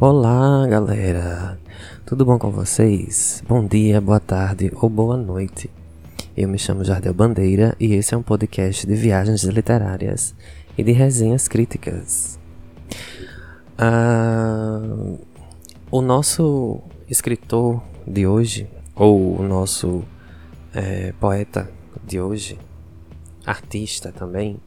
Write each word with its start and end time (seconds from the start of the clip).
Olá, 0.00 0.64
galera! 0.68 1.58
Tudo 2.06 2.24
bom 2.24 2.38
com 2.38 2.52
vocês? 2.52 3.42
Bom 3.48 3.66
dia, 3.66 4.00
boa 4.00 4.20
tarde 4.20 4.70
ou 4.76 4.88
boa 4.88 5.16
noite. 5.16 5.68
Eu 6.36 6.48
me 6.48 6.56
chamo 6.56 6.84
Jardel 6.84 7.12
Bandeira 7.12 7.74
e 7.80 7.94
esse 7.94 8.14
é 8.14 8.16
um 8.16 8.22
podcast 8.22 8.86
de 8.86 8.94
viagens 8.94 9.42
literárias 9.42 10.36
e 10.78 10.84
de 10.84 10.92
resenhas 10.92 11.48
críticas. 11.48 12.38
Ah, 13.76 14.78
o 15.90 16.00
nosso 16.00 16.80
escritor 17.10 17.82
de 18.06 18.24
hoje, 18.24 18.68
ou 18.94 19.40
o 19.40 19.42
nosso 19.42 20.04
é, 20.72 21.12
poeta 21.18 21.68
de 22.06 22.20
hoje, 22.20 22.56
artista 23.44 24.12
também, 24.12 24.60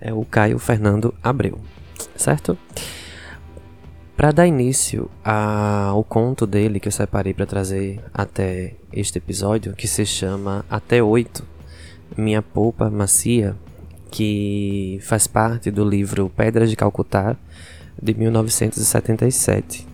é 0.00 0.12
o 0.12 0.24
Caio 0.24 0.58
Fernando 0.58 1.14
Abreu, 1.22 1.60
certo? 2.16 2.58
Para 4.20 4.32
dar 4.32 4.46
início 4.46 5.08
ao 5.24 6.04
conto 6.04 6.46
dele 6.46 6.78
que 6.78 6.88
eu 6.88 6.92
separei 6.92 7.32
para 7.32 7.46
trazer 7.46 8.04
até 8.12 8.74
este 8.92 9.16
episódio, 9.16 9.72
que 9.72 9.88
se 9.88 10.04
chama 10.04 10.62
Até 10.68 11.02
Oito, 11.02 11.42
Minha 12.18 12.42
Polpa 12.42 12.90
Macia, 12.90 13.56
que 14.10 15.00
faz 15.04 15.26
parte 15.26 15.70
do 15.70 15.88
livro 15.88 16.30
Pedras 16.36 16.68
de 16.68 16.76
Calcutá, 16.76 17.34
de 18.02 18.12
1977. 18.12 19.88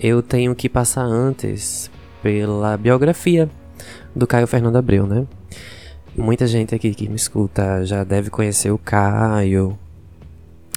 Eu 0.00 0.22
tenho 0.22 0.54
que 0.54 0.70
passar 0.70 1.02
antes 1.02 1.90
pela 2.22 2.74
biografia 2.74 3.50
do 4.16 4.26
Caio 4.26 4.46
Fernando 4.46 4.76
Abreu, 4.76 5.06
né? 5.06 5.26
Muita 6.16 6.46
gente 6.46 6.74
aqui 6.74 6.94
que 6.94 7.06
me 7.06 7.16
escuta 7.16 7.84
já 7.84 8.02
deve 8.02 8.30
conhecer 8.30 8.70
o 8.70 8.78
Caio, 8.78 9.78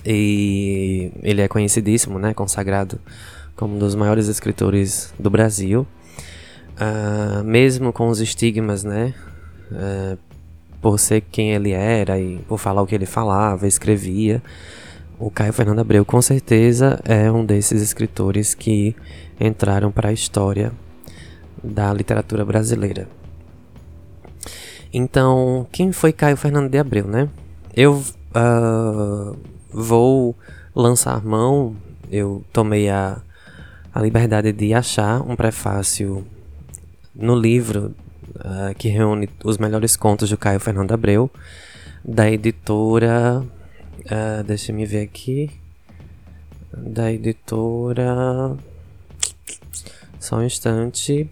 e 0.06 1.12
ele 1.22 1.42
é 1.42 1.48
conhecidíssimo, 1.48 2.18
né? 2.20 2.34
Consagrado 2.34 3.00
como 3.56 3.76
um 3.76 3.80
dos 3.80 3.96
maiores 3.96 4.28
escritores 4.28 5.14
do 5.20 5.30
Brasil. 5.30 5.86
Uh, 6.74 7.44
mesmo 7.44 7.94
com 7.94 8.08
os 8.08 8.20
estigmas, 8.20 8.84
né? 8.84 9.14
Uh, 9.72 10.18
por 10.82 11.00
ser 11.00 11.22
quem 11.22 11.54
ele 11.54 11.72
era 11.72 12.20
e 12.20 12.40
por 12.48 12.58
falar 12.58 12.82
o 12.82 12.88
que 12.88 12.96
ele 12.96 13.06
falava, 13.06 13.68
escrevia. 13.68 14.42
O 15.20 15.30
Caio 15.30 15.54
Fernando 15.54 15.80
Abreu, 15.80 16.04
com 16.04 16.20
certeza, 16.20 17.00
é 17.06 17.32
um 17.32 17.46
desses 17.46 17.82
escritores 17.82 18.56
que 18.56 18.96
entraram 19.40 19.92
para 19.92 20.10
a 20.10 20.14
história 20.14 20.72
da 21.64 21.94
literatura 21.94 22.44
brasileira. 22.44 23.08
Então, 24.92 25.68
quem 25.72 25.92
foi 25.92 26.12
Caio 26.12 26.36
Fernando 26.36 26.70
de 26.70 26.80
Abreu, 26.80 27.06
né? 27.06 27.30
Eu 27.76 28.04
uh, 28.36 29.38
vou 29.72 30.36
lançar 30.76 31.24
mão, 31.24 31.76
eu 32.10 32.44
tomei 32.52 32.90
a, 32.90 33.22
a 33.94 34.02
liberdade 34.02 34.52
de 34.52 34.74
achar 34.74 35.22
um 35.22 35.36
prefácio 35.36 36.26
no 37.16 37.36
livro 37.36 37.96
uh, 38.36 38.76
que 38.78 38.90
reúne 38.90 39.30
os 39.44 39.58
melhores 39.58 39.96
contos 39.96 40.30
de 40.30 40.38
Caio 40.38 40.60
Fernando 40.60 40.92
Abreu, 40.92 41.32
da 42.04 42.30
editora. 42.30 43.44
Uh, 44.00 44.44
deixa 44.46 44.74
me 44.74 44.86
ver 44.86 45.04
aqui. 45.04 45.50
Da 46.74 47.12
editora. 47.12 48.58
Só 50.20 50.38
um 50.38 50.44
instante. 50.44 51.30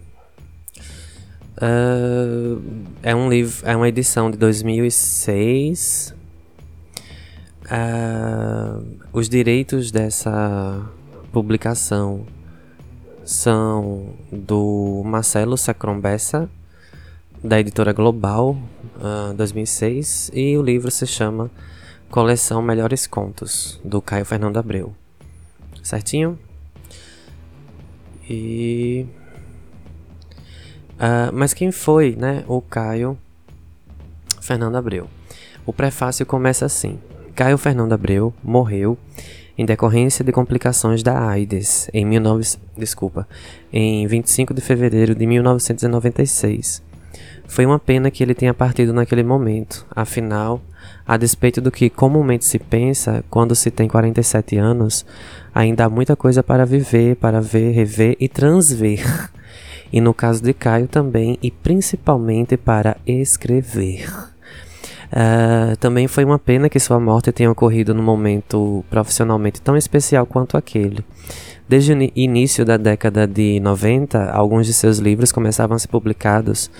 Uh, 1.56 2.62
é 3.02 3.14
um 3.14 3.28
livro, 3.28 3.68
é 3.68 3.76
uma 3.76 3.88
edição 3.88 4.30
de 4.30 4.38
2006 4.38 6.14
Uh, 7.70 8.98
os 9.12 9.28
direitos 9.28 9.92
dessa 9.92 10.84
publicação 11.32 12.26
são 13.24 14.16
do 14.32 15.02
Marcelo 15.04 15.56
Sacrombessa, 15.56 16.50
da 17.44 17.60
editora 17.60 17.92
Global, 17.92 18.58
uh, 18.96 19.32
2006, 19.34 20.32
e 20.34 20.58
o 20.58 20.62
livro 20.62 20.90
se 20.90 21.06
chama 21.06 21.48
Coleção 22.10 22.60
Melhores 22.60 23.06
Contos, 23.06 23.80
do 23.84 24.02
Caio 24.02 24.24
Fernando 24.24 24.56
Abreu. 24.56 24.92
Certinho? 25.80 26.36
E. 28.28 29.06
Uh, 30.96 31.32
mas 31.32 31.54
quem 31.54 31.70
foi, 31.70 32.16
né? 32.16 32.44
O 32.48 32.60
Caio 32.60 33.16
Fernando 34.40 34.74
Abreu. 34.74 35.08
O 35.64 35.72
prefácio 35.72 36.26
começa 36.26 36.66
assim. 36.66 36.98
Caio 37.40 37.56
Fernando 37.56 37.94
Abreu 37.94 38.34
morreu 38.44 38.98
em 39.56 39.64
decorrência 39.64 40.22
de 40.22 40.30
complicações 40.30 41.02
da 41.02 41.26
AIDS 41.26 41.88
em, 41.90 42.06
19... 42.06 42.58
Desculpa, 42.76 43.26
em 43.72 44.06
25 44.06 44.52
de 44.52 44.60
fevereiro 44.60 45.14
de 45.14 45.26
1996. 45.26 46.82
Foi 47.48 47.64
uma 47.64 47.78
pena 47.78 48.10
que 48.10 48.22
ele 48.22 48.34
tenha 48.34 48.52
partido 48.52 48.92
naquele 48.92 49.22
momento, 49.22 49.86
afinal, 49.90 50.60
a 51.06 51.16
despeito 51.16 51.62
do 51.62 51.70
que 51.70 51.88
comumente 51.88 52.44
se 52.44 52.58
pensa, 52.58 53.24
quando 53.30 53.54
se 53.54 53.70
tem 53.70 53.88
47 53.88 54.58
anos, 54.58 55.06
ainda 55.54 55.86
há 55.86 55.88
muita 55.88 56.14
coisa 56.14 56.42
para 56.42 56.66
viver, 56.66 57.16
para 57.16 57.40
ver, 57.40 57.70
rever 57.70 58.18
e 58.20 58.28
transver. 58.28 59.00
E 59.92 60.00
no 60.00 60.14
caso 60.14 60.40
de 60.40 60.52
Caio 60.52 60.86
também, 60.86 61.36
e 61.42 61.50
principalmente 61.50 62.56
para 62.56 62.96
escrever. 63.04 64.08
Uh, 65.10 65.76
também 65.78 66.06
foi 66.06 66.24
uma 66.24 66.38
pena 66.38 66.68
que 66.68 66.78
sua 66.78 67.00
morte 67.00 67.32
tenha 67.32 67.50
ocorrido 67.50 67.92
num 67.92 68.02
momento 68.02 68.84
profissionalmente 68.88 69.60
tão 69.60 69.76
especial 69.76 70.24
quanto 70.24 70.56
aquele. 70.56 71.04
Desde 71.68 71.92
o 71.92 72.12
início 72.16 72.64
da 72.64 72.76
década 72.76 73.26
de 73.26 73.60
90, 73.60 74.30
alguns 74.30 74.66
de 74.66 74.72
seus 74.72 74.98
livros 74.98 75.32
começavam 75.32 75.76
a 75.76 75.78
ser 75.78 75.88
publicados 75.88 76.70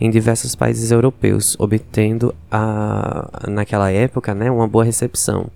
em 0.00 0.10
diversos 0.10 0.54
países 0.54 0.90
europeus, 0.90 1.56
obtendo 1.58 2.34
a, 2.50 3.46
naquela 3.48 3.90
época 3.90 4.34
né, 4.34 4.50
uma 4.50 4.68
boa 4.68 4.84
recepção. 4.84 5.50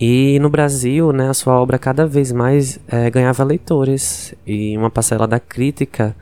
E 0.00 0.38
no 0.40 0.50
Brasil, 0.50 1.12
né, 1.12 1.28
a 1.28 1.34
sua 1.34 1.60
obra 1.60 1.78
cada 1.78 2.06
vez 2.06 2.32
mais 2.32 2.78
é, 2.88 3.10
ganhava 3.10 3.44
leitores 3.44 4.34
e 4.46 4.76
uma 4.76 4.90
parcela 4.90 5.28
da 5.28 5.38
crítica 5.38 6.16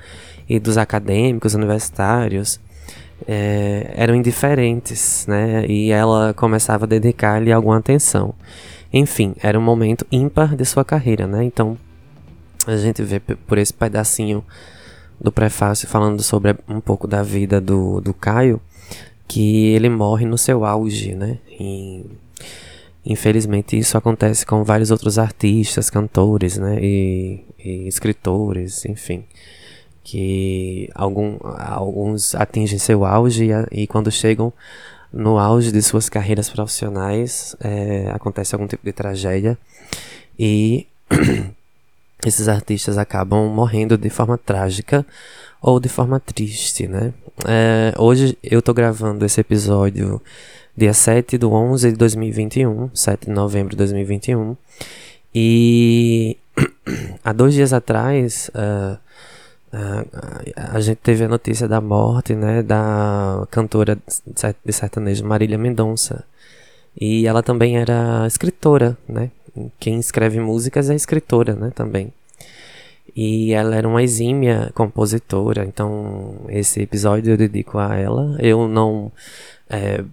e 0.49 0.59
dos 0.59 0.77
acadêmicos 0.77 1.55
universitários 1.55 2.61
é, 3.27 3.93
eram 3.95 4.15
indiferentes, 4.15 5.27
né? 5.27 5.67
E 5.67 5.91
ela 5.91 6.35
começava 6.35 6.85
a 6.85 6.89
dedicar-lhe 6.89 7.53
alguma 7.53 7.79
atenção. 7.79 8.35
Enfim, 8.93 9.35
era 9.43 9.59
um 9.59 9.63
momento 9.63 10.07
ímpar 10.11 10.57
de 10.57 10.65
sua 10.65 10.85
carreira, 10.85 11.27
né? 11.27 11.45
Então, 11.45 11.77
a 12.67 12.77
gente 12.77 13.03
vê 13.03 13.21
por 13.21 13.59
esse 13.59 13.73
pedacinho 13.73 14.45
do 15.21 15.31
prefácio 15.31 15.87
falando 15.87 16.23
sobre 16.23 16.57
um 16.69 16.81
pouco 16.81 17.07
da 17.07 17.23
vida 17.23 17.61
do, 17.61 18.01
do 18.01 18.13
Caio, 18.13 18.61
que 19.29 19.67
ele 19.69 19.89
morre 19.89 20.27
no 20.27 20.39
seu 20.39 20.65
auge, 20.65 21.15
né? 21.15 21.39
E, 21.49 22.05
infelizmente 23.05 23.79
isso 23.79 23.97
acontece 23.97 24.45
com 24.45 24.63
vários 24.63 24.91
outros 24.91 25.19
artistas, 25.19 25.89
cantores, 25.89 26.59
né? 26.59 26.79
E, 26.83 27.45
e 27.59 27.89
escritores, 27.89 28.85
enfim 28.85 29.25
que 30.03 30.89
algum, 30.95 31.39
alguns 31.43 32.35
atingem 32.35 32.79
seu 32.79 33.05
auge 33.05 33.51
e, 33.73 33.83
e, 33.83 33.87
quando 33.87 34.11
chegam 34.11 34.53
no 35.13 35.39
auge 35.39 35.73
de 35.73 35.83
suas 35.83 36.09
carreiras 36.09 36.49
profissionais 36.49 37.57
é, 37.61 38.11
acontece 38.13 38.55
algum 38.55 38.67
tipo 38.67 38.85
de 38.85 38.93
tragédia 38.93 39.59
e 40.39 40.87
esses 42.25 42.49
artistas 42.49 42.99
acabam 42.99 43.49
morrendo 43.49 43.99
de 43.99 44.09
forma 44.09 44.39
trágica 44.39 45.05
ou 45.61 45.79
de 45.79 45.89
forma 45.89 46.19
triste, 46.19 46.87
né? 46.87 47.13
É, 47.47 47.93
hoje 47.99 48.39
eu 48.43 48.63
tô 48.63 48.73
gravando 48.73 49.25
esse 49.25 49.41
episódio 49.41 50.21
dia 50.77 50.95
7 50.95 51.37
de 51.37 51.45
11 51.45 51.93
de 51.93 51.97
2021, 51.97 52.91
7 52.95 53.27
de 53.27 53.33
novembro 53.33 53.71
de 53.71 53.77
2021, 53.77 54.57
e 55.35 56.37
há 57.25 57.33
dois 57.33 57.55
dias 57.55 57.73
atrás 57.73 58.51
uh, 58.55 58.99
a, 59.73 60.77
a 60.77 60.81
gente 60.81 60.99
teve 60.99 61.25
a 61.25 61.29
notícia 61.29 61.69
da 61.69 61.81
morte, 61.81 62.35
né, 62.35 62.63
da 62.63 63.47
cantora 63.51 63.99
de 64.65 64.73
sertanejo 64.73 65.25
Marília 65.25 65.59
Mendonça. 65.59 66.25
E 67.01 67.27
ela 67.27 67.43
também 67.43 67.79
era 67.79 68.27
escritora, 68.27 68.99
né? 69.09 69.31
Quem 69.79 69.99
escreve 69.99 70.41
músicas 70.41 70.91
é 70.91 70.95
escritora, 70.95 71.55
né, 71.55 71.71
também. 71.75 72.13
E 73.15 73.53
ela 73.53 73.75
era 73.75 73.89
uma 73.89 74.03
exímia 74.03 74.71
compositora, 74.75 75.65
então 75.65 76.45
esse 76.49 76.81
episódio 76.81 77.33
eu 77.33 77.37
dedico 77.37 77.79
a 77.79 77.97
ela. 77.97 78.37
Eu 78.41 78.69
não, 78.69 79.11
é, 79.69 80.05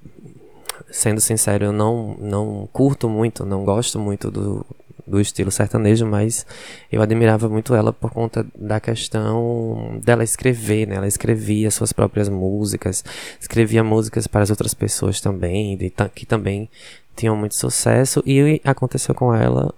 sendo 0.92 1.22
sincero, 1.22 1.66
eu 1.66 1.72
não, 1.72 2.16
não 2.20 2.68
curto 2.72 3.08
muito, 3.10 3.46
não 3.46 3.64
gosto 3.64 4.00
muito 4.00 4.32
do, 4.32 4.66
do 5.08 5.22
estilo 5.22 5.50
sertanejo, 5.50 6.06
mas 6.06 6.46
eu 6.92 7.02
admirava 7.02 7.48
muito 7.48 7.74
ela 7.74 7.94
por 7.94 8.12
conta 8.12 8.46
da 8.54 8.80
questão 8.80 10.00
dela 10.04 10.24
escrever, 10.24 10.88
né? 10.88 10.96
Ela 10.96 11.08
escrevia 11.08 11.72
suas 11.72 11.94
próprias 11.94 12.28
músicas, 12.28 13.04
escrevia 13.40 13.84
músicas 13.84 14.28
para 14.28 14.44
as 14.44 14.50
outras 14.50 14.74
pessoas 14.74 15.22
também, 15.22 15.78
que 16.14 16.26
também 16.26 16.70
tinham 17.16 17.36
muito 17.36 17.56
sucesso, 17.56 18.22
e 18.26 18.62
aconteceu 18.64 19.16
com 19.16 19.34
ela 19.34 19.74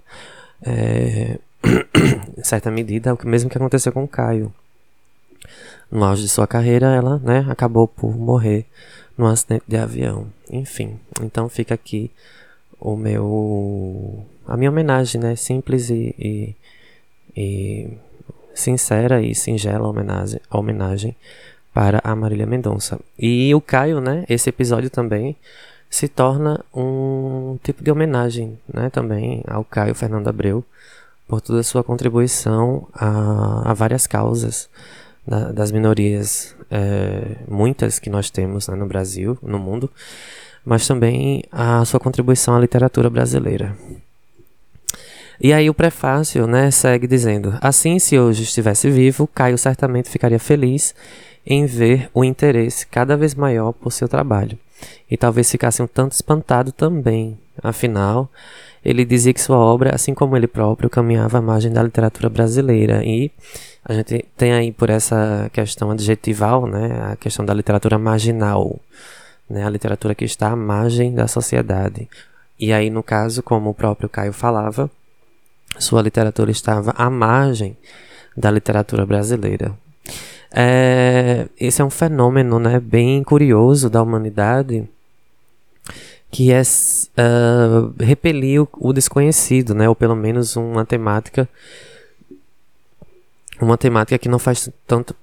é, 0.62 1.38
em 2.38 2.44
certa 2.44 2.72
medida, 2.72 3.14
o 3.14 3.28
mesmo 3.28 3.50
que 3.50 3.58
aconteceu 3.58 3.92
com 3.92 4.04
o 4.04 4.08
Caio. 4.08 4.54
No 5.92 6.04
auge 6.04 6.24
de 6.24 6.30
sua 6.30 6.48
carreira, 6.48 6.88
ela 6.88 7.18
né, 7.20 7.46
acabou 7.50 7.88
por 7.88 8.16
morrer 8.16 8.66
num 9.18 9.26
acidente 9.26 9.64
de 9.68 9.78
avião. 9.78 10.28
Enfim, 10.50 11.00
então 11.22 11.50
fica 11.50 11.74
aqui 11.74 12.12
o 12.80 12.96
meu 12.96 14.26
a 14.48 14.58
minha 14.58 14.72
homenagem, 14.72 15.22
né, 15.22 15.36
simples 15.36 15.90
e, 15.92 16.16
e, 16.18 16.56
e 17.38 17.98
sincera 18.54 19.22
e 19.22 19.36
singela 19.36 19.88
homenagem, 19.88 20.40
homenagem 20.50 21.16
para 21.72 22.02
a 22.04 22.16
Marília 22.16 22.48
Mendonça. 22.48 23.00
E 23.18 23.54
o 23.54 23.62
Caio, 23.62 24.02
né, 24.02 24.26
esse 24.28 24.50
episódio 24.50 24.90
também 24.90 25.36
se 25.88 26.08
torna 26.08 26.64
um 26.74 27.60
tipo 27.64 27.84
de 27.84 27.92
homenagem, 27.92 28.60
né, 28.72 28.90
também 28.90 29.44
ao 29.48 29.64
Caio 29.64 29.94
Fernando 29.94 30.28
Abreu 30.28 30.64
por 31.28 31.42
toda 31.42 31.60
a 31.60 31.64
sua 31.64 31.84
contribuição 31.84 32.88
a, 32.92 33.70
a 33.70 33.74
várias 33.76 34.08
causas 34.08 34.68
da, 35.28 35.52
das 35.52 35.72
minorias, 35.72 36.56
é, 36.72 37.38
muitas 37.48 38.00
que 38.00 38.10
nós 38.10 38.31
temos 38.31 38.68
né, 38.68 38.76
no 38.76 38.88
Brasil, 38.88 39.38
no 39.44 39.60
mundo, 39.60 39.92
mas 40.66 40.88
também 40.88 41.44
a 41.52 41.84
sua 41.86 42.00
contribuição 42.00 42.56
à 42.56 42.60
literatura 42.60 43.10
brasileira. 43.10 43.76
E 45.42 45.54
aí 45.54 45.70
o 45.70 45.74
prefácio 45.74 46.46
né, 46.46 46.70
segue 46.70 47.08
dizendo: 47.08 47.58
Assim, 47.62 47.98
se 47.98 48.20
hoje 48.20 48.44
estivesse 48.44 48.90
vivo, 48.90 49.28
Caio 49.28 49.58
certamente 49.58 50.10
ficaria 50.10 50.40
feliz 50.40 50.94
em 51.46 51.66
ver 51.66 52.10
o 52.14 52.24
interesse 52.24 52.86
cada 52.86 53.16
vez 53.16 53.34
maior 53.34 53.72
por 53.72 53.92
seu 53.92 54.08
trabalho. 54.08 54.58
E 55.10 55.18
talvez 55.18 55.50
ficasse 55.50 55.82
um 55.82 55.88
tanto 55.88 56.12
espantado 56.12 56.72
também. 56.72 57.38
Afinal, 57.62 58.30
ele 58.84 59.04
dizia 59.04 59.34
que 59.34 59.42
sua 59.42 59.58
obra, 59.58 59.94
assim 59.94 60.14
como 60.14 60.36
ele 60.38 60.48
próprio, 60.48 60.90
caminhava 60.90 61.40
à 61.40 61.42
margem 61.42 61.72
da 61.72 61.84
literatura 61.84 62.30
brasileira. 62.30 63.04
E 63.04 63.32
a 63.84 63.94
gente 63.94 64.26
tem 64.38 64.54
aí 64.54 64.72
por 64.72 64.90
essa 64.90 65.50
questão 65.52 65.92
adjetival, 65.92 66.68
né, 66.68 67.12
a 67.12 67.16
questão 67.16 67.46
da 67.46 67.54
literatura 67.54 67.98
marginal, 67.98 68.80
né, 69.50 69.66
a 69.66 69.69
literatura 69.69 70.13
que 70.13 70.25
está 70.25 70.51
à 70.51 70.56
margem 70.56 71.13
da 71.13 71.28
sociedade. 71.28 72.07
E 72.60 72.74
aí, 72.74 72.90
no 72.90 73.01
caso, 73.01 73.42
como 73.42 73.69
o 73.69 73.74
próprio 73.74 74.10
Caio 74.10 74.34
falava, 74.34 74.90
sua 75.78 76.01
literatura 76.01 76.51
estava 76.51 76.92
à 76.92 77.10
margem 77.10 77.78
da 78.36 78.51
literatura 78.51 79.06
brasileira. 79.06 79.74
É, 80.51 81.48
esse 81.60 81.81
é 81.81 81.86
um 81.86 81.90
fenômeno 81.90 82.60
né, 82.60 82.80
bem 82.80 83.24
curioso 83.24 83.90
da 83.90 84.01
humanidade 84.01 84.88
que 86.31 86.52
é 86.52 86.62
uh, 86.62 87.94
repelir 88.00 88.62
o, 88.62 88.69
o, 88.78 88.94
desconhecido, 88.94 89.74
né, 89.74 89.90
ou 89.90 89.95
pelo 89.95 90.16
menos 90.16 90.56
uma 90.56 90.86
temática 90.86 91.50
uma 93.60 93.78
temática 93.78 94.18
que 94.18 94.30
não 94.30 94.40
faz 94.40 94.69
tanto, 94.88 95.16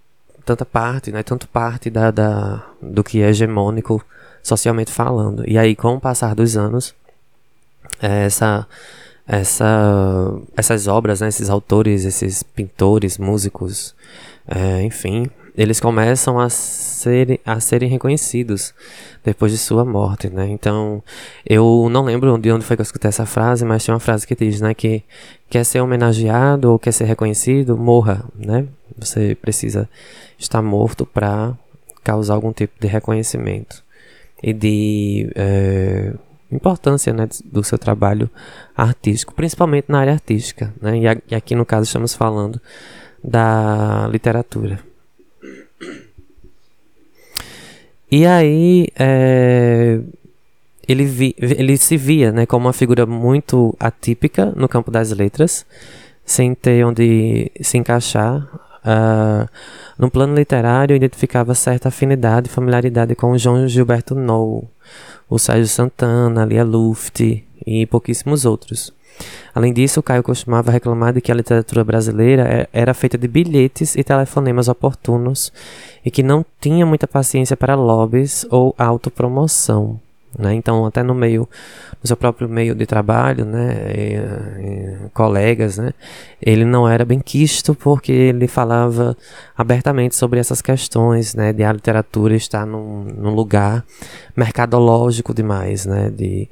tanta 0.45 0.65
parte, 0.65 1.11
né, 1.11 1.23
tanto 1.23 1.49
parte 1.49 1.89
da, 1.89 2.11
da, 2.11 2.67
do 2.83 3.03
que 3.03 3.23
é 3.23 3.29
hegemônico 3.29 4.05
socialmente 4.47 4.93
falando. 4.93 5.45
E 5.47 5.59
aí, 5.59 5.75
com 5.75 5.95
o 5.95 6.01
passar 6.01 6.35
dos 6.35 6.57
anos, 6.57 6.95
essa 8.01 8.67
essa, 9.27 10.33
essas 10.57 10.87
obras, 10.87 11.21
né, 11.21 11.29
esses 11.29 11.51
autores, 11.51 12.05
esses 12.05 12.43
pintores, 12.43 13.19
músicos, 13.19 13.95
é, 14.47 14.83
enfim, 14.83 15.29
eles 15.57 15.81
começam 15.81 16.39
a, 16.39 16.49
ser, 16.49 17.41
a 17.45 17.59
serem 17.59 17.89
reconhecidos 17.89 18.73
depois 19.25 19.51
de 19.51 19.59
sua 19.59 19.85
morte, 19.85 20.29
né? 20.29 20.47
Então, 20.49 21.03
eu 21.45 21.89
não 21.91 22.05
lembro 22.05 22.39
de 22.39 22.53
onde 22.53 22.65
foi 22.65 22.77
que 22.77 22.83
eu 22.83 22.85
escutei 22.85 23.09
essa 23.09 23.27
frase, 23.27 23.65
mas 23.65 23.85
tem 23.85 23.93
uma 23.93 23.99
frase 23.99 24.27
que 24.27 24.37
diz, 24.37 24.61
né, 24.61 24.75
que 24.75 25.03
quer 25.51 25.65
ser 25.65 25.81
homenageado 25.81 26.71
ou 26.71 26.79
quer 26.79 26.93
ser 26.93 27.05
reconhecido, 27.07 27.77
morra, 27.77 28.25
né? 28.37 28.67
Você 28.97 29.35
precisa 29.35 29.89
estar 30.39 30.63
morto 30.63 31.05
para 31.05 31.53
causar 32.05 32.35
algum 32.35 32.53
tipo 32.53 32.75
de 32.79 32.87
reconhecimento 32.87 33.86
e 34.43 34.53
de 34.53 35.31
é, 35.35 36.13
importância 36.51 37.13
né, 37.13 37.29
do 37.45 37.63
seu 37.65 37.79
trabalho 37.79 38.31
artístico, 38.77 39.35
principalmente 39.35 39.87
na 39.89 40.01
área 40.01 40.13
artística. 40.13 40.73
Né? 40.81 40.99
E, 41.29 41.35
aqui 41.35 41.55
no 41.55 41.65
caso 41.65 41.85
estamos 41.85 42.15
falando 42.15 42.61
da 43.23 44.09
literatura. 44.09 44.81
E 48.11 48.25
aí 48.25 48.87
é, 48.97 50.01
ele, 50.89 51.05
vi, 51.05 51.35
ele 51.39 51.77
se 51.77 51.97
via 51.97 52.31
né, 52.31 52.47
como 52.47 52.67
uma 52.67 52.73
figura 52.73 53.05
muito 53.05 53.77
atípica 53.81 54.53
no 54.55 54.69
campo 54.69 54.91
das 54.91 55.11
letras, 55.11 55.67
sem 56.25 56.55
ter 56.55 56.85
onde 56.85 57.51
se 57.61 57.77
encaixar. 57.79 58.49
Uh, 58.87 59.49
no 59.99 60.09
plano 60.09 60.35
literário, 60.35 60.95
identificava 60.95 61.55
certa 61.55 61.89
afinidade 61.89 62.49
e 62.49 62.53
familiaridade 62.53 63.15
com 63.17 63.33
o 63.33 63.39
João 63.39 63.67
Gilberto 63.67 64.15
Nou, 64.15 64.69
o 65.29 65.39
Sérgio 65.39 65.67
Santana, 65.67 66.45
Lia 66.45 66.63
Luft 66.63 67.21
e 67.67 67.87
pouquíssimos 67.87 68.45
outros. 68.45 68.95
Além 69.55 69.73
disso, 69.73 70.03
Caio 70.03 70.23
costumava 70.23 70.71
reclamar 70.71 71.15
de 71.15 71.21
que 71.21 71.33
a 71.33 71.35
literatura 71.35 71.83
brasileira 71.83 72.43
é, 72.43 72.69
era 72.73 72.93
feita 72.95 73.17
de 73.17 73.27
bilhetes 73.27 73.97
e 73.97 74.05
telefonemas 74.05 74.69
oportunos 74.69 75.53
e 76.05 76.11
que 76.11 76.23
não 76.23 76.45
tinha 76.61 76.85
muita 76.85 77.09
paciência 77.09 77.57
para 77.57 77.75
lobbies 77.75 78.47
ou 78.51 78.75
autopromoção. 78.79 79.99
Né? 80.39 80.55
Então, 80.55 80.85
até 80.85 81.03
no 81.03 81.15
meio, 81.15 81.49
no 82.03 82.07
seu 82.07 82.17
próprio 82.17 82.49
meio 82.49 82.75
de 82.75 82.85
trabalho, 82.85 83.45
né, 83.47 83.93
e, 83.95 85.07
e, 85.07 85.11
colegas, 85.15 85.79
né, 85.79 85.95
ele 86.43 86.65
não 86.65 86.87
era 86.87 87.07
bem 87.07 87.21
quisto 87.21 87.75
porque 87.75 88.13
ele 88.13 88.47
falava 88.47 89.17
abertamente 89.57 90.15
sobre 90.15 90.39
essas 90.39 90.61
questões, 90.61 91.35
né, 91.35 91.55
de 91.55 91.65
a 91.65 91.73
literatura 91.73 92.35
estar 92.37 92.67
num, 92.67 93.05
num 93.05 93.35
lugar 93.35 93.83
mercadológico 94.37 95.33
demais, 95.33 95.87
né, 95.87 96.11
de, 96.11 96.47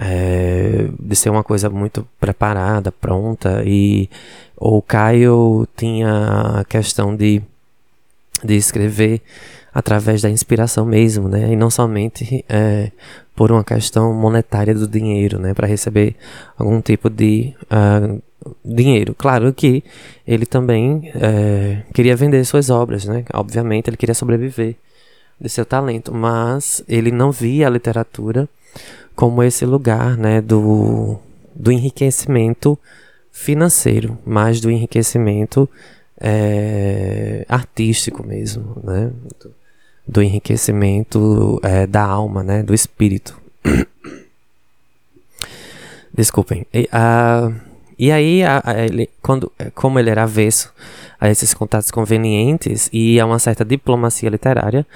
é, 0.00 0.88
de 0.98 1.16
ser 1.16 1.28
uma 1.28 1.44
coisa 1.44 1.68
muito 1.68 2.08
preparada, 2.18 2.90
pronta, 2.90 3.62
e 3.66 4.08
o 4.56 4.80
Caio 4.80 5.68
tinha 5.76 6.60
a 6.60 6.64
questão 6.64 7.14
de, 7.14 7.42
de 8.42 8.56
escrever 8.56 9.20
através 9.72 10.22
da 10.22 10.30
inspiração 10.30 10.84
mesmo, 10.84 11.28
né? 11.28 11.52
E 11.52 11.56
não 11.56 11.70
somente 11.70 12.44
é, 12.48 12.90
por 13.34 13.52
uma 13.52 13.62
questão 13.62 14.12
monetária 14.12 14.74
do 14.74 14.88
dinheiro, 14.88 15.38
né? 15.38 15.54
Para 15.54 15.66
receber 15.66 16.16
algum 16.56 16.80
tipo 16.80 17.08
de 17.08 17.54
uh, 17.64 18.20
dinheiro. 18.64 19.14
Claro 19.14 19.52
que 19.52 19.84
ele 20.26 20.46
também 20.46 21.10
é, 21.14 21.82
queria 21.94 22.16
vender 22.16 22.44
suas 22.44 22.70
obras, 22.70 23.04
né? 23.04 23.24
Obviamente 23.32 23.88
ele 23.88 23.96
queria 23.96 24.14
sobreviver 24.14 24.76
de 25.40 25.48
seu 25.48 25.64
talento, 25.64 26.12
mas 26.12 26.82
ele 26.88 27.12
não 27.12 27.30
via 27.30 27.66
a 27.66 27.70
literatura 27.70 28.48
como 29.14 29.42
esse 29.42 29.64
lugar, 29.64 30.16
né? 30.16 30.40
Do, 30.40 31.18
do 31.54 31.70
enriquecimento 31.70 32.78
financeiro, 33.30 34.18
mas 34.26 34.60
do 34.60 34.70
enriquecimento 34.70 35.68
é, 36.20 37.44
artístico 37.48 38.26
mesmo, 38.26 38.76
né? 38.82 39.12
Do 40.08 40.22
enriquecimento 40.22 41.60
é, 41.62 41.86
da 41.86 42.02
alma, 42.02 42.42
né, 42.42 42.62
do 42.62 42.72
espírito. 42.72 43.38
Desculpem. 46.14 46.66
E, 46.72 46.88
a, 46.90 47.52
e 47.98 48.10
aí, 48.10 48.42
a, 48.42 48.62
a, 48.64 48.84
ele, 48.84 49.10
quando, 49.20 49.52
como 49.74 49.98
ele 49.98 50.08
era 50.08 50.22
avesso 50.22 50.72
a 51.20 51.28
esses 51.28 51.52
contatos 51.52 51.90
convenientes 51.90 52.88
e 52.90 53.20
a 53.20 53.26
uma 53.26 53.38
certa 53.38 53.64
diplomacia 53.64 54.30
literária, 54.30 54.86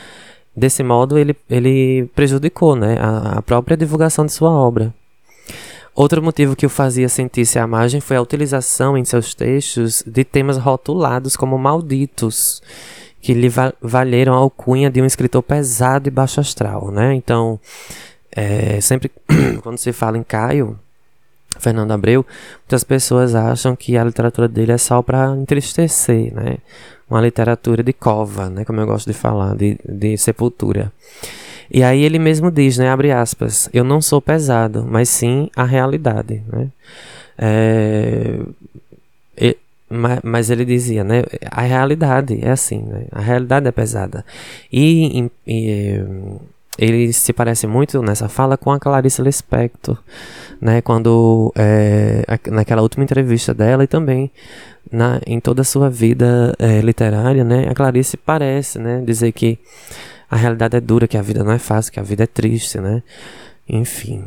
desse 0.56 0.82
modo 0.82 1.18
ele, 1.18 1.36
ele 1.48 2.08
prejudicou 2.14 2.74
né, 2.74 2.96
a, 2.98 3.38
a 3.38 3.42
própria 3.42 3.76
divulgação 3.76 4.24
de 4.24 4.32
sua 4.32 4.50
obra. 4.50 4.94
Outro 5.94 6.22
motivo 6.22 6.56
que 6.56 6.64
o 6.64 6.70
fazia 6.70 7.06
sentir-se 7.06 7.58
à 7.58 7.66
margem 7.66 8.00
foi 8.00 8.16
a 8.16 8.22
utilização 8.22 8.96
em 8.96 9.04
seus 9.04 9.34
textos 9.34 10.02
de 10.06 10.24
temas 10.24 10.56
rotulados 10.56 11.36
como 11.36 11.58
malditos 11.58 12.62
que 13.22 13.32
lhe 13.32 13.48
valeram 13.80 14.34
a 14.34 14.38
alcunha 14.38 14.90
de 14.90 15.00
um 15.00 15.06
escritor 15.06 15.44
pesado 15.44 16.08
e 16.08 16.10
baixo 16.10 16.40
astral, 16.40 16.90
né? 16.90 17.14
Então, 17.14 17.58
é, 18.32 18.80
sempre 18.80 19.10
quando 19.62 19.78
se 19.78 19.92
fala 19.92 20.18
em 20.18 20.24
Caio, 20.24 20.76
Fernando 21.60 21.92
Abreu, 21.92 22.26
muitas 22.62 22.82
pessoas 22.82 23.36
acham 23.36 23.76
que 23.76 23.96
a 23.96 24.02
literatura 24.02 24.48
dele 24.48 24.72
é 24.72 24.78
só 24.78 25.00
para 25.00 25.36
entristecer, 25.36 26.34
né? 26.34 26.58
Uma 27.08 27.20
literatura 27.20 27.82
de 27.82 27.92
cova, 27.92 28.50
né? 28.50 28.64
Como 28.64 28.80
eu 28.80 28.86
gosto 28.86 29.06
de 29.06 29.16
falar, 29.16 29.54
de, 29.54 29.78
de 29.88 30.16
sepultura. 30.18 30.90
E 31.70 31.84
aí 31.84 32.02
ele 32.02 32.18
mesmo 32.18 32.50
diz, 32.50 32.76
né? 32.76 32.88
Abre 32.88 33.12
aspas, 33.12 33.68
eu 33.72 33.84
não 33.84 34.02
sou 34.02 34.20
pesado, 34.20 34.84
mas 34.88 35.08
sim 35.08 35.48
a 35.54 35.62
realidade, 35.62 36.42
né? 36.52 36.68
É, 37.38 38.40
mas, 39.92 40.20
mas, 40.22 40.50
ele 40.50 40.64
dizia, 40.64 41.04
né? 41.04 41.22
A 41.50 41.62
realidade 41.62 42.38
é 42.42 42.50
assim, 42.50 42.82
né? 42.82 43.06
A 43.12 43.20
realidade 43.20 43.68
é 43.68 43.72
pesada. 43.72 44.24
E, 44.72 45.30
e 45.46 46.00
ele 46.78 47.12
se 47.12 47.32
parece 47.32 47.66
muito 47.66 48.02
nessa 48.02 48.28
fala 48.28 48.56
com 48.56 48.70
a 48.70 48.80
Clarice 48.80 49.20
Lispector, 49.20 49.98
né? 50.60 50.80
Quando 50.80 51.52
é, 51.56 52.24
naquela 52.50 52.82
última 52.82 53.04
entrevista 53.04 53.52
dela 53.52 53.84
e 53.84 53.86
também 53.86 54.30
na, 54.90 55.20
em 55.26 55.38
toda 55.38 55.62
a 55.62 55.64
sua 55.64 55.90
vida 55.90 56.54
é, 56.58 56.80
literária, 56.80 57.44
né? 57.44 57.68
A 57.68 57.74
Clarice 57.74 58.16
parece, 58.16 58.78
né? 58.78 59.02
Dizer 59.04 59.32
que 59.32 59.58
a 60.30 60.36
realidade 60.36 60.76
é 60.76 60.80
dura, 60.80 61.06
que 61.06 61.18
a 61.18 61.22
vida 61.22 61.44
não 61.44 61.52
é 61.52 61.58
fácil, 61.58 61.92
que 61.92 62.00
a 62.00 62.02
vida 62.02 62.24
é 62.24 62.26
triste, 62.26 62.78
né? 62.78 63.02
Enfim. 63.68 64.24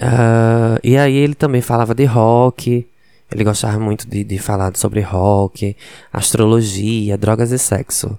Uh, 0.00 0.80
e 0.82 0.96
aí 0.96 1.14
ele 1.14 1.34
também 1.34 1.60
falava 1.60 1.94
de 1.94 2.06
rock, 2.06 2.86
ele 3.32 3.44
gostava 3.44 3.78
muito 3.78 4.08
de, 4.08 4.24
de 4.24 4.38
falar 4.38 4.76
sobre 4.76 5.00
rock, 5.00 5.76
astrologia, 6.12 7.16
drogas 7.16 7.52
e 7.52 7.58
sexo. 7.58 8.18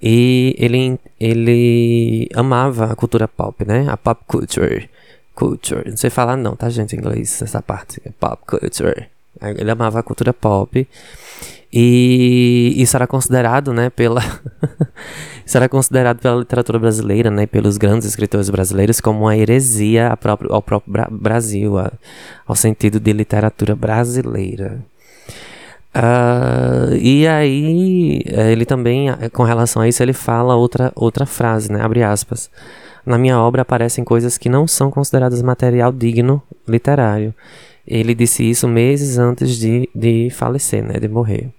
E 0.00 0.54
ele, 0.58 0.98
ele 1.18 2.28
amava 2.34 2.86
a 2.86 2.96
cultura 2.96 3.28
pop, 3.28 3.64
né? 3.64 3.86
A 3.88 3.96
pop 3.96 4.20
culture. 4.26 4.90
Culture. 5.34 5.88
Não 5.88 5.96
sei 5.96 6.10
falar 6.10 6.36
não, 6.36 6.56
tá, 6.56 6.68
gente, 6.68 6.94
em 6.94 6.98
inglês, 6.98 7.40
essa 7.40 7.62
parte. 7.62 8.00
Pop 8.18 8.42
culture. 8.44 9.06
Ele 9.40 9.70
amava 9.70 10.00
a 10.00 10.02
cultura 10.02 10.32
pop. 10.32 10.86
E 11.72 12.74
isso 12.76 12.96
era 12.96 13.06
considerado, 13.06 13.72
né, 13.72 13.88
pela 13.88 14.20
era 15.56 15.68
considerado 15.68 16.18
pela 16.20 16.36
literatura 16.36 16.78
brasileira, 16.78 17.30
né, 17.30 17.46
pelos 17.46 17.76
grandes 17.76 18.06
escritores 18.06 18.48
brasileiros 18.48 19.00
como 19.00 19.20
uma 19.20 19.36
heresia 19.36 20.16
próprio, 20.16 20.52
ao 20.52 20.62
próprio 20.62 20.92
Bra 20.92 21.08
Brasil, 21.10 21.78
a, 21.78 21.92
ao 22.46 22.54
sentido 22.56 23.00
de 23.00 23.12
literatura 23.12 23.74
brasileira. 23.74 24.80
Uh, 25.94 26.96
e 26.96 27.26
aí, 27.26 28.22
eh, 28.24 28.50
ele 28.50 28.64
também, 28.64 29.10
eh, 29.10 29.28
com 29.28 29.42
relação 29.42 29.82
a 29.82 29.88
isso, 29.88 30.02
ele 30.02 30.14
fala 30.14 30.56
outra, 30.56 30.90
outra 30.94 31.26
frase, 31.26 31.70
né? 31.70 31.82
Abre 31.82 32.02
aspas. 32.02 32.50
Na 33.04 33.18
minha 33.18 33.38
obra 33.38 33.60
aparecem 33.60 34.02
coisas 34.02 34.38
que 34.38 34.48
não 34.48 34.66
são 34.66 34.90
consideradas 34.90 35.42
material 35.42 35.92
digno 35.92 36.42
literário. 36.66 37.34
Ele 37.86 38.14
disse 38.14 38.48
isso 38.48 38.66
meses 38.66 39.18
antes 39.18 39.58
de, 39.58 39.88
de 39.94 40.30
falecer, 40.30 40.82
né? 40.82 40.98
De 40.98 41.08
morrer. 41.08 41.50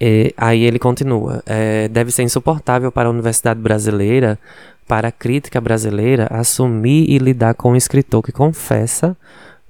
E, 0.00 0.34
aí 0.36 0.62
ele 0.62 0.78
continua. 0.78 1.42
É, 1.46 1.88
deve 1.88 2.10
ser 2.10 2.22
insuportável 2.22 2.90
para 2.90 3.08
a 3.08 3.12
universidade 3.12 3.60
brasileira, 3.60 4.38
para 4.86 5.08
a 5.08 5.12
crítica 5.12 5.60
brasileira, 5.60 6.28
assumir 6.30 7.08
e 7.08 7.18
lidar 7.18 7.54
com 7.54 7.72
um 7.72 7.76
escritor 7.76 8.22
que 8.22 8.32
confessa, 8.32 9.16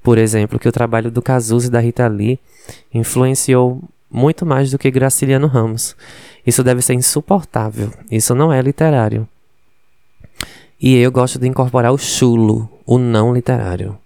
por 0.03 0.19
exemplo, 0.19 0.59
que 0.59 0.69
o 0.69 0.73
trabalho 0.73 1.11
do 1.11 1.23
Cazuza 1.23 1.69
e 1.69 1.71
da 1.71 1.81
Rita 1.81 2.07
Lee 2.09 2.39
influenciou 2.93 3.83
muito 4.11 4.45
mais 4.45 4.71
do 4.71 4.79
que 4.79 4.91
Graciliano 4.91 5.47
Ramos. 5.47 5.97
Isso 6.47 6.63
deve 6.63 6.83
ser 6.83 6.95
insuportável. 6.95 7.91
Isso 8.11 8.35
não 8.35 8.53
é 8.53 8.61
literário. 8.61 9.27
E 10.81 10.97
eu 10.97 11.11
gosto 11.11 11.39
de 11.39 11.49
incorporar 11.49 11.93
o 11.93 11.99
chulo, 11.99 12.69
o 12.85 12.99
não 12.99 13.33
literário. 13.33 13.99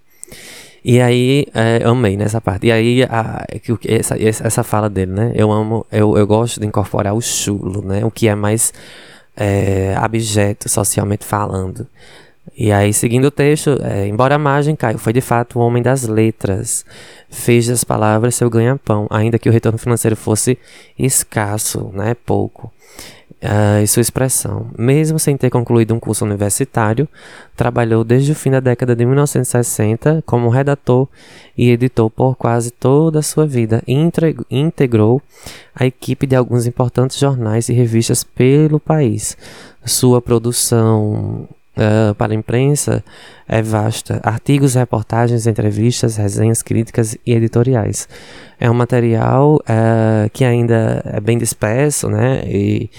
E 0.84 1.00
aí, 1.00 1.46
é, 1.54 1.82
amei 1.84 2.16
nessa 2.16 2.40
parte. 2.40 2.66
E 2.66 2.72
aí, 2.72 3.02
a, 3.04 3.44
essa, 3.86 4.16
essa 4.18 4.62
fala 4.62 4.88
dele, 4.88 5.12
né? 5.12 5.32
Eu 5.34 5.50
amo, 5.50 5.86
eu, 5.90 6.16
eu 6.16 6.26
gosto 6.26 6.60
de 6.60 6.66
incorporar 6.66 7.14
o 7.14 7.20
chulo, 7.20 7.82
né? 7.82 8.04
O 8.04 8.10
que 8.10 8.28
é 8.28 8.34
mais 8.34 8.72
é, 9.36 9.94
abjeto 9.96 10.68
socialmente 10.68 11.24
falando. 11.24 11.86
E 12.56 12.72
aí, 12.72 12.92
seguindo 12.92 13.26
o 13.26 13.30
texto, 13.30 13.78
é, 13.82 14.06
embora 14.06 14.34
a 14.34 14.38
margem 14.38 14.74
Caio 14.74 14.98
foi 14.98 15.12
de 15.12 15.20
fato 15.20 15.58
um 15.58 15.62
homem 15.62 15.82
das 15.82 16.04
letras, 16.04 16.84
fez 17.30 17.68
das 17.68 17.84
palavras 17.84 18.34
seu 18.34 18.50
ganha-pão, 18.50 19.06
ainda 19.10 19.38
que 19.38 19.48
o 19.48 19.52
retorno 19.52 19.78
financeiro 19.78 20.16
fosse 20.16 20.58
escasso, 20.98 21.90
né, 21.92 22.16
pouco. 22.26 22.72
Uh, 23.40 23.80
e 23.84 23.86
sua 23.86 24.00
expressão. 24.00 24.68
Mesmo 24.76 25.16
sem 25.16 25.36
ter 25.36 25.48
concluído 25.48 25.94
um 25.94 26.00
curso 26.00 26.24
universitário, 26.24 27.08
trabalhou 27.54 28.02
desde 28.02 28.32
o 28.32 28.34
fim 28.34 28.50
da 28.50 28.58
década 28.58 28.96
de 28.96 29.06
1960 29.06 30.24
como 30.26 30.48
redator 30.48 31.06
e 31.56 31.70
editor 31.70 32.10
por 32.10 32.34
quase 32.34 32.72
toda 32.72 33.20
a 33.20 33.22
sua 33.22 33.46
vida 33.46 33.80
integrou 34.50 35.22
a 35.72 35.86
equipe 35.86 36.26
de 36.26 36.34
alguns 36.34 36.66
importantes 36.66 37.16
jornais 37.16 37.68
e 37.68 37.72
revistas 37.72 38.24
pelo 38.24 38.80
país. 38.80 39.36
Sua 39.84 40.20
produção 40.20 41.48
uh, 41.78 42.14
para 42.14 42.32
a 42.32 42.36
imprensa 42.36 43.02
é 43.46 43.62
vasta. 43.62 44.20
Artigos, 44.22 44.74
reportagens, 44.74 45.46
entrevistas, 45.46 46.16
resenhas, 46.16 46.62
críticas 46.62 47.16
e 47.24 47.32
editoriais. 47.32 48.08
É 48.60 48.70
um 48.70 48.74
material 48.74 49.56
uh, 49.56 50.28
que 50.32 50.44
ainda 50.44 51.02
é 51.06 51.20
bem 51.20 51.38
disperso, 51.38 52.08
né? 52.10 52.42
E, 52.44 52.90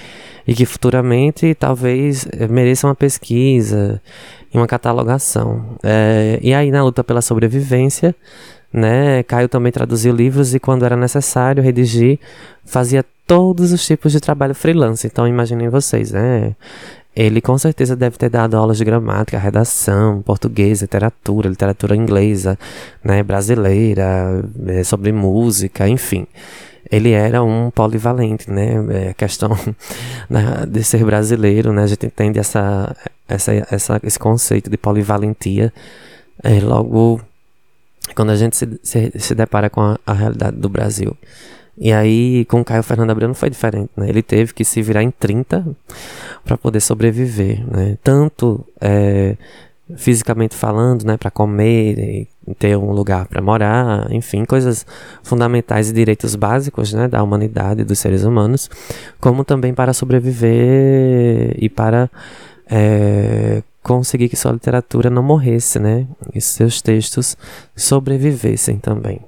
e 0.47 0.55
que 0.55 0.65
futuramente 0.65 1.53
talvez 1.53 2.25
mereça 2.49 2.87
uma 2.87 2.95
pesquisa 2.95 4.01
e 4.53 4.57
uma 4.57 4.67
catalogação. 4.67 5.77
É, 5.83 6.39
e 6.41 6.53
aí, 6.53 6.71
na 6.71 6.83
luta 6.83 7.03
pela 7.03 7.21
sobrevivência, 7.21 8.15
né, 8.71 9.23
Caio 9.23 9.47
também 9.47 9.71
traduziu 9.71 10.13
livros 10.13 10.53
e, 10.53 10.59
quando 10.59 10.85
era 10.85 10.95
necessário 10.95 11.61
redigir, 11.61 12.19
fazia 12.65 13.03
todos 13.25 13.71
os 13.71 13.85
tipos 13.85 14.11
de 14.11 14.19
trabalho 14.19 14.55
freelance. 14.55 15.05
Então, 15.05 15.27
imaginem 15.27 15.69
vocês, 15.69 16.11
né? 16.11 16.55
Ele 17.19 17.41
com 17.41 17.57
certeza 17.57 17.97
deve 17.97 18.17
ter 18.17 18.29
dado 18.29 18.55
aulas 18.55 18.77
de 18.77 18.85
gramática, 18.85 19.37
redação, 19.37 20.21
português, 20.21 20.81
literatura, 20.81 21.49
literatura 21.49 21.93
inglesa, 21.93 22.57
né, 23.03 23.21
brasileira, 23.21 24.41
é, 24.67 24.85
sobre 24.85 25.11
música, 25.11 25.85
enfim. 25.85 26.25
Ele 26.89 27.11
era 27.11 27.43
um 27.43 27.69
polivalente, 27.71 28.49
né? 28.49 28.69
É, 28.89 29.09
a 29.09 29.13
questão 29.13 29.49
né, 30.29 30.65
de 30.65 30.81
ser 30.81 31.03
brasileiro, 31.03 31.73
né? 31.73 31.83
A 31.83 31.87
gente 31.87 32.05
entende 32.05 32.39
essa, 32.39 32.95
essa, 33.27 33.51
essa, 33.69 33.99
esse 34.01 34.17
conceito 34.17 34.69
de 34.69 34.77
polivalentia 34.77 35.73
é, 36.41 36.61
logo 36.61 37.19
quando 38.15 38.29
a 38.29 38.35
gente 38.37 38.55
se, 38.55 38.79
se, 38.81 39.11
se 39.19 39.35
depara 39.35 39.69
com 39.69 39.81
a, 39.81 39.99
a 40.07 40.13
realidade 40.13 40.55
do 40.55 40.69
Brasil. 40.69 41.17
E 41.79 41.93
aí, 41.93 42.43
com 42.45 42.59
o 42.59 42.65
Caio 42.65 42.83
Fernando 42.83 43.11
Abreu 43.11 43.29
não 43.29 43.35
foi 43.35 43.49
diferente, 43.49 43.89
né? 43.95 44.09
Ele 44.09 44.21
teve 44.21 44.53
que 44.53 44.65
se 44.65 44.81
virar 44.81 45.01
em 45.01 45.11
30 45.11 45.65
para 46.43 46.57
poder 46.57 46.81
sobreviver, 46.81 47.65
né? 47.65 47.97
Tanto 48.03 48.65
é, 48.81 49.37
fisicamente 49.95 50.55
falando, 50.55 51.05
né? 51.05 51.15
Para 51.15 51.31
comer, 51.31 52.27
ter 52.57 52.75
um 52.77 52.91
lugar 52.91 53.27
para 53.27 53.41
morar, 53.41 54.11
enfim, 54.11 54.43
coisas 54.43 54.85
fundamentais 55.23 55.89
e 55.89 55.93
direitos 55.93 56.35
básicos, 56.35 56.91
né? 56.91 57.07
Da 57.07 57.23
humanidade, 57.23 57.85
dos 57.85 57.97
seres 57.97 58.25
humanos, 58.25 58.69
como 59.21 59.45
também 59.45 59.73
para 59.73 59.93
sobreviver 59.93 61.55
e 61.57 61.69
para 61.69 62.09
é, 62.69 63.63
conseguir 63.81 64.27
que 64.27 64.35
sua 64.35 64.51
literatura 64.51 65.09
não 65.09 65.23
morresse, 65.23 65.79
né? 65.79 66.05
E 66.35 66.41
seus 66.41 66.81
textos 66.81 67.37
sobrevivessem 67.73 68.79
também. 68.79 69.21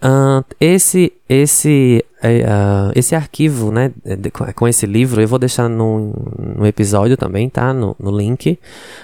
Uh, 0.00 0.44
esse 0.60 1.12
esse 1.28 2.04
uh, 2.22 2.92
esse 2.94 3.16
arquivo, 3.16 3.72
né, 3.72 3.92
de, 4.04 4.30
com 4.30 4.68
esse 4.68 4.86
livro, 4.86 5.20
eu 5.20 5.26
vou 5.26 5.40
deixar 5.40 5.68
no, 5.68 6.12
no 6.38 6.66
episódio 6.66 7.16
também, 7.16 7.48
tá? 7.48 7.72
No, 7.72 7.96
no 7.98 8.16
link 8.16 8.58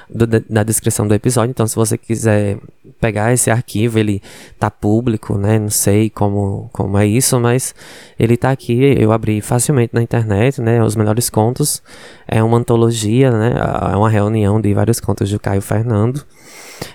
do, 0.08 0.26
da 0.26 0.62
descrição 0.62 1.06
do 1.06 1.14
episódio. 1.14 1.50
Então, 1.50 1.66
se 1.66 1.74
você 1.74 1.98
quiser 1.98 2.58
pegar 3.00 3.32
esse 3.32 3.50
arquivo, 3.50 3.98
ele 3.98 4.22
tá 4.58 4.70
público, 4.70 5.36
né? 5.36 5.58
Não 5.58 5.70
sei 5.70 6.10
como, 6.10 6.68
como 6.72 6.98
é 6.98 7.06
isso, 7.06 7.38
mas 7.38 7.74
ele 8.18 8.36
tá 8.36 8.50
aqui. 8.50 8.94
Eu 8.98 9.12
abri 9.12 9.40
facilmente 9.40 9.94
na 9.94 10.02
internet, 10.02 10.60
né? 10.60 10.82
Os 10.82 10.96
melhores 10.96 11.28
contos. 11.30 11.82
É 12.26 12.42
uma 12.42 12.58
antologia, 12.58 13.30
né? 13.30 13.54
É 13.92 13.96
uma 13.96 14.08
reunião 14.08 14.60
de 14.60 14.72
vários 14.74 15.00
contos 15.00 15.28
de 15.28 15.38
Caio 15.38 15.60
Fernando. 15.60 16.24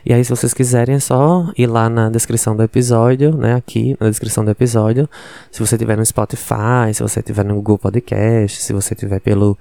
E 0.06 0.14
aí, 0.14 0.24
se 0.24 0.30
vocês 0.30 0.54
quiserem, 0.54 0.96
é 0.96 1.00
só 1.00 1.52
ir 1.58 1.68
lá 1.68 1.90
na 1.90 2.10
descrição 2.10 2.56
do 2.56 2.64
episódio, 2.64 3.36
né? 3.36 3.56
Aqui 3.56 3.96
na 4.00 4.10
descrição 4.10 4.44
do 4.44 4.52
episódio. 4.52 5.10
Se 5.52 5.60
você 5.60 5.78
tiver 5.78 5.98
no 5.98 6.06
Spotify, 6.06 6.94
se 6.94 7.02
você 7.02 7.22
tiver 7.22 7.46
no 7.46 7.56
Google 7.56 7.78
Podcast, 7.78 8.62
se 8.62 8.74
você 8.74 8.96
tiver 8.96 9.20
pelo 9.20 9.58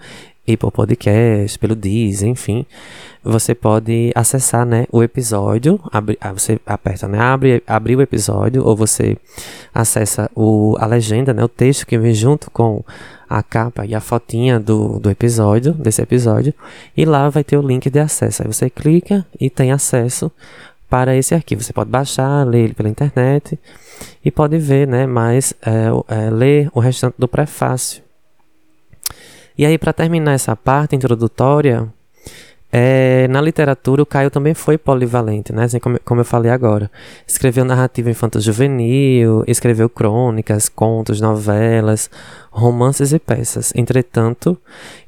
Apple 0.53 0.71
Podcast, 0.71 1.59
pelo 1.59 1.75
Deezer, 1.75 2.29
enfim, 2.29 2.65
você 3.23 3.55
pode 3.55 4.11
acessar, 4.15 4.65
né, 4.65 4.87
o 4.91 5.03
episódio, 5.03 5.81
ah, 5.93 6.33
você 6.33 6.59
aperta, 6.65 7.07
né, 7.07 7.19
abre, 7.19 7.63
abre 7.67 7.97
o 7.97 8.01
episódio, 8.01 8.65
ou 8.65 8.77
você 8.77 9.17
acessa 9.75 10.31
o, 10.35 10.77
a 10.79 10.87
legenda, 10.87 11.35
né, 11.35 11.45
o 11.45 11.49
texto 11.49 11.87
que 11.87 11.99
vem 11.99 12.15
junto 12.15 12.51
com 12.51 12.83
a 13.29 13.43
capa 13.43 13.85
e 13.85 13.95
a 13.95 14.01
fotinha 14.01 14.59
do, 14.59 14.99
do 14.99 15.11
episódio, 15.11 15.73
desse 15.75 16.01
episódio, 16.01 16.55
e 16.97 17.05
lá 17.05 17.29
vai 17.29 17.45
ter 17.45 17.59
o 17.59 17.63
link 17.63 17.91
de 17.91 17.99
acesso. 17.99 18.43
Aí 18.43 18.49
você 18.49 18.71
clica 18.71 19.27
e 19.39 19.51
tem 19.51 19.71
acesso 19.71 20.33
para 20.89 21.15
esse 21.15 21.35
arquivo. 21.35 21.63
Você 21.63 21.73
pode 21.73 21.91
baixar, 21.91 22.47
ler 22.47 22.65
ele 22.65 22.75
pela 22.75 22.89
internet 22.89 23.59
e 24.25 24.31
pode 24.31 24.59
ver, 24.59 24.87
né, 24.89 25.07
mais, 25.07 25.53
é, 25.63 25.89
é, 26.09 26.31
ler 26.31 26.71
o 26.73 26.81
restante 26.81 27.17
do 27.19 27.29
prefácio. 27.29 28.03
E 29.59 29.67
aí, 29.67 29.77
para 29.77 29.93
terminar 29.93 30.33
essa 30.33 30.55
parte 30.57 30.97
introdutória, 30.97 31.89
É, 32.71 33.27
na 33.29 33.41
literatura, 33.41 34.03
o 34.03 34.07
Caio 34.07 34.31
também 34.31 34.53
foi 34.53 34.77
polivalente, 34.77 35.55
né? 35.55 35.65
Assim 35.65 35.79
como, 35.79 35.99
como 36.05 36.21
eu 36.21 36.25
falei 36.25 36.51
agora. 36.51 36.91
Escreveu 37.27 37.65
narrativa 37.65 38.11
infanto-juvenil, 38.11 39.43
escreveu 39.47 39.89
crônicas, 39.89 40.69
contos, 40.69 41.19
novelas, 41.19 42.11
romances 42.51 43.15
e 43.15 43.19
peças. 43.19 43.73
Entretanto, 43.75 44.55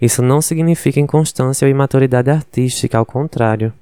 isso 0.01 0.23
não 0.23 0.41
significa 0.41 0.99
inconstância 1.01 1.67
ou 1.67 1.71
imaturidade 1.71 2.31
artística, 2.31 2.97
ao 2.97 3.05
contrário. 3.05 3.75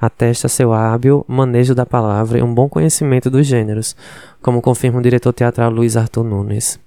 Atesta 0.00 0.48
seu 0.48 0.72
hábil 0.72 1.24
manejo 1.28 1.74
da 1.74 1.86
palavra 1.86 2.38
e 2.38 2.42
um 2.42 2.52
bom 2.52 2.68
conhecimento 2.68 3.30
dos 3.30 3.46
gêneros, 3.46 3.96
como 4.42 4.62
confirma 4.62 4.98
o 4.98 5.02
diretor 5.02 5.32
teatral 5.32 5.70
Luiz 5.70 5.96
Arthur 5.96 6.24
Nunes. 6.24 6.78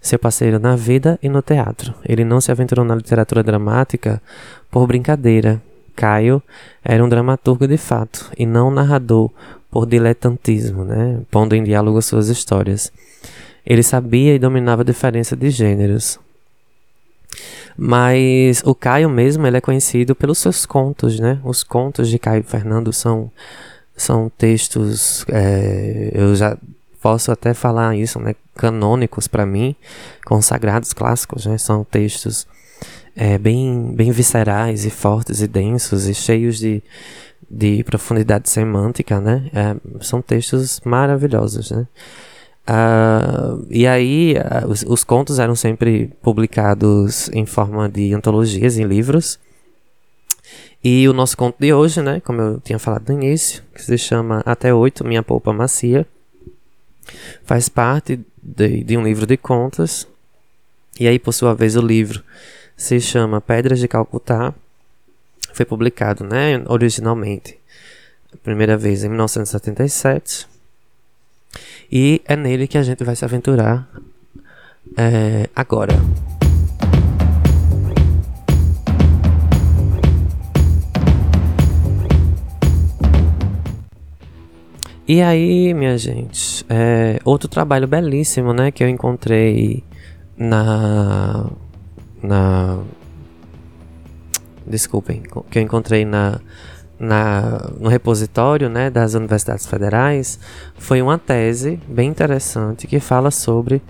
Seu 0.00 0.18
parceiro 0.18 0.58
na 0.58 0.76
vida 0.76 1.18
e 1.22 1.28
no 1.28 1.42
teatro. 1.42 1.94
Ele 2.04 2.24
não 2.24 2.40
se 2.40 2.50
aventurou 2.50 2.84
na 2.84 2.94
literatura 2.94 3.42
dramática 3.42 4.20
por 4.70 4.86
brincadeira, 4.86 5.60
Caio 6.00 6.42
era 6.82 7.04
um 7.04 7.08
dramaturgo 7.08 7.68
de 7.68 7.76
fato 7.76 8.30
e 8.38 8.46
não 8.46 8.68
um 8.68 8.70
narrador 8.70 9.30
por 9.70 9.86
diletantismo, 9.86 10.84
né? 10.84 11.20
pondo 11.30 11.54
em 11.54 11.62
diálogo 11.62 12.00
suas 12.00 12.28
histórias. 12.28 12.90
Ele 13.66 13.82
sabia 13.82 14.34
e 14.34 14.38
dominava 14.38 14.80
a 14.80 14.84
diferença 14.84 15.36
de 15.36 15.50
gêneros. 15.50 16.18
Mas 17.82 18.62
o 18.66 18.74
Caio 18.74 19.08
mesmo 19.08 19.46
ele 19.46 19.56
é 19.56 19.60
conhecido 19.60 20.14
pelos 20.14 20.36
seus 20.36 20.66
contos, 20.66 21.18
né? 21.18 21.40
Os 21.42 21.64
contos 21.64 22.10
de 22.10 22.18
Caio 22.18 22.44
Fernando 22.44 22.92
são, 22.92 23.32
são 23.96 24.30
textos, 24.36 25.24
é, 25.30 26.10
eu 26.12 26.36
já 26.36 26.58
posso 27.00 27.32
até 27.32 27.54
falar 27.54 27.96
isso, 27.96 28.20
né? 28.20 28.34
Canônicos 28.54 29.26
para 29.26 29.46
mim, 29.46 29.74
consagrados 30.26 30.92
clássicos, 30.92 31.46
né? 31.46 31.56
São 31.56 31.82
textos 31.82 32.46
é, 33.16 33.38
bem, 33.38 33.94
bem 33.94 34.10
viscerais 34.10 34.84
e 34.84 34.90
fortes 34.90 35.40
e 35.40 35.48
densos 35.48 36.06
e 36.06 36.12
cheios 36.12 36.58
de, 36.58 36.82
de 37.50 37.82
profundidade 37.84 38.50
semântica, 38.50 39.22
né? 39.22 39.50
É, 39.54 40.04
são 40.04 40.20
textos 40.20 40.82
maravilhosos, 40.84 41.70
né? 41.70 41.86
Uh, 42.70 43.66
e 43.68 43.84
aí, 43.84 44.36
uh, 44.36 44.68
os, 44.68 44.84
os, 44.86 45.02
contos 45.02 45.40
eram 45.40 45.56
sempre 45.56 46.12
publicados 46.22 47.28
em 47.30 47.44
forma 47.44 47.88
de 47.88 48.14
antologias, 48.14 48.78
em 48.78 48.84
livros. 48.84 49.40
E 50.82 51.08
o 51.08 51.12
nosso 51.12 51.36
conto 51.36 51.56
de 51.58 51.74
hoje, 51.74 52.00
né, 52.00 52.20
como 52.20 52.40
eu 52.40 52.60
tinha 52.60 52.78
falado 52.78 53.08
no 53.08 53.20
início, 53.20 53.64
que 53.74 53.82
se 53.82 53.98
chama 53.98 54.40
Até 54.46 54.72
Oito, 54.72 55.04
Minha 55.04 55.20
Polpa 55.20 55.52
Macia, 55.52 56.06
faz 57.42 57.68
parte 57.68 58.20
de, 58.40 58.84
de 58.84 58.96
um 58.96 59.02
livro 59.02 59.26
de 59.26 59.36
contos. 59.36 60.06
E 60.98 61.08
aí, 61.08 61.18
por 61.18 61.32
sua 61.32 61.54
vez, 61.54 61.74
o 61.74 61.82
livro 61.82 62.22
se 62.76 63.00
chama 63.00 63.40
Pedras 63.40 63.80
de 63.80 63.88
Calcutá. 63.88 64.54
Foi 65.52 65.66
publicado, 65.66 66.22
né, 66.22 66.62
originalmente, 66.66 67.58
a 68.32 68.36
primeira 68.36 68.76
vez 68.76 69.02
em 69.02 69.08
1977. 69.08 70.59
E 71.92 72.22
é 72.24 72.36
nele 72.36 72.68
que 72.68 72.78
a 72.78 72.82
gente 72.84 73.02
vai 73.02 73.16
se 73.16 73.24
aventurar 73.24 73.88
é, 74.96 75.48
agora. 75.56 75.94
E 85.08 85.20
aí, 85.20 85.74
minha 85.74 85.98
gente, 85.98 86.64
é, 86.68 87.18
outro 87.24 87.48
trabalho 87.48 87.88
belíssimo, 87.88 88.52
né, 88.52 88.70
que 88.70 88.84
eu 88.84 88.88
encontrei 88.88 89.82
na 90.38 91.50
na 92.22 92.78
desculpem, 94.64 95.22
que 95.50 95.58
eu 95.58 95.62
encontrei 95.62 96.04
na, 96.04 96.40
na, 97.00 97.70
no 97.80 97.88
repositório 97.88 98.68
né, 98.68 98.90
das 98.90 99.14
universidades 99.14 99.66
federais 99.66 100.38
foi 100.78 101.00
uma 101.00 101.18
tese 101.18 101.80
bem 101.88 102.10
interessante 102.10 102.86
que 102.86 103.00
fala 103.00 103.30
sobre 103.30 103.82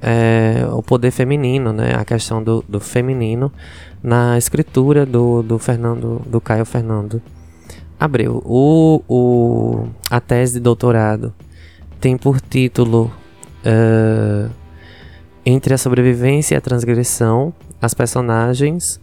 é, 0.00 0.64
o 0.72 0.80
poder 0.80 1.10
feminino, 1.10 1.72
né, 1.72 1.94
a 1.96 2.04
questão 2.04 2.42
do, 2.42 2.64
do 2.68 2.78
feminino 2.78 3.52
na 4.00 4.38
escritura 4.38 5.04
do, 5.04 5.42
do 5.42 5.58
Fernando, 5.58 6.22
do 6.24 6.40
Caio 6.40 6.64
Fernando 6.64 7.20
Abreu. 7.98 8.40
O, 8.44 9.02
o, 9.08 9.88
a 10.08 10.20
tese 10.20 10.54
de 10.54 10.60
doutorado 10.60 11.34
tem 12.00 12.16
por 12.16 12.40
título 12.40 13.12
uh, 13.64 14.50
Entre 15.44 15.74
a 15.74 15.78
Sobrevivência 15.78 16.54
e 16.54 16.58
a 16.58 16.60
Transgressão, 16.60 17.52
as 17.80 17.94
personagens 17.94 19.00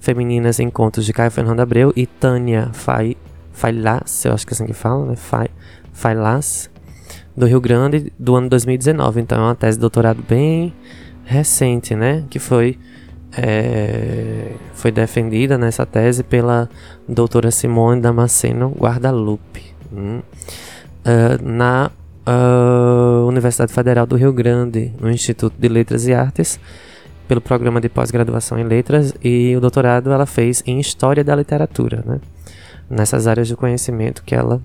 femininas 0.00 0.58
em 0.58 0.70
contos 0.70 1.04
de 1.04 1.12
Caio 1.12 1.30
Fernando 1.30 1.60
Abreu 1.60 1.92
e 1.94 2.06
Tânia 2.06 2.70
Fai, 2.72 3.16
Failas, 3.52 4.24
eu 4.24 4.32
acho 4.32 4.46
que 4.46 4.52
é 4.52 4.54
assim 4.54 4.66
que 4.66 4.72
fala, 4.72 5.06
né? 5.06 5.16
Fai, 5.16 5.48
Failas, 5.92 6.70
do 7.36 7.46
Rio 7.46 7.60
Grande, 7.60 8.12
do 8.18 8.34
ano 8.34 8.48
2019. 8.48 9.20
Então 9.20 9.38
é 9.38 9.42
uma 9.42 9.54
tese 9.54 9.76
de 9.76 9.80
doutorado 9.82 10.24
bem 10.26 10.72
recente, 11.24 11.94
né? 11.94 12.24
Que 12.30 12.38
foi, 12.38 12.78
é, 13.36 14.52
foi 14.74 14.90
defendida 14.90 15.58
nessa 15.58 15.84
tese 15.84 16.24
pela 16.24 16.68
doutora 17.06 17.50
Simone 17.50 18.00
Damasceno 18.00 18.74
Guadalupe. 18.78 19.74
Hum, 19.92 20.20
uh, 21.04 21.42
na 21.42 21.90
uh, 22.26 23.26
Universidade 23.26 23.72
Federal 23.72 24.06
do 24.06 24.16
Rio 24.16 24.32
Grande, 24.32 24.92
no 25.00 25.10
Instituto 25.10 25.54
de 25.58 25.68
Letras 25.68 26.06
e 26.06 26.14
Artes, 26.14 26.58
pelo 27.30 27.40
programa 27.40 27.80
de 27.80 27.88
pós-graduação 27.88 28.58
em 28.58 28.64
letras 28.64 29.14
e 29.22 29.54
o 29.56 29.60
doutorado 29.60 30.10
ela 30.10 30.26
fez 30.26 30.64
em 30.66 30.80
história 30.80 31.22
da 31.22 31.36
literatura, 31.36 32.02
né? 32.04 32.20
Nessas 32.90 33.28
áreas 33.28 33.46
de 33.46 33.54
conhecimento 33.54 34.24
que 34.24 34.34
ela 34.34 34.60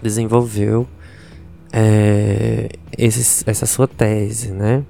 desenvolveu 0.00 0.86
é, 1.72 2.68
essa 2.96 3.66
sua 3.66 3.88
tese, 3.88 4.52
né? 4.52 4.84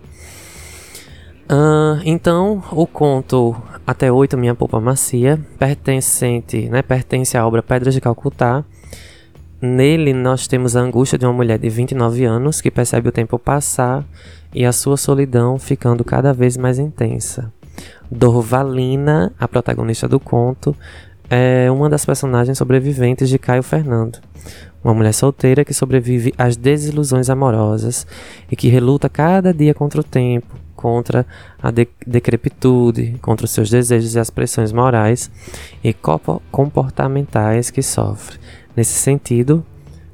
Uh, 1.51 2.03
então, 2.05 2.63
o 2.71 2.87
conto 2.87 3.57
Até 3.87 4.13
Oito 4.13 4.37
Minha 4.37 4.55
Polpa 4.55 4.79
Macia, 4.79 5.41
pertencente, 5.59 6.69
né, 6.69 6.83
pertence 6.83 7.35
à 7.39 7.47
obra 7.47 7.63
Pedras 7.63 7.95
de 7.95 8.01
Calcutá. 8.03 8.63
Nele, 9.59 10.13
nós 10.13 10.47
temos 10.47 10.77
a 10.77 10.81
angústia 10.81 11.19
de 11.19 11.25
uma 11.25 11.33
mulher 11.33 11.59
de 11.59 11.71
29 11.71 12.27
anos 12.27 12.61
que 12.61 12.71
percebe 12.71 13.09
o 13.09 13.13
tempo 13.13 13.39
passar 13.39 14.05
e 14.55 14.65
a 14.65 14.73
sua 14.73 14.97
solidão 14.97 15.59
ficando 15.59 16.05
cada 16.05 16.33
vez 16.33 16.57
mais 16.57 16.79
intensa. 16.79 17.53
Dorvalina, 18.11 19.33
a 19.39 19.49
protagonista 19.49 20.07
do 20.07 20.21
conto, 20.21 20.75
é 21.29 21.71
uma 21.71 21.89
das 21.89 22.05
personagens 22.05 22.59
sobreviventes 22.59 23.29
de 23.29 23.39
Caio 23.39 23.63
Fernando, 23.63 24.19
uma 24.83 24.95
mulher 24.95 25.15
solteira 25.15 25.65
que 25.65 25.73
sobrevive 25.73 26.33
às 26.37 26.57
desilusões 26.57 27.31
amorosas 27.31 28.07
e 28.51 28.55
que 28.55 28.69
reluta 28.69 29.09
cada 29.09 29.53
dia 29.53 29.75
contra 29.75 30.01
o 30.01 30.05
tempo, 30.05 30.55
contra 30.77 31.27
a 31.61 31.71
de 31.71 31.89
decrepitude, 32.07 33.17
contra 33.23 33.47
os 33.47 33.51
seus 33.51 33.71
desejos 33.71 34.15
e 34.15 34.19
as 34.19 34.29
pressões 34.29 34.71
morais 34.71 35.31
e 35.83 35.97
comportamentais 36.53 37.71
que 37.71 37.83
sofre. 37.83 38.39
Nesse 38.77 38.93
sentido, 38.93 39.65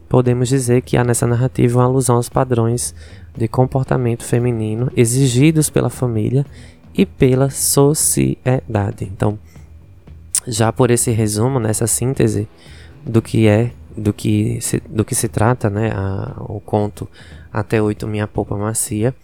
podemos 0.09 0.49
dizer 0.49 0.83
que 0.83 0.97
há 0.97 1.03
nessa 1.03 1.27
narrativa 1.27 1.81
uma 1.81 1.87
alusão 1.87 2.17
aos 2.17 2.29
padrões 2.29 2.95
de 3.37 3.49
comportamento 3.49 4.25
feminino 4.25 4.91
exigidos 4.97 5.71
pela 5.71 5.91
família 5.91 6.45
e 6.95 7.07
pela 7.07 7.51
sociedade. 7.51 9.05
Então, 9.05 9.39
já 10.47 10.73
por 10.73 10.91
esse 10.91 11.11
resumo, 11.11 11.59
nessa 11.61 11.87
síntese 11.87 12.49
do 13.05 13.23
que 13.23 13.47
é, 13.47 13.73
do 13.97 14.13
que 14.13 14.61
se, 14.61 14.83
do 14.89 15.05
que 15.05 15.15
se 15.15 15.29
trata, 15.29 15.69
né, 15.69 15.91
a, 15.95 16.35
o 16.41 16.61
conto 16.61 17.09
Até 17.53 17.81
Oito 17.81 18.07
Minha 18.07 18.27
Polpa 18.27 18.57
Macia, 18.57 19.15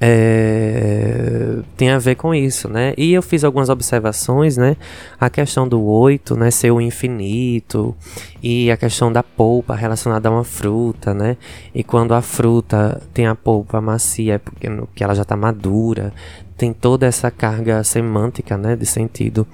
é, 0.00 1.58
tem 1.76 1.90
a 1.90 1.98
ver 1.98 2.14
com 2.14 2.32
isso, 2.32 2.68
né? 2.68 2.94
E 2.96 3.12
eu 3.12 3.22
fiz 3.22 3.42
algumas 3.42 3.68
observações, 3.68 4.56
né? 4.56 4.76
A 5.18 5.28
questão 5.28 5.66
do 5.66 5.82
oito, 5.82 6.36
né? 6.36 6.50
Ser 6.50 6.70
o 6.70 6.80
infinito 6.80 7.96
e 8.42 8.70
a 8.70 8.76
questão 8.76 9.12
da 9.12 9.22
polpa 9.22 9.74
relacionada 9.74 10.28
a 10.28 10.32
uma 10.32 10.44
fruta, 10.44 11.12
né? 11.12 11.36
E 11.74 11.82
quando 11.82 12.14
a 12.14 12.22
fruta 12.22 13.02
tem 13.12 13.26
a 13.26 13.34
polpa 13.34 13.80
macia, 13.80 14.34
é 14.34 14.38
porque, 14.38 14.68
que 14.94 15.02
ela 15.02 15.14
já 15.14 15.22
está 15.22 15.36
madura, 15.36 16.12
tem 16.56 16.72
toda 16.72 17.06
essa 17.06 17.30
carga 17.30 17.82
semântica, 17.82 18.56
né? 18.56 18.76
De 18.76 18.86
sentido 18.86 19.46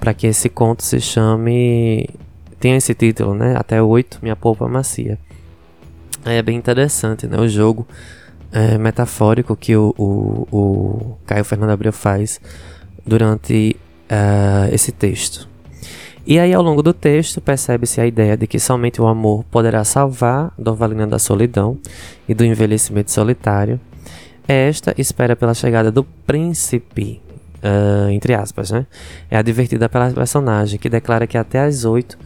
para 0.00 0.12
que 0.12 0.26
esse 0.26 0.48
conto 0.48 0.82
se 0.82 1.00
chame 1.00 2.08
tenha 2.58 2.76
esse 2.76 2.92
título, 2.92 3.34
né? 3.34 3.54
Até 3.56 3.80
oito, 3.80 4.18
minha 4.20 4.34
polpa 4.34 4.66
macia. 4.66 5.16
É 6.24 6.42
bem 6.42 6.56
interessante, 6.56 7.28
né? 7.28 7.38
O 7.38 7.46
jogo 7.46 7.86
é, 8.52 8.78
metafórico 8.78 9.56
que 9.56 9.76
o, 9.76 9.94
o, 9.98 10.48
o, 10.50 11.18
Caio 11.26 11.44
Fernando 11.44 11.70
Abreu 11.70 11.92
faz 11.92 12.40
durante 13.06 13.76
uh, 14.10 14.72
esse 14.72 14.92
texto. 14.92 15.48
E 16.26 16.38
aí, 16.38 16.52
ao 16.52 16.62
longo 16.62 16.82
do 16.82 16.92
texto, 16.92 17.40
percebe-se 17.40 18.00
a 18.00 18.06
ideia 18.06 18.36
de 18.36 18.46
que 18.46 18.58
somente 18.58 19.00
o 19.00 19.06
amor 19.06 19.44
poderá 19.44 19.84
salvar 19.84 20.52
Dorvalina 20.58 21.06
da 21.06 21.18
solidão 21.18 21.78
e 22.28 22.34
do 22.34 22.44
envelhecimento 22.44 23.12
solitário. 23.12 23.78
Esta 24.48 24.94
espera 24.98 25.36
pela 25.36 25.54
chegada 25.54 25.92
do 25.92 26.02
príncipe 26.02 27.20
uh, 27.56 28.10
entre 28.10 28.34
aspas, 28.34 28.70
né? 28.70 28.86
É 29.30 29.36
advertida 29.36 29.88
pela 29.88 30.10
personagem 30.10 30.78
que 30.78 30.88
declara 30.88 31.26
que 31.26 31.38
até 31.38 31.60
às 31.60 31.84
8 31.84 32.18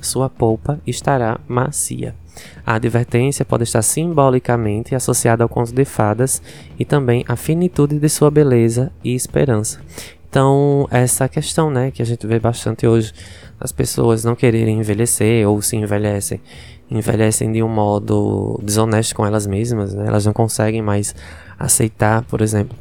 sua 0.00 0.28
polpa 0.28 0.80
estará 0.86 1.40
macia. 1.46 2.14
A 2.64 2.74
advertência 2.74 3.44
pode 3.44 3.64
estar 3.64 3.82
simbolicamente 3.82 4.94
associada 4.94 5.42
ao 5.42 5.48
conto 5.48 5.72
de 5.72 5.84
fadas 5.84 6.42
e 6.78 6.84
também 6.84 7.24
à 7.28 7.36
finitude 7.36 7.98
de 7.98 8.08
sua 8.08 8.30
beleza 8.30 8.92
e 9.04 9.14
esperança. 9.14 9.80
Então, 10.28 10.88
essa 10.90 11.28
questão, 11.28 11.70
né, 11.70 11.90
que 11.90 12.00
a 12.00 12.06
gente 12.06 12.26
vê 12.26 12.38
bastante 12.38 12.86
hoje, 12.86 13.12
as 13.60 13.70
pessoas 13.70 14.24
não 14.24 14.34
quererem 14.34 14.78
envelhecer 14.78 15.46
ou 15.46 15.60
se 15.60 15.76
envelhecem, 15.76 16.40
envelhecem 16.90 17.52
de 17.52 17.62
um 17.62 17.68
modo 17.68 18.58
desonesto 18.62 19.14
com 19.14 19.26
elas 19.26 19.46
mesmas, 19.46 19.94
né? 19.94 20.06
Elas 20.06 20.24
não 20.26 20.32
conseguem 20.32 20.80
mais 20.82 21.14
aceitar, 21.58 22.22
por 22.22 22.40
exemplo, 22.40 22.76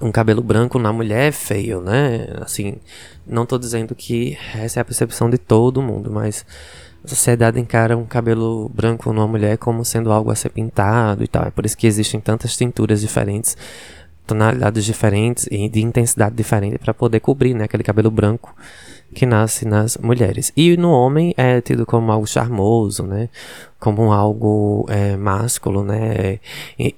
um 0.00 0.10
cabelo 0.10 0.42
branco 0.42 0.78
na 0.78 0.92
mulher 0.92 1.28
é 1.28 1.32
feio, 1.32 1.80
né? 1.80 2.26
Assim, 2.40 2.76
não 3.26 3.44
estou 3.44 3.58
dizendo 3.58 3.94
que 3.94 4.36
essa 4.54 4.80
é 4.80 4.82
a 4.82 4.84
percepção 4.84 5.30
de 5.30 5.38
todo 5.38 5.82
mundo, 5.82 6.10
mas 6.10 6.44
a 7.06 7.08
sociedade 7.08 7.60
encara 7.60 7.96
um 7.96 8.04
cabelo 8.04 8.68
branco 8.74 9.12
numa 9.12 9.28
mulher 9.28 9.56
como 9.58 9.84
sendo 9.84 10.10
algo 10.10 10.30
a 10.30 10.34
ser 10.34 10.50
pintado 10.50 11.22
e 11.22 11.28
tal. 11.28 11.44
É 11.44 11.50
por 11.50 11.64
isso 11.64 11.76
que 11.76 11.86
existem 11.86 12.20
tantas 12.20 12.56
tinturas 12.56 13.00
diferentes, 13.00 13.56
tonalidades 14.26 14.84
diferentes 14.84 15.46
e 15.48 15.68
de 15.68 15.80
intensidade 15.80 16.34
diferente 16.34 16.78
para 16.78 16.92
poder 16.92 17.20
cobrir 17.20 17.54
né, 17.54 17.64
aquele 17.64 17.84
cabelo 17.84 18.10
branco 18.10 18.52
que 19.14 19.24
nasce 19.24 19.64
nas 19.64 19.96
mulheres. 19.96 20.52
E 20.56 20.76
no 20.76 20.90
homem 20.90 21.32
é 21.36 21.60
tido 21.60 21.86
como 21.86 22.10
algo 22.10 22.26
charmoso, 22.26 23.04
né? 23.04 23.28
Como 23.78 24.12
algo 24.12 24.84
é, 24.88 25.16
másculo, 25.16 25.84
né? 25.84 26.40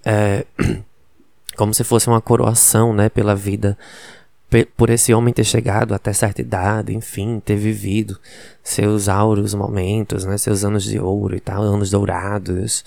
É, 0.06 0.46
como 1.54 1.74
se 1.74 1.84
fosse 1.84 2.08
uma 2.08 2.20
coroação, 2.20 2.94
né? 2.94 3.10
Pela 3.10 3.34
vida 3.34 3.76
por 4.76 4.88
esse 4.88 5.12
homem 5.12 5.34
ter 5.34 5.44
chegado 5.44 5.94
até 5.94 6.12
certa 6.12 6.40
idade, 6.40 6.94
enfim, 6.94 7.40
ter 7.44 7.56
vivido 7.56 8.18
seus 8.62 9.08
áureos 9.08 9.52
momentos, 9.54 10.24
né, 10.24 10.38
seus 10.38 10.64
anos 10.64 10.84
de 10.84 10.98
ouro 10.98 11.36
e 11.36 11.40
tal, 11.40 11.62
anos 11.62 11.90
dourados. 11.90 12.84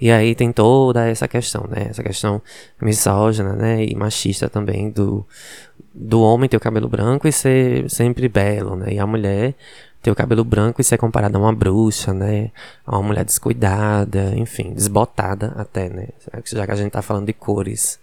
E 0.00 0.10
aí 0.10 0.34
tem 0.34 0.50
toda 0.52 1.06
essa 1.06 1.28
questão, 1.28 1.66
né, 1.68 1.86
essa 1.90 2.02
questão 2.02 2.42
misógina, 2.82 3.54
né, 3.54 3.84
e 3.84 3.94
machista 3.94 4.48
também 4.48 4.90
do 4.90 5.24
do 5.96 6.20
homem 6.20 6.48
ter 6.48 6.56
o 6.56 6.60
cabelo 6.60 6.88
branco 6.88 7.28
e 7.28 7.32
ser 7.32 7.88
sempre 7.88 8.28
belo, 8.28 8.74
né, 8.74 8.94
e 8.94 8.98
a 8.98 9.06
mulher 9.06 9.54
ter 10.02 10.10
o 10.10 10.14
cabelo 10.14 10.44
branco 10.44 10.80
e 10.80 10.84
ser 10.84 10.98
comparada 10.98 11.38
a 11.38 11.40
uma 11.40 11.52
bruxa, 11.54 12.12
né, 12.12 12.50
a 12.84 12.98
uma 12.98 13.08
mulher 13.08 13.24
descuidada, 13.24 14.34
enfim, 14.36 14.72
desbotada 14.72 15.52
até, 15.56 15.88
né, 15.88 16.08
já 16.46 16.66
que 16.66 16.72
a 16.72 16.76
gente 16.76 16.90
tá 16.90 17.02
falando 17.02 17.26
de 17.26 17.32
cores. 17.32 18.02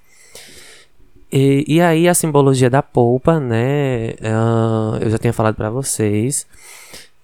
E, 1.32 1.63
e 1.67 1.82
aí 1.82 2.08
a 2.08 2.13
simbologia 2.13 2.70
da 2.70 2.84
polpa, 2.84 3.39
né? 3.39 4.12
Uh, 4.20 4.98
eu 5.02 5.10
já 5.10 5.17
tinha 5.17 5.32
falado 5.32 5.56
para 5.56 5.70
vocês. 5.70 6.46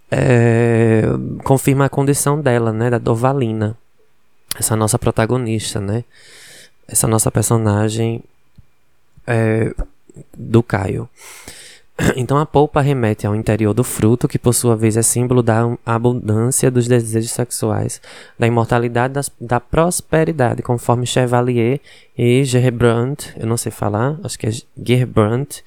É, 0.10 1.04
confirma 1.44 1.86
a 1.86 1.90
condição 1.90 2.40
dela, 2.40 2.72
né? 2.72 2.90
Da 2.90 2.98
Dovalina. 2.98 3.78
Essa 4.58 4.76
nossa 4.76 4.98
protagonista, 4.98 5.82
né? 5.82 6.04
Essa 6.88 7.08
nossa 7.08 7.30
personagem 7.30 8.24
é, 9.26 9.74
do 10.36 10.64
Caio. 10.64 11.10
Então 12.16 12.38
a 12.38 12.46
polpa 12.46 12.82
remete 12.82 13.26
ao 13.26 13.36
interior 13.36 13.74
do 13.74 13.84
fruto, 13.84 14.28
que 14.28 14.40
por 14.40 14.54
sua 14.54 14.76
vez 14.76 14.98
é 14.98 15.02
símbolo 15.02 15.42
da 15.42 15.78
abundância 15.86 16.70
dos 16.70 16.88
desejos 16.88 17.32
sexuais, 17.32 18.02
da 18.38 18.48
imortalidade 18.48 19.14
das, 19.14 19.32
da 19.40 19.60
prosperidade, 19.60 20.62
conforme 20.62 21.06
Chevalier 21.06 21.80
e 22.18 22.44
Gerbrandt, 22.44 23.34
eu 23.38 23.48
não 23.48 23.58
sei 23.58 23.72
falar, 23.72 24.18
acho 24.24 24.38
que 24.38 24.48
é 24.48 24.52
Gerbrandt, 24.82 25.64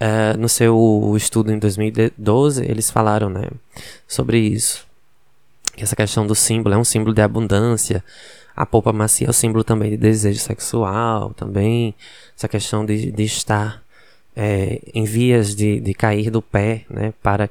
uh, 0.00 0.38
no 0.38 0.48
seu 0.48 1.14
estudo 1.16 1.52
em 1.52 1.58
2012, 1.58 2.64
eles 2.64 2.90
falaram 2.90 3.28
né, 3.28 3.48
sobre 4.06 4.38
isso. 4.38 4.86
Que 5.74 5.82
essa 5.82 5.96
questão 5.96 6.26
do 6.26 6.34
símbolo 6.34 6.74
é 6.74 6.78
um 6.78 6.84
símbolo 6.84 7.14
de 7.14 7.20
abundância, 7.20 8.02
a 8.54 8.64
polpa 8.64 8.90
macia 8.90 9.26
é 9.26 9.30
o 9.30 9.34
símbolo 9.34 9.62
também 9.62 9.90
de 9.90 9.96
desejo 9.98 10.40
sexual, 10.40 11.34
também 11.34 11.94
essa 12.34 12.48
questão 12.48 12.86
de, 12.86 13.12
de 13.12 13.22
estar 13.22 13.82
é, 14.36 14.80
em 14.92 15.04
vias 15.04 15.56
de, 15.56 15.80
de 15.80 15.94
cair 15.94 16.30
do 16.30 16.42
pé, 16.42 16.84
né, 16.90 17.14
para 17.22 17.48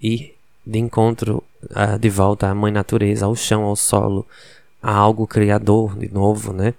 ir 0.00 0.34
de 0.64 0.78
encontro 0.78 1.42
uh, 1.70 1.98
de 1.98 2.10
volta 2.10 2.48
à 2.48 2.54
mãe 2.54 2.70
natureza, 2.70 3.24
ao 3.24 3.34
chão, 3.34 3.64
ao 3.64 3.74
solo, 3.74 4.26
a 4.82 4.94
algo 4.94 5.26
criador 5.26 5.98
de 5.98 6.12
novo, 6.12 6.52
né, 6.52 6.74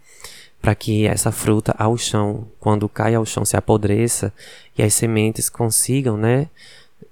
para 0.61 0.75
que 0.75 1.07
essa 1.07 1.31
fruta 1.31 1.73
ao 1.77 1.97
chão, 1.97 2.47
quando 2.59 2.87
cai 2.87 3.15
ao 3.15 3.25
chão, 3.25 3.43
se 3.43 3.57
apodreça 3.57 4.31
e 4.77 4.83
as 4.83 4.93
sementes 4.93 5.49
consigam, 5.49 6.15
né, 6.15 6.47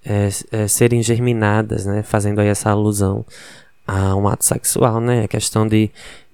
é, 0.05 0.29
é, 0.51 0.67
serem 0.67 1.01
germinadas, 1.01 1.87
né, 1.87 2.03
fazendo 2.03 2.39
aí 2.39 2.47
essa 2.47 2.69
alusão 2.69 3.25
a 3.87 4.15
um 4.15 4.27
ato 4.27 4.45
sexual, 4.45 5.01
né, 5.01 5.23
a 5.23 5.27
questão 5.27 5.67
de, 5.67 5.89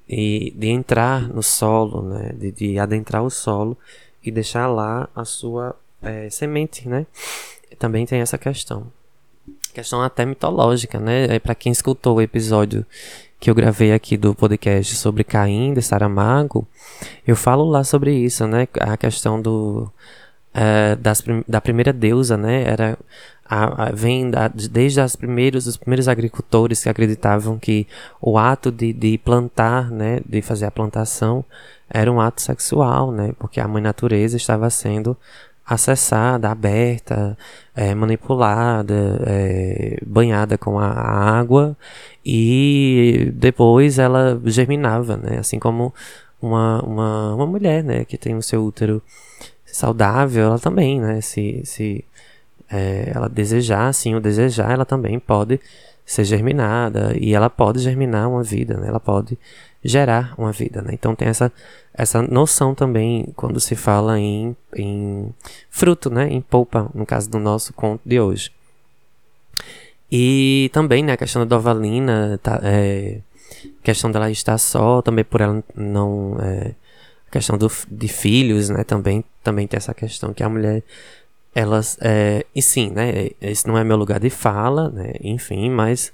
de, 0.09 0.53
de 0.53 0.67
entrar 0.67 1.29
no 1.29 1.41
solo, 1.41 2.01
né, 2.01 2.33
de, 2.37 2.51
de 2.51 2.77
adentrar 2.77 3.23
o 3.23 3.29
solo 3.29 3.77
e 4.21 4.29
deixar 4.29 4.67
lá 4.67 5.07
a 5.15 5.23
sua 5.23 5.75
é, 6.03 6.29
semente, 6.29 6.87
né? 6.87 7.05
Também 7.79 8.05
tem 8.05 8.19
essa 8.19 8.37
questão. 8.37 8.91
Questão 9.73 10.01
até 10.01 10.25
mitológica, 10.25 10.99
né? 10.99 11.35
É, 11.35 11.39
para 11.39 11.55
quem 11.55 11.71
escutou 11.71 12.17
o 12.17 12.21
episódio 12.21 12.85
que 13.39 13.49
eu 13.49 13.55
gravei 13.55 13.91
aqui 13.91 14.15
do 14.15 14.33
podcast 14.33 14.95
sobre 14.95 15.23
Caim 15.23 15.73
de 15.73 15.81
Saramago, 15.81 16.67
eu 17.27 17.35
falo 17.35 17.65
lá 17.65 17.83
sobre 17.83 18.13
isso, 18.13 18.47
né? 18.47 18.67
A 18.79 18.95
questão 18.95 19.41
do 19.41 19.91
é, 20.53 20.95
das, 20.95 21.23
da 21.47 21.59
primeira 21.59 21.91
deusa, 21.91 22.37
né? 22.37 22.63
Era 22.63 22.97
a, 23.43 23.87
a, 23.87 23.91
vem 23.91 24.29
da, 24.29 24.47
desde 24.47 25.01
as 25.01 25.15
primeiros, 25.15 25.67
os 25.67 25.75
primeiros 25.75 26.07
agricultores 26.07 26.83
que 26.83 26.89
acreditavam 26.89 27.57
que 27.57 27.87
o 28.21 28.37
ato 28.37 28.71
de, 28.71 28.93
de 28.93 29.17
plantar, 29.17 29.89
né? 29.91 30.21
De 30.25 30.41
fazer 30.41 30.65
a 30.65 30.71
plantação 30.71 31.43
era 31.89 32.11
um 32.11 32.21
ato 32.21 32.41
sexual, 32.41 33.11
né? 33.11 33.33
Porque 33.37 33.59
a 33.59 33.67
mãe 33.67 33.81
natureza 33.81 34.37
estava 34.37 34.69
sendo 34.69 35.17
acessada, 35.65 36.49
aberta, 36.49 37.37
é, 37.75 37.95
manipulada, 37.95 39.21
é, 39.25 39.97
banhada 40.05 40.57
com 40.57 40.77
a 40.79 40.87
água 40.89 41.77
e 42.25 43.31
depois 43.33 43.97
ela 43.99 44.39
germinava, 44.45 45.17
né? 45.17 45.37
Assim 45.39 45.59
como 45.59 45.93
uma, 46.41 46.81
uma, 46.83 47.35
uma 47.35 47.45
mulher, 47.47 47.83
né? 47.83 48.05
Que 48.05 48.17
tem 48.17 48.35
o 48.35 48.41
seu 48.43 48.63
útero 48.65 49.01
saudável, 49.65 50.45
ela 50.45 50.59
também, 50.59 50.99
né? 50.99 51.21
Se, 51.21 51.61
se 51.65 52.05
é, 52.69 53.11
ela 53.13 53.29
desejar, 53.29 53.87
assim, 53.87 54.15
o 54.15 54.19
desejar, 54.19 54.71
ela 54.71 54.85
também 54.85 55.19
pode 55.19 55.59
ser 56.05 56.23
germinada 56.23 57.15
e 57.19 57.33
ela 57.33 57.49
pode 57.49 57.79
germinar 57.79 58.29
uma 58.29 58.43
vida, 58.43 58.77
né? 58.77 58.87
Ela 58.87 58.99
pode 58.99 59.37
gerar 59.83 60.33
uma 60.37 60.51
vida, 60.51 60.81
né? 60.81 60.91
Então 60.93 61.15
tem 61.15 61.27
essa, 61.27 61.51
essa 61.93 62.21
noção 62.21 62.73
também 62.75 63.31
quando 63.35 63.59
se 63.59 63.75
fala 63.75 64.19
em, 64.19 64.55
em 64.75 65.33
fruto, 65.69 66.09
né? 66.09 66.27
Em 66.29 66.41
polpa, 66.41 66.89
no 66.93 67.05
caso 67.05 67.29
do 67.29 67.39
nosso 67.39 67.73
conto 67.73 68.01
de 68.05 68.19
hoje. 68.19 68.51
E 70.11 70.69
também, 70.73 71.03
né, 71.03 71.13
a 71.13 71.17
questão 71.17 71.41
da 71.41 71.55
Dovalina, 71.55 72.39
tá, 72.43 72.59
é, 72.61 73.19
questão 73.81 74.11
dela 74.11 74.29
estar 74.29 74.57
só, 74.57 75.01
também 75.01 75.25
por 75.25 75.41
ela 75.41 75.63
não... 75.75 76.37
É, 76.39 76.75
questão 77.31 77.57
do, 77.57 77.67
de 77.89 78.07
filhos, 78.07 78.69
né, 78.69 78.83
também, 78.83 79.25
também 79.43 79.65
tem 79.65 79.75
essa 79.75 79.91
questão 79.91 80.31
que 80.31 80.43
a 80.43 80.49
mulher 80.49 80.83
elas 81.55 81.97
é, 82.01 82.45
e 82.55 82.61
sim 82.61 82.89
né 82.89 83.29
esse 83.41 83.67
não 83.67 83.77
é 83.77 83.83
meu 83.83 83.95
lugar 83.95 84.19
de 84.19 84.29
fala 84.29 84.89
né 84.89 85.13
enfim 85.21 85.69
mas 85.69 86.11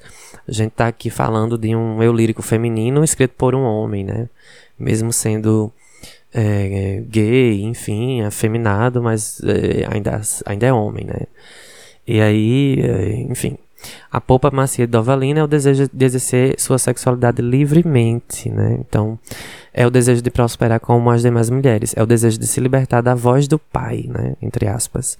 a 0.47 0.51
gente 0.51 0.71
tá 0.71 0.87
aqui 0.87 1.09
falando 1.09 1.57
de 1.57 1.75
um 1.75 2.03
eu 2.03 2.11
lírico 2.11 2.41
feminino 2.41 3.03
escrito 3.03 3.35
por 3.37 3.55
um 3.55 3.63
homem 3.63 4.03
né 4.03 4.29
mesmo 4.77 5.13
sendo 5.13 5.71
é, 6.33 7.03
gay 7.07 7.61
enfim 7.63 8.21
afeminado 8.21 9.01
mas 9.01 9.41
é, 9.43 9.85
ainda 9.89 10.21
ainda 10.45 10.65
é 10.67 10.73
homem 10.73 11.05
né. 11.05 11.21
E 12.07 12.21
aí 12.21 12.81
é, 12.81 13.21
enfim 13.29 13.57
a 14.11 14.19
polpa 14.19 14.49
macia 14.51 14.85
de 14.85 14.91
Dovalina 14.91 15.39
é 15.39 15.43
o 15.43 15.47
desejo 15.47 15.89
de 15.91 16.05
exercer 16.05 16.59
sua 16.59 16.77
sexualidade 16.77 17.41
livremente, 17.41 18.49
né? 18.49 18.77
Então, 18.79 19.19
é 19.73 19.85
o 19.85 19.89
desejo 19.89 20.21
de 20.21 20.29
prosperar 20.29 20.79
como 20.79 21.09
as 21.09 21.21
demais 21.21 21.49
mulheres, 21.49 21.93
é 21.95 22.03
o 22.03 22.05
desejo 22.05 22.39
de 22.39 22.47
se 22.47 22.59
libertar 22.59 23.01
da 23.01 23.15
voz 23.15 23.47
do 23.47 23.59
pai, 23.59 24.05
né? 24.07 24.35
Entre 24.41 24.67
aspas. 24.67 25.17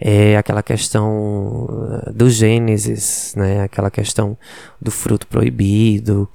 É 0.00 0.36
aquela 0.36 0.62
questão 0.62 1.64
uh, 1.64 2.12
do 2.12 2.30
Gênesis, 2.30 3.34
né? 3.36 3.62
Aquela 3.62 3.90
questão 3.90 4.38
do 4.80 4.92
fruto 4.92 5.26
proibido, 5.26 6.28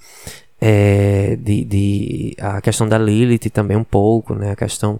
é, 0.65 1.35
de, 1.35 1.65
de, 1.65 2.35
a 2.39 2.61
questão 2.61 2.87
da 2.87 2.97
Lilith 2.97 3.49
também 3.49 3.75
um 3.75 3.83
pouco, 3.83 4.33
né? 4.33 4.51
A 4.51 4.55
questão 4.55 4.99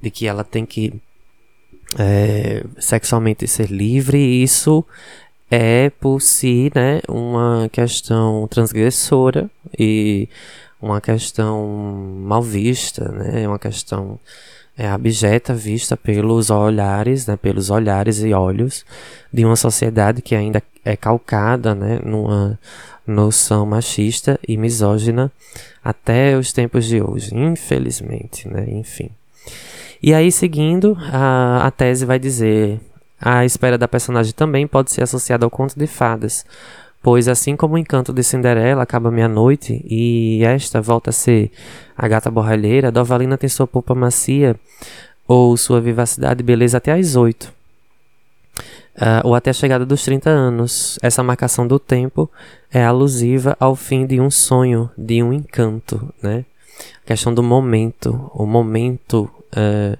de 0.00 0.10
que 0.10 0.26
ela 0.26 0.44
tem 0.44 0.66
que 0.66 1.00
é, 1.98 2.62
sexualmente 2.78 3.46
ser 3.46 3.70
livre, 3.70 4.18
e 4.18 4.42
isso 4.42 4.84
é 5.50 5.90
por 5.90 6.20
si, 6.20 6.70
né, 6.74 7.00
uma 7.08 7.68
questão 7.72 8.46
transgressora 8.48 9.50
e 9.78 10.28
uma 10.80 11.00
questão 11.00 11.66
mal 12.20 12.42
vista, 12.42 13.10
né? 13.10 13.46
Uma 13.48 13.58
questão 13.58 14.18
é, 14.76 14.88
abjeta 14.88 15.52
vista 15.52 15.96
pelos 15.96 16.50
olhares, 16.50 17.26
né? 17.26 17.36
Pelos 17.36 17.68
olhares 17.68 18.22
e 18.22 18.32
olhos 18.32 18.84
de 19.32 19.44
uma 19.44 19.56
sociedade 19.56 20.22
que 20.22 20.34
ainda 20.34 20.62
é 20.84 20.96
calcada, 20.96 21.74
né? 21.74 22.00
Numa 22.04 22.58
noção 23.06 23.66
machista 23.66 24.38
e 24.46 24.56
misógina 24.56 25.32
até 25.82 26.36
os 26.36 26.52
tempos 26.52 26.84
de 26.86 27.02
hoje, 27.02 27.34
infelizmente, 27.34 28.46
né? 28.46 28.64
Enfim. 28.68 29.10
E 30.00 30.14
aí, 30.14 30.30
seguindo, 30.30 30.96
a, 31.12 31.66
a 31.66 31.70
tese 31.72 32.06
vai 32.06 32.20
dizer: 32.20 32.80
a 33.20 33.44
espera 33.44 33.76
da 33.76 33.88
personagem 33.88 34.32
também 34.32 34.66
pode 34.66 34.92
ser 34.92 35.02
associada 35.02 35.44
ao 35.44 35.50
conto 35.50 35.78
de 35.78 35.86
fadas, 35.86 36.44
pois 37.02 37.28
assim 37.28 37.56
como 37.56 37.74
o 37.74 37.78
encanto 37.78 38.12
de 38.12 38.22
Cinderela 38.22 38.82
acaba 38.82 39.10
meia-noite 39.10 39.84
e 39.88 40.42
esta 40.44 40.80
volta 40.80 41.10
a 41.10 41.12
ser 41.12 41.50
a 41.96 42.06
gata 42.06 42.30
borralheira, 42.30 42.92
Dovalina 42.92 43.36
tem 43.36 43.48
sua 43.48 43.66
polpa 43.66 43.94
macia 43.94 44.56
ou 45.26 45.56
sua 45.56 45.80
vivacidade 45.80 46.40
e 46.40 46.44
beleza 46.44 46.78
até 46.78 46.92
às 46.92 47.16
oito. 47.16 47.52
Uh, 48.96 49.22
ou 49.22 49.34
até 49.36 49.50
a 49.50 49.52
chegada 49.52 49.86
dos 49.86 50.02
30 50.02 50.28
anos. 50.28 50.98
Essa 51.00 51.22
marcação 51.22 51.68
do 51.68 51.78
tempo 51.78 52.28
é 52.68 52.84
alusiva 52.84 53.56
ao 53.60 53.76
fim 53.76 54.04
de 54.04 54.20
um 54.20 54.28
sonho, 54.28 54.90
de 54.98 55.22
um 55.22 55.32
encanto, 55.32 56.12
né? 56.20 56.44
A 57.04 57.06
questão 57.06 57.32
do 57.32 57.42
momento, 57.42 58.28
o 58.34 58.44
momento 58.44 59.30
uh, 59.56 59.96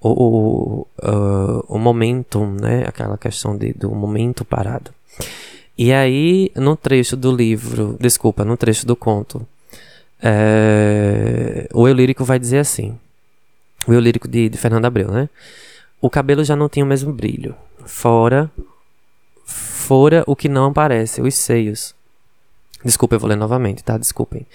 o, 0.00 0.86
o, 1.02 1.64
o 1.68 1.78
momento, 1.78 2.44
né? 2.46 2.84
Aquela 2.86 3.18
questão 3.18 3.56
de, 3.56 3.72
do 3.72 3.90
momento 3.90 4.44
parado. 4.44 4.92
E 5.76 5.92
aí, 5.92 6.50
no 6.56 6.76
trecho 6.76 7.16
do 7.16 7.34
livro, 7.34 7.96
desculpa, 8.00 8.44
no 8.44 8.56
trecho 8.56 8.86
do 8.86 8.96
conto, 8.96 9.46
é, 10.20 11.68
o 11.72 11.86
eu 11.86 11.94
lírico 11.94 12.24
vai 12.24 12.38
dizer 12.38 12.58
assim: 12.58 12.98
o 13.86 13.92
eu 13.92 14.00
lírico 14.00 14.26
de, 14.26 14.48
de 14.48 14.58
Fernando 14.58 14.86
Abreu, 14.86 15.10
né? 15.10 15.28
O 16.00 16.10
cabelo 16.10 16.44
já 16.44 16.56
não 16.56 16.68
tinha 16.68 16.84
o 16.84 16.88
mesmo 16.88 17.12
brilho. 17.12 17.54
Fora, 17.84 18.50
fora 19.44 20.22
o 20.26 20.36
que 20.36 20.48
não 20.48 20.66
aparece, 20.66 21.20
os 21.20 21.34
seios. 21.34 21.94
Desculpa, 22.84 23.16
eu 23.16 23.20
vou 23.20 23.28
ler 23.28 23.36
novamente, 23.36 23.82
tá? 23.82 23.98
Desculpem. 23.98 24.46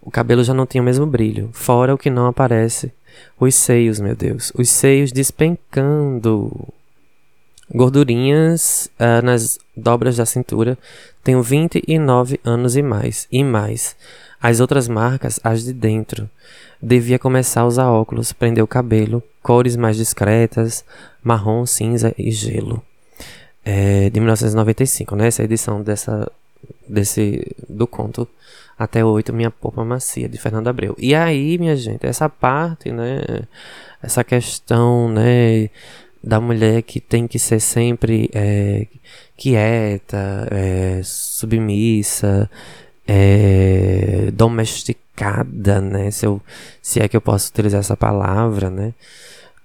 O 0.00 0.10
cabelo 0.10 0.42
já 0.42 0.54
não 0.54 0.66
tinha 0.66 0.80
o 0.80 0.84
mesmo 0.84 1.06
brilho. 1.06 1.50
Fora 1.52 1.94
o 1.94 1.98
que 1.98 2.08
não 2.08 2.26
aparece, 2.26 2.92
os 3.38 3.54
seios, 3.54 4.00
meu 4.00 4.14
Deus. 4.14 4.52
Os 4.56 4.68
seios 4.68 5.12
despencando. 5.12 6.68
Gordurinhas 7.72 8.90
uh, 8.98 9.24
nas 9.24 9.58
dobras 9.76 10.16
da 10.16 10.26
cintura. 10.26 10.76
Tenho 11.22 11.42
29 11.42 12.40
anos 12.44 12.76
e 12.76 12.82
mais. 12.82 13.28
E 13.30 13.44
mais. 13.44 13.96
As 14.42 14.60
outras 14.60 14.88
marcas, 14.88 15.38
as 15.44 15.64
de 15.64 15.72
dentro. 15.72 16.28
Devia 16.82 17.18
começar 17.18 17.60
a 17.60 17.66
usar 17.66 17.90
óculos, 17.90 18.32
prender 18.32 18.64
o 18.64 18.66
cabelo, 18.66 19.22
cores 19.42 19.76
mais 19.76 19.98
discretas, 19.98 20.84
marrom, 21.22 21.66
cinza 21.66 22.14
e 22.16 22.30
gelo. 22.30 22.82
É, 23.62 24.08
de 24.08 24.18
1995, 24.18 25.14
né? 25.14 25.26
Essa 25.26 25.44
edição 25.44 25.82
dessa, 25.82 26.30
desse, 26.88 27.46
do 27.80 27.86
conto 27.86 28.28
até 28.78 29.04
8, 29.04 29.32
Minha 29.32 29.50
Popa 29.50 29.84
Macia, 29.84 30.28
de 30.28 30.38
Fernando 30.38 30.68
Abreu. 30.68 30.94
E 30.98 31.14
aí, 31.14 31.58
minha 31.58 31.74
gente, 31.76 32.06
essa 32.06 32.28
parte, 32.28 32.92
né, 32.92 33.20
essa 34.02 34.22
questão, 34.22 35.10
né, 35.10 35.70
da 36.22 36.40
mulher 36.40 36.82
que 36.82 37.00
tem 37.00 37.26
que 37.26 37.38
ser 37.38 37.60
sempre 37.60 38.30
é, 38.34 38.86
quieta, 39.36 40.46
é, 40.50 41.00
submissa, 41.02 42.50
é, 43.06 44.30
domesticada, 44.32 45.80
né, 45.80 46.10
se, 46.10 46.26
eu, 46.26 46.40
se 46.82 47.00
é 47.00 47.08
que 47.08 47.16
eu 47.16 47.20
posso 47.20 47.50
utilizar 47.50 47.80
essa 47.80 47.96
palavra, 47.96 48.68
né, 48.70 48.94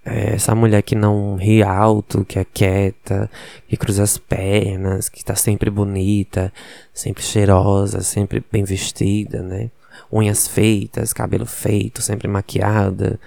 essa 0.06 0.54
mulher 0.54 0.82
que 0.82 0.94
não 0.94 1.34
ri 1.34 1.62
alto, 1.62 2.24
que 2.24 2.38
é 2.38 2.44
quieta, 2.44 3.28
que 3.68 3.76
cruza 3.76 4.04
as 4.04 4.16
pernas, 4.16 5.08
que 5.08 5.18
está 5.18 5.34
sempre 5.34 5.68
bonita, 5.68 6.52
sempre 6.94 7.24
cheirosa, 7.24 8.00
sempre 8.02 8.42
bem 8.52 8.62
vestida, 8.62 9.42
né? 9.42 9.70
Unhas 10.12 10.46
feitas, 10.46 11.12
cabelo 11.12 11.44
feito, 11.44 12.00
sempre 12.02 12.28
maquiada, 12.28 13.18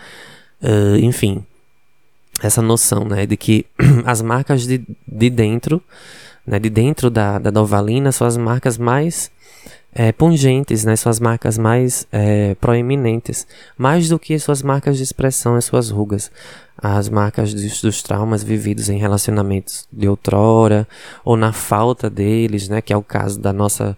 uh, 0.61 0.95
enfim. 0.97 1.45
Essa 2.41 2.61
noção, 2.61 3.03
né, 3.03 3.25
de 3.25 3.35
que 3.35 3.65
as 4.05 4.21
marcas 4.21 4.65
de, 4.65 4.81
de 5.05 5.29
dentro, 5.29 5.83
né, 6.47 6.57
de 6.59 6.69
dentro 6.69 7.09
da, 7.09 7.37
da 7.37 7.51
Novalina 7.51 8.13
são 8.13 8.25
as 8.25 8.37
marcas 8.37 8.77
mais 8.77 9.29
é, 9.93 10.11
pungentes, 10.11 10.85
né, 10.85 10.95
suas 10.95 11.19
marcas 11.19 11.57
mais 11.57 12.07
é, 12.11 12.55
proeminentes, 12.55 13.47
mais 13.77 14.09
do 14.09 14.19
que 14.19 14.37
suas 14.37 14.61
marcas 14.61 14.97
de 14.97 15.03
expressão 15.03 15.57
e 15.57 15.61
suas 15.61 15.89
rugas, 15.89 16.31
as 16.77 17.09
marcas 17.09 17.53
dos, 17.53 17.81
dos, 17.81 18.03
traumas 18.03 18.43
vividos 18.43 18.87
em 18.89 18.97
relacionamentos 18.97 19.87
de 19.91 20.07
outrora 20.07 20.87
ou 21.25 21.35
na 21.35 21.51
falta 21.51 22.09
deles, 22.09 22.69
né, 22.69 22.81
que 22.81 22.93
é 22.93 22.97
o 22.97 23.03
caso 23.03 23.39
da 23.39 23.51
nossa 23.51 23.97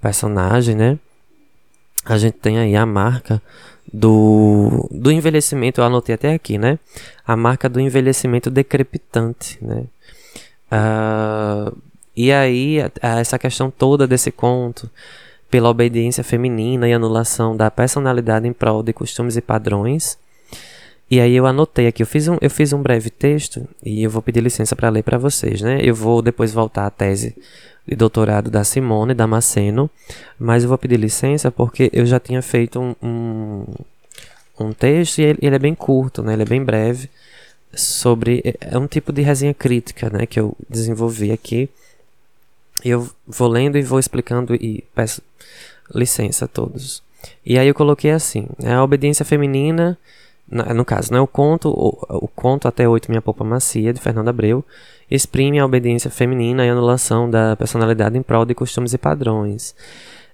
personagem, 0.00 0.74
né, 0.74 0.98
a 2.04 2.16
gente 2.16 2.34
tem 2.34 2.58
aí 2.58 2.76
a 2.76 2.86
marca 2.86 3.42
do, 3.92 4.88
do 4.90 5.10
envelhecimento, 5.10 5.80
eu 5.80 5.84
anotei 5.84 6.14
até 6.14 6.32
aqui, 6.32 6.56
né, 6.56 6.78
a 7.26 7.36
marca 7.36 7.68
do 7.68 7.80
envelhecimento 7.80 8.48
decrepitante, 8.48 9.58
né, 9.60 9.84
uh, 10.72 11.76
e 12.16 12.30
aí 12.30 12.78
essa 13.00 13.38
questão 13.38 13.70
toda 13.70 14.06
desse 14.06 14.30
conto 14.30 14.88
pela 15.52 15.68
obediência 15.68 16.24
feminina 16.24 16.88
e 16.88 16.94
anulação 16.94 17.54
da 17.54 17.70
personalidade 17.70 18.48
em 18.48 18.54
prol 18.54 18.82
de 18.82 18.90
costumes 18.90 19.36
e 19.36 19.42
padrões. 19.42 20.16
E 21.10 21.20
aí 21.20 21.36
eu 21.36 21.44
anotei 21.44 21.86
aqui, 21.86 22.02
eu 22.02 22.06
fiz 22.06 22.26
um, 22.26 22.38
eu 22.40 22.48
fiz 22.48 22.72
um 22.72 22.80
breve 22.80 23.10
texto 23.10 23.68
e 23.84 24.02
eu 24.02 24.08
vou 24.08 24.22
pedir 24.22 24.40
licença 24.40 24.74
para 24.74 24.88
ler 24.88 25.02
para 25.02 25.18
vocês, 25.18 25.60
né? 25.60 25.78
Eu 25.82 25.94
vou 25.94 26.22
depois 26.22 26.54
voltar 26.54 26.86
à 26.86 26.90
tese 26.90 27.36
de 27.86 27.94
doutorado 27.94 28.50
da 28.50 28.64
Simone 28.64 29.12
Damasceno, 29.12 29.90
mas 30.38 30.62
eu 30.62 30.70
vou 30.70 30.78
pedir 30.78 30.98
licença 30.98 31.50
porque 31.50 31.90
eu 31.92 32.06
já 32.06 32.18
tinha 32.18 32.40
feito 32.40 32.80
um, 32.80 32.96
um, 33.02 33.64
um 34.58 34.72
texto 34.72 35.18
e 35.18 35.24
ele, 35.24 35.38
ele, 35.42 35.56
é 35.56 35.58
bem 35.58 35.74
curto, 35.74 36.22
né? 36.22 36.32
Ele 36.32 36.44
é 36.44 36.46
bem 36.46 36.64
breve 36.64 37.10
sobre 37.74 38.40
é, 38.42 38.74
é 38.74 38.78
um 38.78 38.86
tipo 38.86 39.12
de 39.12 39.20
resenha 39.20 39.52
crítica, 39.52 40.08
né? 40.08 40.24
Que 40.24 40.40
eu 40.40 40.56
desenvolvi 40.66 41.30
aqui. 41.30 41.68
Eu 42.84 43.08
vou 43.26 43.48
lendo 43.48 43.78
e 43.78 43.82
vou 43.82 43.98
explicando 43.98 44.54
e 44.54 44.84
peço 44.94 45.22
licença 45.94 46.46
a 46.46 46.48
todos. 46.48 47.02
E 47.44 47.58
aí 47.58 47.68
eu 47.68 47.74
coloquei 47.74 48.10
assim, 48.10 48.46
né, 48.58 48.74
a 48.74 48.82
obediência 48.82 49.24
feminina, 49.24 49.98
no 50.48 50.84
caso, 50.84 51.12
né, 51.12 51.20
o 51.20 51.26
conto, 51.26 51.70
o, 51.70 51.96
o 52.24 52.28
conto 52.28 52.68
até 52.68 52.88
oito 52.88 53.10
Minha 53.10 53.22
Popa 53.22 53.44
Macia, 53.44 53.92
de 53.92 54.00
Fernando 54.00 54.28
Abreu, 54.28 54.64
exprime 55.10 55.58
a 55.58 55.64
obediência 55.64 56.10
feminina 56.10 56.64
e 56.64 56.68
a 56.68 56.72
anulação 56.72 57.28
da 57.30 57.56
personalidade 57.56 58.16
em 58.16 58.22
prol 58.22 58.44
de 58.44 58.54
costumes 58.54 58.92
e 58.92 58.98
padrões. 58.98 59.74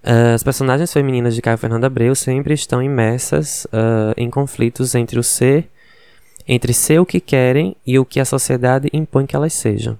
Uh, 0.03 0.33
as 0.33 0.43
personagens 0.43 0.91
femininas 0.93 1.35
de 1.35 1.41
Caio 1.41 1.57
Fernando 1.57 1.83
Abreu 1.83 2.15
sempre 2.15 2.53
estão 2.53 2.81
imersas 2.81 3.65
uh, 3.65 4.13
em 4.15 4.29
conflitos 4.29 4.95
entre 4.95 5.19
o 5.19 5.23
ser, 5.23 5.69
entre 6.47 6.73
ser 6.73 6.99
o 6.99 7.05
que 7.05 7.19
querem 7.19 7.75
e 7.85 7.99
o 7.99 8.05
que 8.05 8.19
a 8.19 8.25
sociedade 8.25 8.89
impõe 8.93 9.25
que 9.25 9.35
elas 9.35 9.53
sejam. 9.53 9.97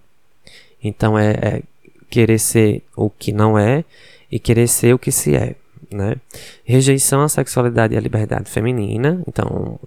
Então 0.81 1.19
é, 1.19 1.31
é 1.31 1.62
querer 2.09 2.39
ser 2.39 2.81
o 2.95 3.09
que 3.09 3.31
não 3.31 3.57
é 3.57 3.83
e 4.31 4.39
querer 4.39 4.67
ser 4.67 4.93
o 4.93 4.99
que 4.99 5.11
se 5.11 5.35
é. 5.35 5.55
Né? 5.91 6.17
Rejeição 6.63 7.23
à 7.23 7.29
sexualidade 7.29 7.95
e 7.95 7.97
à 7.97 7.99
liberdade 7.99 8.49
feminina. 8.49 9.23
Então, 9.27 9.79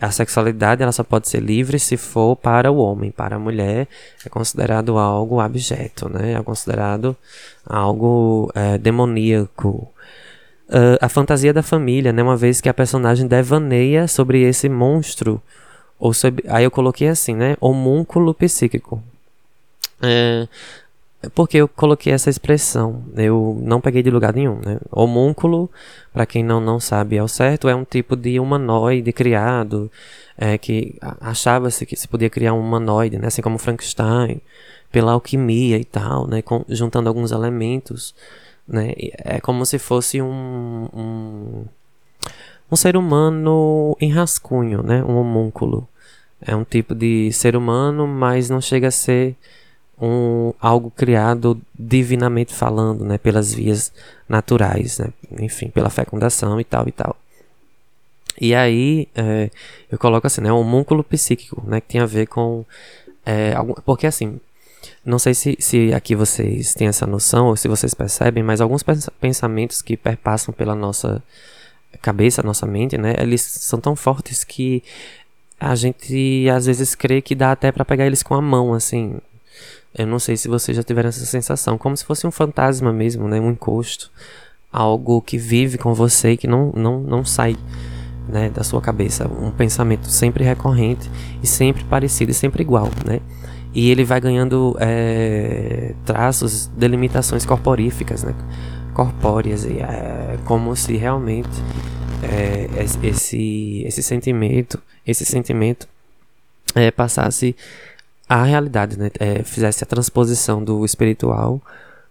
a 0.00 0.10
sexualidade 0.10 0.82
ela 0.82 0.90
só 0.90 1.04
pode 1.04 1.28
ser 1.28 1.40
livre 1.40 1.78
se 1.78 1.96
for 1.96 2.34
para 2.34 2.72
o 2.72 2.78
homem, 2.78 3.12
para 3.12 3.36
a 3.36 3.38
mulher 3.38 3.86
é 4.26 4.28
considerado 4.28 4.98
algo 4.98 5.38
abjeto, 5.38 6.08
né? 6.08 6.32
É 6.32 6.42
considerado 6.42 7.16
algo 7.64 8.50
é, 8.54 8.78
demoníaco. 8.78 9.88
Uh, 10.66 10.98
a 11.00 11.08
fantasia 11.08 11.52
da 11.52 11.62
família, 11.62 12.12
né? 12.12 12.22
Uma 12.22 12.36
vez 12.36 12.60
que 12.60 12.68
a 12.68 12.74
personagem 12.74 13.26
devaneia 13.26 14.08
sobre 14.08 14.42
esse 14.42 14.68
monstro 14.68 15.40
ou 15.98 16.12
sobre, 16.12 16.44
aí 16.48 16.64
eu 16.64 16.70
coloquei 16.70 17.08
assim, 17.08 17.34
né? 17.34 17.56
Homúnculo 17.60 18.34
psíquico. 18.34 19.02
É, 20.02 20.48
porque 21.34 21.58
eu 21.58 21.68
coloquei 21.68 22.12
essa 22.12 22.30
expressão, 22.30 23.04
eu 23.16 23.58
não 23.62 23.80
peguei 23.80 24.02
de 24.02 24.10
lugar 24.10 24.32
nenhum, 24.34 24.60
né? 24.64 24.78
Homúnculo, 24.90 25.70
para 26.12 26.26
quem 26.26 26.42
não, 26.42 26.60
não 26.60 26.80
sabe 26.80 27.18
ao 27.18 27.28
certo, 27.28 27.68
é 27.68 27.74
um 27.74 27.84
tipo 27.84 28.16
de 28.16 28.40
humanoide 28.40 29.12
criado, 29.12 29.90
é, 30.36 30.58
que 30.58 30.96
achava-se 31.20 31.86
que 31.86 31.96
se 31.96 32.08
podia 32.08 32.30
criar 32.30 32.54
um 32.54 32.60
humanoide, 32.60 33.18
né? 33.18 33.28
Assim 33.28 33.42
como 33.42 33.58
Frankenstein, 33.58 34.40
pela 34.90 35.12
alquimia 35.12 35.78
e 35.78 35.84
tal, 35.84 36.26
né? 36.26 36.42
Com, 36.42 36.64
juntando 36.68 37.08
alguns 37.08 37.32
elementos, 37.32 38.14
né? 38.66 38.92
É 39.16 39.40
como 39.40 39.64
se 39.66 39.78
fosse 39.78 40.20
um, 40.22 40.88
um, 40.92 41.64
um 42.70 42.76
ser 42.76 42.96
humano 42.96 43.96
em 44.00 44.10
rascunho, 44.10 44.82
né? 44.82 45.02
Um 45.04 45.16
homúnculo. 45.16 45.88
É 46.40 46.54
um 46.54 46.64
tipo 46.64 46.94
de 46.94 47.32
ser 47.32 47.56
humano, 47.56 48.06
mas 48.06 48.50
não 48.50 48.60
chega 48.60 48.88
a 48.88 48.90
ser 48.90 49.36
um, 50.00 50.52
algo 50.60 50.90
criado 50.90 51.60
divinamente 51.78 52.54
falando, 52.54 53.04
né, 53.04 53.18
pelas 53.18 53.52
vias 53.52 53.92
naturais, 54.28 54.98
né, 54.98 55.08
enfim, 55.40 55.68
pela 55.68 55.90
fecundação 55.90 56.60
e 56.60 56.64
tal 56.64 56.88
e 56.88 56.92
tal. 56.92 57.16
E 58.40 58.54
aí 58.54 59.08
é, 59.14 59.50
eu 59.90 59.98
coloco 59.98 60.26
assim, 60.26 60.40
né, 60.40 60.52
um 60.52 60.58
homúnculo 60.58 61.04
psíquico, 61.04 61.62
né, 61.66 61.80
que 61.80 61.88
tem 61.88 62.00
a 62.00 62.06
ver 62.06 62.26
com 62.26 62.64
é, 63.24 63.54
algum, 63.54 63.74
porque 63.84 64.06
assim, 64.06 64.40
não 65.04 65.18
sei 65.18 65.34
se, 65.34 65.56
se 65.60 65.92
aqui 65.94 66.14
vocês 66.14 66.74
têm 66.74 66.88
essa 66.88 67.06
noção 67.06 67.46
ou 67.46 67.56
se 67.56 67.68
vocês 67.68 67.94
percebem, 67.94 68.42
mas 68.42 68.60
alguns 68.60 68.84
pensamentos 69.20 69.80
que 69.80 69.96
perpassam 69.96 70.52
pela 70.52 70.74
nossa 70.74 71.22
cabeça, 72.02 72.42
nossa 72.42 72.66
mente, 72.66 72.98
né, 72.98 73.14
eles 73.18 73.42
são 73.42 73.80
tão 73.80 73.94
fortes 73.94 74.42
que 74.44 74.82
a 75.58 75.74
gente 75.74 76.48
às 76.50 76.66
vezes 76.66 76.94
crê 76.94 77.22
que 77.22 77.34
dá 77.34 77.52
até 77.52 77.70
para 77.70 77.84
pegar 77.84 78.06
eles 78.06 78.22
com 78.22 78.34
a 78.34 78.42
mão, 78.42 78.74
assim, 78.74 79.18
eu 79.96 80.06
não 80.06 80.18
sei 80.18 80.36
se 80.36 80.48
vocês 80.48 80.76
já 80.76 80.82
tiveram 80.82 81.08
essa 81.08 81.24
sensação, 81.24 81.78
como 81.78 81.96
se 81.96 82.04
fosse 82.04 82.26
um 82.26 82.30
fantasma 82.30 82.92
mesmo, 82.92 83.28
né? 83.28 83.40
Um 83.40 83.50
encosto. 83.50 84.10
Algo 84.72 85.22
que 85.22 85.38
vive 85.38 85.78
com 85.78 85.94
você 85.94 86.32
e 86.32 86.36
que 86.36 86.48
não, 86.48 86.72
não, 86.74 87.00
não 87.00 87.24
sai 87.24 87.56
né, 88.28 88.50
da 88.50 88.64
sua 88.64 88.80
cabeça. 88.80 89.28
Um 89.28 89.52
pensamento 89.52 90.08
sempre 90.08 90.42
recorrente 90.42 91.08
e 91.40 91.46
sempre 91.46 91.84
parecido 91.84 92.32
e 92.32 92.34
sempre 92.34 92.62
igual, 92.62 92.90
né? 93.06 93.20
E 93.72 93.88
ele 93.88 94.04
vai 94.04 94.20
ganhando 94.20 94.76
é, 94.80 95.94
traços, 96.04 96.66
delimitações 96.76 97.46
corporíficas, 97.46 98.24
né? 98.24 98.34
Corpóreas, 98.92 99.64
e 99.64 99.78
é 99.78 100.38
como 100.44 100.74
se 100.74 100.96
realmente 100.96 101.48
é, 102.22 102.68
esse, 103.04 103.84
esse 103.86 104.02
sentimento, 104.02 104.80
esse 105.06 105.24
sentimento 105.24 105.88
passasse 106.96 107.54
a 108.28 108.42
realidade, 108.42 108.98
né? 108.98 109.10
É, 109.18 109.42
fizesse 109.42 109.84
a 109.84 109.86
transposição 109.86 110.62
do 110.62 110.84
espiritual 110.84 111.60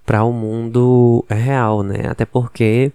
para 0.05 0.23
o 0.23 0.31
mundo 0.31 1.25
real, 1.29 1.83
né? 1.83 2.07
Até 2.07 2.25
porque 2.25 2.91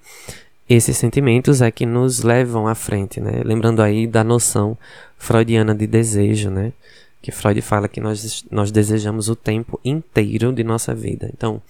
esses 0.69 0.97
sentimentos 0.97 1.63
é 1.63 1.71
que 1.71 1.87
nos 1.87 2.23
levam 2.23 2.69
à 2.69 2.75
frente, 2.75 3.21
né? 3.21 3.43
Lembrando 3.45 3.83
aí 3.83 4.07
da 4.07 4.23
noção 4.23 4.77
freudiana 5.17 5.75
de 5.75 5.87
desejo, 5.87 6.51
né? 6.51 6.73
Que 7.21 7.33
Freud 7.33 7.61
fala 7.63 7.89
que 7.89 8.01
nós, 8.01 8.45
nós 8.49 8.71
desejamos 8.71 9.29
o 9.29 9.35
tempo 9.35 9.81
inteiro 9.85 10.53
de 10.53 10.63
nossa 10.63 10.95
vida. 10.95 11.29
Então, 11.37 11.61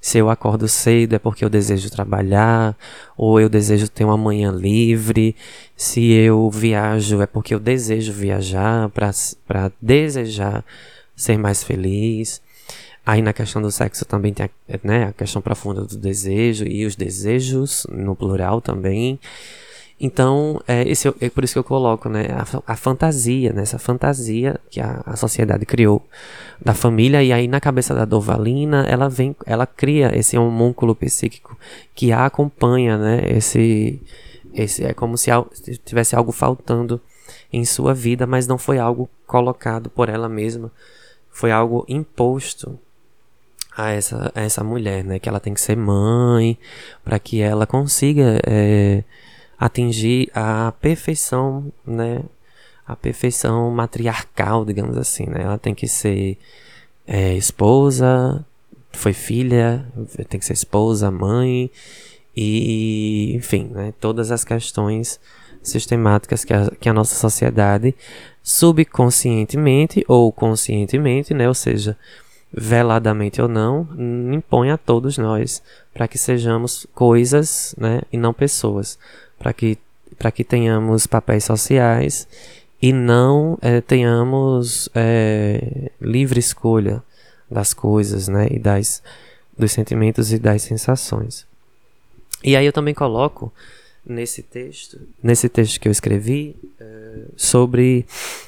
se 0.00 0.18
eu 0.18 0.28
acordo 0.28 0.68
cedo 0.68 1.14
é 1.14 1.18
porque 1.18 1.42
eu 1.42 1.48
desejo 1.48 1.90
trabalhar, 1.90 2.76
ou 3.16 3.40
eu 3.40 3.48
desejo 3.48 3.88
ter 3.88 4.04
uma 4.04 4.18
manhã 4.18 4.50
livre. 4.50 5.34
Se 5.74 6.12
eu 6.12 6.50
viajo 6.50 7.22
é 7.22 7.26
porque 7.26 7.54
eu 7.54 7.58
desejo 7.58 8.12
viajar 8.12 8.90
para 8.90 9.72
desejar 9.80 10.62
ser 11.18 11.36
mais 11.36 11.62
feliz. 11.64 12.40
Aí 13.04 13.20
na 13.20 13.32
questão 13.32 13.60
do 13.60 13.70
sexo 13.70 14.04
também 14.04 14.32
tem 14.32 14.46
a, 14.46 14.50
né, 14.82 15.04
a 15.08 15.12
questão 15.12 15.42
profunda 15.42 15.82
do 15.82 15.96
desejo 15.96 16.64
e 16.64 16.86
os 16.86 16.94
desejos 16.94 17.86
no 17.90 18.14
plural 18.14 18.60
também. 18.60 19.18
Então, 20.00 20.62
é, 20.68 20.88
esse, 20.88 21.08
é 21.20 21.28
por 21.28 21.42
isso 21.42 21.54
que 21.54 21.58
eu 21.58 21.64
coloco 21.64 22.08
né, 22.08 22.26
a, 22.30 22.72
a 22.72 22.76
fantasia, 22.76 23.52
né, 23.52 23.62
essa 23.62 23.80
fantasia 23.80 24.60
que 24.70 24.80
a, 24.80 25.02
a, 25.04 25.16
sociedade 25.16 25.66
criou 25.66 26.06
da 26.64 26.72
família, 26.72 27.20
e 27.20 27.32
aí 27.32 27.48
na 27.48 27.60
cabeça 27.60 27.92
da 27.94 28.04
Dovalina, 28.04 28.86
ela 28.86 29.08
vem, 29.08 29.34
ela 29.44 29.66
cria 29.66 30.16
esse 30.16 30.38
homúnculo 30.38 30.94
psíquico 30.94 31.58
que 31.96 32.12
a 32.12 32.26
acompanha, 32.26 32.96
né, 32.96 33.22
esse, 33.28 34.00
esse, 34.54 34.84
é 34.84 34.94
como 34.94 35.18
se 35.18 35.30
tivesse 35.84 36.14
algo 36.14 36.30
faltando 36.30 37.00
em 37.52 37.64
sua 37.64 37.92
vida, 37.92 38.24
mas 38.24 38.46
não 38.46 38.56
foi 38.56 38.78
algo 38.78 39.10
colocado 39.26 39.90
por 39.90 40.08
ela 40.08 40.28
mesma, 40.28 40.70
foi 41.38 41.52
algo 41.52 41.84
imposto 41.88 42.76
a 43.76 43.92
essa, 43.92 44.32
a 44.34 44.40
essa 44.40 44.64
mulher, 44.64 45.04
né? 45.04 45.20
Que 45.20 45.28
ela 45.28 45.38
tem 45.38 45.54
que 45.54 45.60
ser 45.60 45.76
mãe 45.76 46.58
para 47.04 47.16
que 47.20 47.40
ela 47.40 47.64
consiga 47.64 48.40
é, 48.44 49.04
atingir 49.56 50.28
a 50.34 50.72
perfeição, 50.80 51.72
né? 51.86 52.24
A 52.84 52.96
perfeição 52.96 53.70
matriarcal, 53.70 54.64
digamos 54.64 54.96
assim, 54.96 55.26
né? 55.26 55.42
Ela 55.44 55.58
tem 55.58 55.76
que 55.76 55.86
ser 55.86 56.36
é, 57.06 57.36
esposa, 57.36 58.44
foi 58.90 59.12
filha, 59.12 59.86
tem 60.28 60.40
que 60.40 60.44
ser 60.46 60.54
esposa, 60.54 61.08
mãe 61.08 61.70
e, 62.34 63.32
enfim, 63.36 63.70
né? 63.70 63.94
Todas 64.00 64.32
as 64.32 64.42
questões 64.42 65.20
sistemáticas 65.70 66.44
que 66.44 66.52
a, 66.52 66.70
que 66.80 66.88
a 66.88 66.92
nossa 66.92 67.14
sociedade 67.14 67.94
subconscientemente 68.42 70.04
ou 70.08 70.32
conscientemente, 70.32 71.34
né, 71.34 71.46
ou 71.46 71.54
seja, 71.54 71.96
veladamente 72.52 73.42
ou 73.42 73.48
não, 73.48 73.86
impõe 74.32 74.70
a 74.70 74.78
todos 74.78 75.18
nós 75.18 75.62
para 75.92 76.08
que 76.08 76.16
sejamos 76.16 76.86
coisas, 76.94 77.74
né, 77.76 78.00
e 78.12 78.16
não 78.16 78.32
pessoas, 78.32 78.98
para 79.38 79.52
que 79.52 79.78
para 80.18 80.32
que 80.32 80.42
tenhamos 80.42 81.06
papéis 81.06 81.44
sociais 81.44 82.26
e 82.82 82.92
não 82.92 83.56
é, 83.62 83.80
tenhamos 83.80 84.88
é, 84.92 85.92
livre 86.00 86.40
escolha 86.40 87.02
das 87.48 87.72
coisas, 87.72 88.26
né, 88.26 88.48
e 88.50 88.58
das 88.58 89.02
dos 89.56 89.72
sentimentos 89.72 90.32
e 90.32 90.38
das 90.38 90.62
sensações. 90.62 91.46
E 92.42 92.56
aí 92.56 92.64
eu 92.64 92.72
também 92.72 92.94
coloco 92.94 93.52
nesse 94.08 94.42
texto, 94.42 94.98
nesse 95.22 95.48
texto 95.48 95.78
que 95.78 95.88
eu 95.88 95.92
escrevi, 95.92 96.56
é, 96.80 97.22
sobre. 97.36 98.06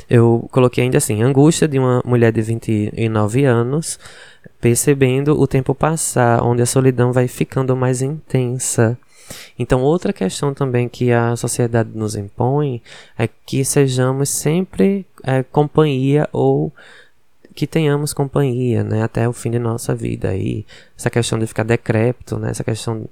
Eu 0.08 0.48
coloquei 0.50 0.84
ainda 0.84 0.98
assim: 0.98 1.22
angústia 1.22 1.68
de 1.68 1.78
uma 1.78 2.02
mulher 2.04 2.32
de 2.32 2.42
29 2.42 3.44
anos, 3.44 3.98
percebendo 4.60 5.38
o 5.38 5.46
tempo 5.46 5.74
passar, 5.74 6.42
onde 6.42 6.62
a 6.62 6.66
solidão 6.66 7.12
vai 7.12 7.28
ficando 7.28 7.76
mais 7.76 8.02
intensa. 8.02 8.98
Então, 9.58 9.82
outra 9.82 10.12
questão 10.12 10.52
também 10.52 10.88
que 10.88 11.12
a 11.12 11.36
sociedade 11.36 11.90
nos 11.94 12.16
impõe 12.16 12.82
é 13.16 13.28
que 13.28 13.64
sejamos 13.64 14.28
sempre 14.28 15.06
é, 15.22 15.42
companhia 15.42 16.28
ou 16.32 16.72
que 17.54 17.66
tenhamos 17.66 18.12
companhia, 18.12 18.82
né, 18.82 19.02
até 19.02 19.28
o 19.28 19.32
fim 19.32 19.50
de 19.50 19.58
nossa 19.58 19.94
vida. 19.94 20.34
E 20.34 20.64
essa 20.96 21.10
questão 21.10 21.38
de 21.38 21.46
ficar 21.46 21.62
decrépito, 21.62 22.38
né, 22.38 22.50
essa 22.50 22.64
questão 22.64 23.06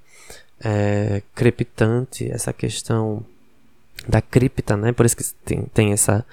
é, 0.61 1.23
crepitante, 1.35 2.31
essa 2.31 2.53
questão 2.53 3.25
da 4.07 4.21
cripta, 4.21 4.77
né? 4.77 4.93
Por 4.93 5.07
isso 5.07 5.17
que 5.17 5.25
tem, 5.45 5.63
tem 5.75 5.93
essa, 5.93 6.25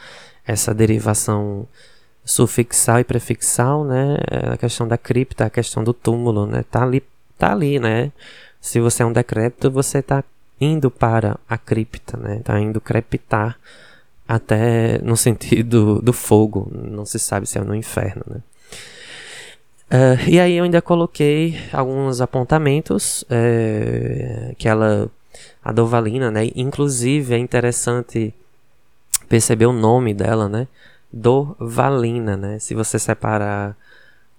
essa 0.46 0.74
derivação 0.74 1.68
sufixal 2.24 3.00
e 3.00 3.04
prefixal, 3.04 3.84
né? 3.84 4.18
É 4.30 4.54
a 4.54 4.58
questão 4.58 4.88
da 4.88 4.98
cripta, 4.98 5.46
a 5.46 5.50
questão 5.50 5.84
do 5.84 5.94
túmulo, 5.94 6.46
né? 6.46 6.64
Tá 6.70 6.84
ali, 6.84 7.04
tá 7.38 7.52
ali, 7.52 7.80
né? 7.80 8.12
Se 8.60 8.80
você 8.80 9.04
é 9.04 9.06
um 9.06 9.14
decrépito, 9.14 9.70
você 9.70 10.02
tá 10.02 10.24
indo 10.60 10.90
para 10.90 11.38
a 11.48 11.58
cripta, 11.58 12.18
né? 12.18 12.42
Tá 12.44 12.60
indo 12.60 12.82
crepitar 12.82 13.58
até 14.28 14.98
no 15.00 15.16
sentido 15.16 16.02
do 16.02 16.12
fogo, 16.12 16.72
não 16.74 17.06
se 17.06 17.20
sabe 17.20 17.46
se 17.46 17.60
é 17.60 17.62
no 17.62 17.76
inferno, 17.76 18.24
né? 18.28 18.42
Uh, 19.92 20.18
e 20.28 20.40
aí 20.40 20.54
eu 20.54 20.64
ainda 20.64 20.82
coloquei 20.82 21.58
alguns 21.72 22.20
apontamentos 22.20 23.24
uh, 23.24 24.56
que 24.56 24.68
ela, 24.68 25.10
a 25.64 25.72
Dovalina, 25.72 26.32
né? 26.32 26.50
Inclusive 26.56 27.36
é 27.36 27.38
interessante 27.38 28.34
perceber 29.30 29.68
o 29.68 29.74
nome 29.74 30.14
dela, 30.14 30.50
né? 30.50 30.68
Dovalina, 31.14 32.36
né? 32.36 32.60
Se 32.60 32.74
você 32.74 32.98
separar 32.98 33.78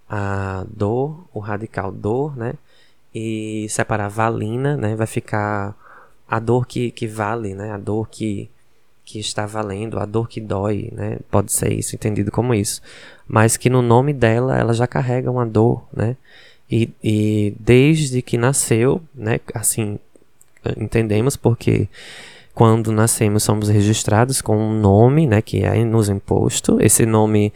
a 0.08 0.64
dor, 0.68 1.24
o 1.32 1.38
radical 1.38 1.90
dor, 1.92 2.36
né? 2.36 2.54
E 3.14 3.66
separar 3.70 4.08
valina, 4.08 4.76
né? 4.76 4.94
Vai 4.96 5.06
ficar 5.06 5.74
a 6.28 6.38
dor 6.38 6.66
que, 6.66 6.90
que 6.90 7.06
vale, 7.06 7.54
né? 7.54 7.72
A 7.72 7.78
dor 7.78 8.08
que 8.08 8.50
que 9.06 9.20
está 9.20 9.46
valendo, 9.46 10.00
a 10.00 10.04
dor 10.04 10.28
que 10.28 10.40
dói, 10.40 10.90
né? 10.92 11.18
Pode 11.30 11.52
ser 11.52 11.72
isso 11.72 11.94
entendido 11.94 12.32
como 12.32 12.52
isso, 12.52 12.82
mas 13.26 13.56
que 13.56 13.70
no 13.70 13.80
nome 13.80 14.12
dela 14.12 14.58
ela 14.58 14.74
já 14.74 14.86
carrega 14.86 15.30
uma 15.30 15.46
dor, 15.46 15.86
né? 15.94 16.16
E, 16.68 16.90
e 17.02 17.54
desde 17.60 18.20
que 18.20 18.36
nasceu, 18.36 19.00
né? 19.14 19.38
Assim 19.54 20.00
entendemos 20.76 21.36
porque 21.36 21.88
quando 22.52 22.90
nascemos 22.90 23.44
somos 23.44 23.68
registrados 23.68 24.42
com 24.42 24.56
um 24.56 24.72
nome, 24.78 25.24
né? 25.24 25.40
Que 25.40 25.62
é 25.62 25.84
nos 25.84 26.08
imposto. 26.08 26.78
Esse 26.80 27.06
nome 27.06 27.52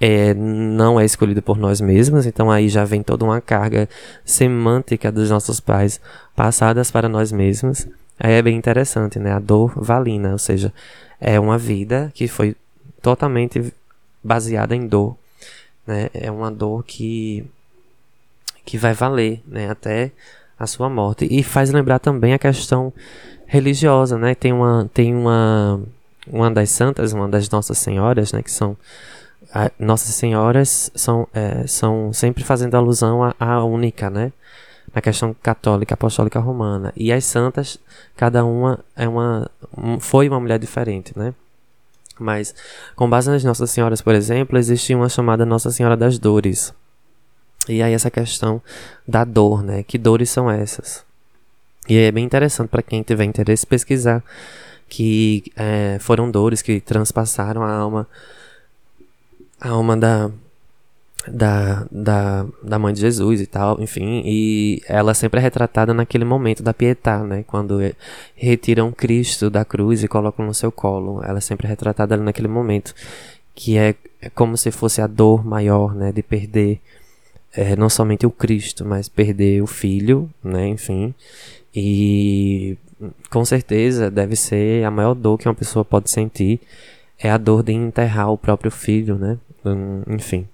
é, 0.00 0.34
não 0.34 0.98
é 0.98 1.04
escolhido 1.04 1.40
por 1.40 1.56
nós 1.58 1.80
mesmos, 1.80 2.26
então 2.26 2.50
aí 2.50 2.68
já 2.68 2.84
vem 2.84 3.04
toda 3.04 3.24
uma 3.24 3.40
carga 3.40 3.88
semântica 4.24 5.12
dos 5.12 5.30
nossos 5.30 5.60
pais 5.60 6.00
passadas 6.34 6.90
para 6.90 7.08
nós 7.08 7.30
mesmos. 7.30 7.86
Aí 8.18 8.32
é 8.34 8.42
bem 8.42 8.56
interessante, 8.56 9.18
né? 9.18 9.32
A 9.32 9.38
dor 9.38 9.72
valina, 9.76 10.32
ou 10.32 10.38
seja, 10.38 10.72
é 11.20 11.38
uma 11.38 11.58
vida 11.58 12.10
que 12.14 12.26
foi 12.28 12.56
totalmente 13.00 13.72
baseada 14.22 14.74
em 14.74 14.86
dor, 14.86 15.16
né? 15.86 16.10
É 16.12 16.30
uma 16.30 16.50
dor 16.50 16.84
que 16.84 17.44
que 18.64 18.76
vai 18.76 18.92
valer, 18.92 19.40
né? 19.46 19.70
Até 19.70 20.12
a 20.58 20.66
sua 20.66 20.90
morte 20.90 21.26
e 21.30 21.42
faz 21.42 21.70
lembrar 21.70 22.00
também 22.00 22.34
a 22.34 22.38
questão 22.38 22.92
religiosa, 23.46 24.18
né? 24.18 24.34
Tem 24.34 24.52
uma 24.52 24.90
tem 24.92 25.14
uma 25.14 25.80
uma 26.30 26.50
das 26.50 26.70
santas, 26.70 27.12
uma 27.12 27.28
das 27.28 27.48
nossas 27.48 27.78
senhoras, 27.78 28.32
né? 28.32 28.42
Que 28.42 28.50
são 28.50 28.76
a, 29.52 29.70
Nossas 29.78 30.14
Senhoras 30.14 30.90
são, 30.94 31.26
é, 31.32 31.66
são 31.66 32.12
sempre 32.12 32.44
fazendo 32.44 32.74
alusão 32.74 33.20
à 33.38 33.64
única, 33.64 34.10
né? 34.10 34.32
Na 34.94 35.00
questão 35.00 35.34
católica, 35.42 35.94
apostólica 35.94 36.40
romana. 36.40 36.92
E 36.96 37.12
as 37.12 37.24
santas, 37.24 37.78
cada 38.16 38.44
uma 38.44 38.80
é 38.96 39.06
uma, 39.06 39.50
foi 40.00 40.28
uma 40.28 40.40
mulher 40.40 40.58
diferente, 40.58 41.12
né? 41.16 41.34
Mas, 42.18 42.54
com 42.96 43.08
base 43.08 43.30
nas 43.30 43.44
Nossas 43.44 43.70
Senhoras, 43.70 44.00
por 44.00 44.14
exemplo, 44.14 44.58
existe 44.58 44.94
uma 44.94 45.08
chamada 45.08 45.46
Nossa 45.46 45.70
Senhora 45.70 45.96
das 45.96 46.18
Dores. 46.18 46.74
E 47.68 47.82
aí 47.82 47.92
essa 47.92 48.10
questão 48.10 48.62
da 49.06 49.24
dor, 49.24 49.62
né? 49.62 49.82
Que 49.82 49.98
dores 49.98 50.30
são 50.30 50.50
essas? 50.50 51.04
E 51.88 51.96
é 51.96 52.10
bem 52.10 52.24
interessante 52.24 52.68
para 52.68 52.82
quem 52.82 53.02
tiver 53.02 53.24
interesse 53.24 53.66
pesquisar 53.66 54.24
que 54.88 55.44
é, 55.54 55.98
foram 56.00 56.30
dores 56.30 56.62
que 56.62 56.80
transpassaram 56.80 57.62
a 57.62 57.70
alma 57.70 58.08
a 59.60 59.70
alma 59.70 59.96
da, 59.96 60.30
da, 61.32 61.86
da, 61.90 62.46
da 62.62 62.78
mãe 62.78 62.92
de 62.92 63.00
Jesus 63.00 63.40
e 63.40 63.46
tal, 63.46 63.80
enfim, 63.80 64.22
e 64.24 64.82
ela 64.86 65.14
sempre 65.14 65.40
é 65.40 65.42
retratada 65.42 65.94
naquele 65.94 66.24
momento 66.24 66.62
da 66.62 66.74
pietà, 66.74 67.22
né, 67.22 67.44
quando 67.46 67.78
retiram 68.34 68.92
Cristo 68.92 69.50
da 69.50 69.64
cruz 69.64 70.02
e 70.02 70.08
colocam 70.08 70.46
no 70.46 70.54
seu 70.54 70.70
colo, 70.70 71.22
ela 71.24 71.38
é 71.38 71.40
sempre 71.40 71.66
é 71.66 71.70
retratada 71.70 72.14
ali 72.14 72.22
naquele 72.22 72.48
momento, 72.48 72.94
que 73.54 73.76
é, 73.78 73.94
é 74.20 74.30
como 74.30 74.56
se 74.56 74.70
fosse 74.70 75.00
a 75.00 75.06
dor 75.06 75.44
maior, 75.44 75.94
né, 75.94 76.12
de 76.12 76.22
perder 76.22 76.80
é, 77.52 77.74
não 77.76 77.88
somente 77.88 78.26
o 78.26 78.30
Cristo, 78.30 78.84
mas 78.84 79.08
perder 79.08 79.62
o 79.62 79.66
Filho, 79.66 80.28
né, 80.42 80.68
enfim, 80.68 81.14
e 81.74 82.76
com 83.30 83.44
certeza 83.44 84.10
deve 84.10 84.34
ser 84.36 84.84
a 84.84 84.90
maior 84.90 85.14
dor 85.14 85.38
que 85.38 85.48
uma 85.48 85.54
pessoa 85.54 85.84
pode 85.84 86.10
sentir, 86.10 86.60
é 87.18 87.30
a 87.30 87.38
dor 87.38 87.62
de 87.62 87.72
enterrar 87.72 88.30
o 88.30 88.38
próprio 88.38 88.70
filho, 88.70 89.16
né, 89.16 89.38
enfim. 90.08 90.46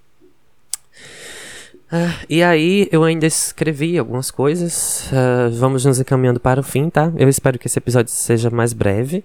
Ah, 1.90 2.18
e 2.28 2.42
aí 2.42 2.88
eu 2.90 3.05
ainda 3.05 3.26
escrevi 3.26 3.99
algumas 3.99 4.30
coisas. 4.30 5.09
Uh, 5.12 5.51
vamos 5.53 5.84
nos 5.84 6.01
encaminhando 6.01 6.40
para 6.40 6.61
o 6.61 6.64
fim, 6.64 6.90
tá? 6.90 7.12
Eu 7.16 7.28
espero 7.28 7.59
que 7.59 7.68
esse 7.68 7.78
episódio 7.78 8.11
seja 8.11 8.51
mais 8.51 8.72
breve. 8.72 9.24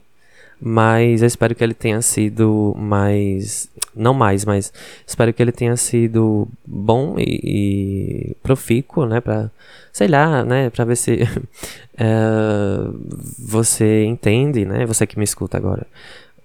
Mas 0.61 1.21
eu 1.21 1.27
espero 1.27 1.55
que 1.55 1.63
ele 1.63 1.73
tenha 1.73 2.01
sido 2.01 2.75
mais. 2.77 3.69
Não 3.95 4.13
mais, 4.13 4.43
mas 4.45 4.73
espero 5.07 5.33
que 5.33 5.41
ele 5.41 5.53
tenha 5.53 5.75
sido 5.77 6.47
bom 6.65 7.15
e, 7.17 8.31
e 8.31 8.35
profícuo, 8.43 9.05
né? 9.05 9.21
Pra, 9.21 9.49
sei 9.93 10.07
lá, 10.07 10.43
né? 10.43 10.69
Pra 10.69 10.85
ver 10.85 10.97
se 10.97 11.23
uh, 11.23 12.99
você 13.39 14.03
entende, 14.05 14.65
né? 14.65 14.85
Você 14.85 15.07
que 15.07 15.17
me 15.17 15.23
escuta 15.23 15.57
agora. 15.57 15.87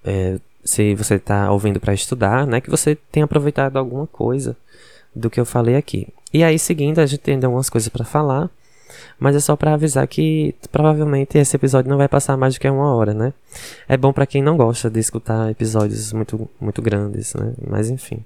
É, 0.03 0.37
se 0.63 0.95
você 0.95 1.15
está 1.15 1.51
ouvindo 1.51 1.79
para 1.79 1.93
estudar, 1.93 2.47
né, 2.47 2.59
que 2.59 2.69
você 2.69 2.95
tenha 3.11 3.25
aproveitado 3.25 3.77
alguma 3.77 4.07
coisa 4.07 4.57
do 5.15 5.29
que 5.29 5.39
eu 5.39 5.45
falei 5.45 5.75
aqui. 5.75 6.07
E 6.33 6.43
aí, 6.43 6.59
seguindo, 6.59 6.99
a 6.99 7.05
gente 7.05 7.21
tem 7.21 7.35
algumas 7.43 7.69
coisas 7.69 7.87
para 7.87 8.03
falar, 8.03 8.49
mas 9.17 9.35
é 9.35 9.39
só 9.39 9.55
para 9.55 9.73
avisar 9.73 10.05
que 10.07 10.53
provavelmente 10.71 11.37
esse 11.37 11.55
episódio 11.55 11.89
não 11.89 11.97
vai 11.97 12.07
passar 12.07 12.35
mais 12.35 12.55
do 12.55 12.59
que 12.59 12.69
uma 12.69 12.93
hora, 12.93 13.13
né? 13.13 13.33
É 13.87 13.95
bom 13.95 14.11
para 14.11 14.25
quem 14.25 14.43
não 14.43 14.57
gosta 14.57 14.89
de 14.89 14.99
escutar 14.99 15.49
episódios 15.49 16.11
muito, 16.11 16.49
muito 16.59 16.81
grandes, 16.81 17.33
né? 17.33 17.53
Mas 17.65 17.89
enfim. 17.89 18.23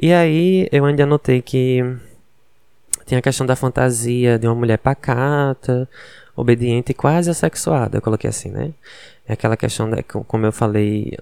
E 0.00 0.12
aí, 0.12 0.68
eu 0.72 0.84
ainda 0.84 1.04
anotei 1.04 1.40
que 1.40 1.80
tem 3.06 3.18
a 3.18 3.22
questão 3.22 3.46
da 3.46 3.54
fantasia 3.54 4.38
de 4.38 4.46
uma 4.46 4.54
mulher 4.54 4.78
pacata, 4.78 5.88
obediente 6.34 6.92
e 6.92 6.94
quase 6.94 7.30
assexuada, 7.30 7.98
eu 7.98 8.02
coloquei 8.02 8.28
assim, 8.28 8.50
né? 8.50 8.72
É 9.26 9.34
aquela 9.34 9.56
questão, 9.56 9.88
da, 9.88 10.02
como 10.02 10.46
eu 10.46 10.52
falei 10.52 11.16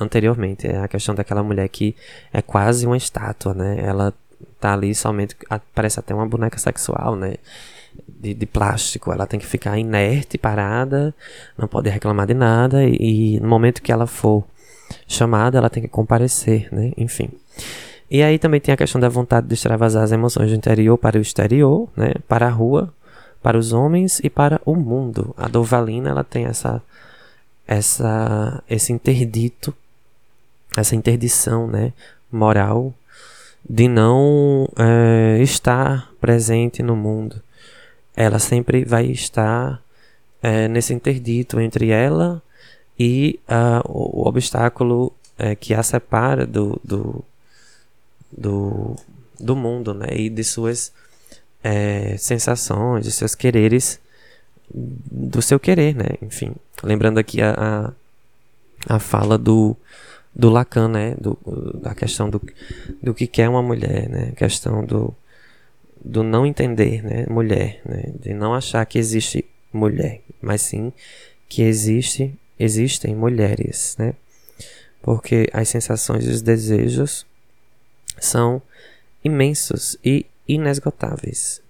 anteriormente, 0.00 0.66
é 0.66 0.78
a 0.78 0.88
questão 0.88 1.14
daquela 1.14 1.42
mulher 1.42 1.68
que 1.68 1.96
é 2.32 2.42
quase 2.42 2.86
uma 2.86 2.96
estátua, 2.96 3.54
né? 3.54 3.76
Ela 3.78 4.12
tá 4.60 4.74
ali 4.74 4.94
somente, 4.94 5.36
parece 5.74 5.98
até 5.98 6.14
uma 6.14 6.26
boneca 6.26 6.58
sexual, 6.58 7.16
né? 7.16 7.34
De, 8.08 8.32
de 8.32 8.46
plástico, 8.46 9.12
ela 9.12 9.26
tem 9.26 9.38
que 9.38 9.46
ficar 9.46 9.78
inerte, 9.78 10.38
parada, 10.38 11.14
não 11.58 11.68
pode 11.68 11.90
reclamar 11.90 12.26
de 12.26 12.34
nada 12.34 12.84
e, 12.84 13.36
e 13.36 13.40
no 13.40 13.48
momento 13.48 13.82
que 13.82 13.92
ela 13.92 14.06
for 14.06 14.44
chamada, 15.06 15.58
ela 15.58 15.68
tem 15.70 15.82
que 15.82 15.88
comparecer, 15.88 16.68
né? 16.72 16.92
Enfim. 16.96 17.30
E 18.10 18.22
aí 18.22 18.38
também 18.38 18.60
tem 18.60 18.74
a 18.74 18.76
questão 18.76 19.00
da 19.00 19.08
vontade 19.08 19.46
de 19.46 19.54
extravasar 19.54 20.02
as 20.02 20.12
emoções 20.12 20.50
do 20.50 20.54
interior 20.54 20.98
para 20.98 21.18
o 21.18 21.22
exterior, 21.22 21.88
né? 21.96 22.12
Para 22.28 22.46
a 22.46 22.50
rua, 22.50 22.92
para 23.42 23.58
os 23.58 23.72
homens 23.72 24.20
e 24.22 24.30
para 24.30 24.60
o 24.64 24.74
mundo. 24.74 25.34
A 25.36 25.48
Dovalina 25.48 26.10
ela 26.10 26.22
tem 26.22 26.44
essa 26.44 26.82
essa 27.66 28.62
esse 28.68 28.92
interdito, 28.92 29.74
essa 30.76 30.94
interdição, 30.96 31.66
né, 31.66 31.92
moral 32.30 32.94
de 33.68 33.88
não 33.88 34.68
é, 34.76 35.38
estar 35.40 36.10
presente 36.20 36.82
no 36.82 36.96
mundo. 36.96 37.40
Ela 38.16 38.38
sempre 38.38 38.84
vai 38.84 39.06
estar 39.06 39.80
é, 40.42 40.68
nesse 40.68 40.92
interdito 40.92 41.60
entre 41.60 41.90
ela 41.90 42.42
e 42.98 43.38
o, 43.86 44.22
o, 44.22 44.28
obstáculo 44.28 45.12
é, 45.38 45.54
que 45.54 45.72
a 45.72 45.82
separa 45.82 46.46
do, 46.46 46.80
do, 46.84 47.24
do, 48.30 48.96
do 49.38 49.56
mundo, 49.56 49.94
né, 49.94 50.08
e 50.12 50.28
de 50.28 50.44
suas 50.44 50.92
é, 51.62 52.16
sensações, 52.18 53.04
de 53.04 53.12
seus 53.12 53.34
quereres, 53.34 54.00
do 54.74 55.40
seu 55.40 55.60
querer, 55.60 55.94
né? 55.94 56.06
Enfim, 56.22 56.54
lembrando 56.82 57.18
aqui 57.18 57.40
a, 57.40 57.92
a, 58.88 58.94
a 58.96 58.98
fala 58.98 59.38
do, 59.38 59.76
do 60.34 60.50
Lacan, 60.50 60.88
né? 60.88 61.14
Do, 61.20 61.38
da 61.82 61.94
questão 61.94 62.28
do, 62.28 62.40
do 63.02 63.14
que 63.14 63.26
quer 63.26 63.48
uma 63.48 63.62
mulher, 63.62 64.08
né? 64.08 64.30
A 64.32 64.36
questão 64.36 64.84
do, 64.84 65.14
do 66.04 66.22
não 66.22 66.46
entender, 66.46 67.02
né? 67.02 67.26
Mulher, 67.28 67.80
né? 67.84 68.12
De 68.20 68.34
não 68.34 68.54
achar 68.54 68.84
que 68.86 68.98
existe 68.98 69.44
mulher, 69.72 70.20
mas 70.40 70.62
sim 70.62 70.92
que 71.48 71.62
existe, 71.62 72.34
existem 72.58 73.14
mulheres, 73.14 73.96
né? 73.98 74.14
Porque 75.02 75.48
as 75.52 75.68
sensações 75.68 76.24
e 76.24 76.30
os 76.30 76.40
desejos 76.40 77.26
são 78.18 78.62
imensos 79.24 79.98
e 80.04 80.24
inesgotáveis. 80.48 81.60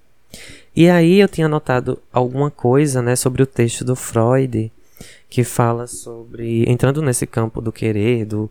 E 0.75 0.89
aí 0.89 1.19
eu 1.19 1.29
tinha 1.29 1.49
notado 1.49 2.01
alguma 2.13 2.51
coisa, 2.51 3.03
né, 3.03 3.17
sobre 3.17 3.43
o 3.43 3.47
texto 3.47 3.85
do 3.85 3.95
Freud, 3.95 4.73
que 5.29 5.45
fala 5.45 5.87
sobre 5.87 6.65
entrando 6.71 7.03
nesse 7.03 7.27
campo 7.27 7.61
do 7.61 7.73
querer, 7.73 8.25
do 8.25 8.51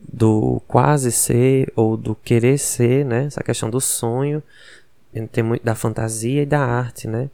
do 0.00 0.62
quase 0.66 1.12
ser 1.12 1.70
ou 1.76 1.96
do 1.96 2.14
querer 2.14 2.58
ser, 2.58 3.04
né, 3.04 3.26
essa 3.26 3.42
questão 3.42 3.68
do 3.68 3.80
sonho, 3.80 4.42
tem 5.30 5.44
muito 5.44 5.62
da 5.62 5.74
fantasia 5.74 6.42
e 6.42 6.46
da 6.46 6.60
arte, 6.60 7.06
né? 7.06 7.28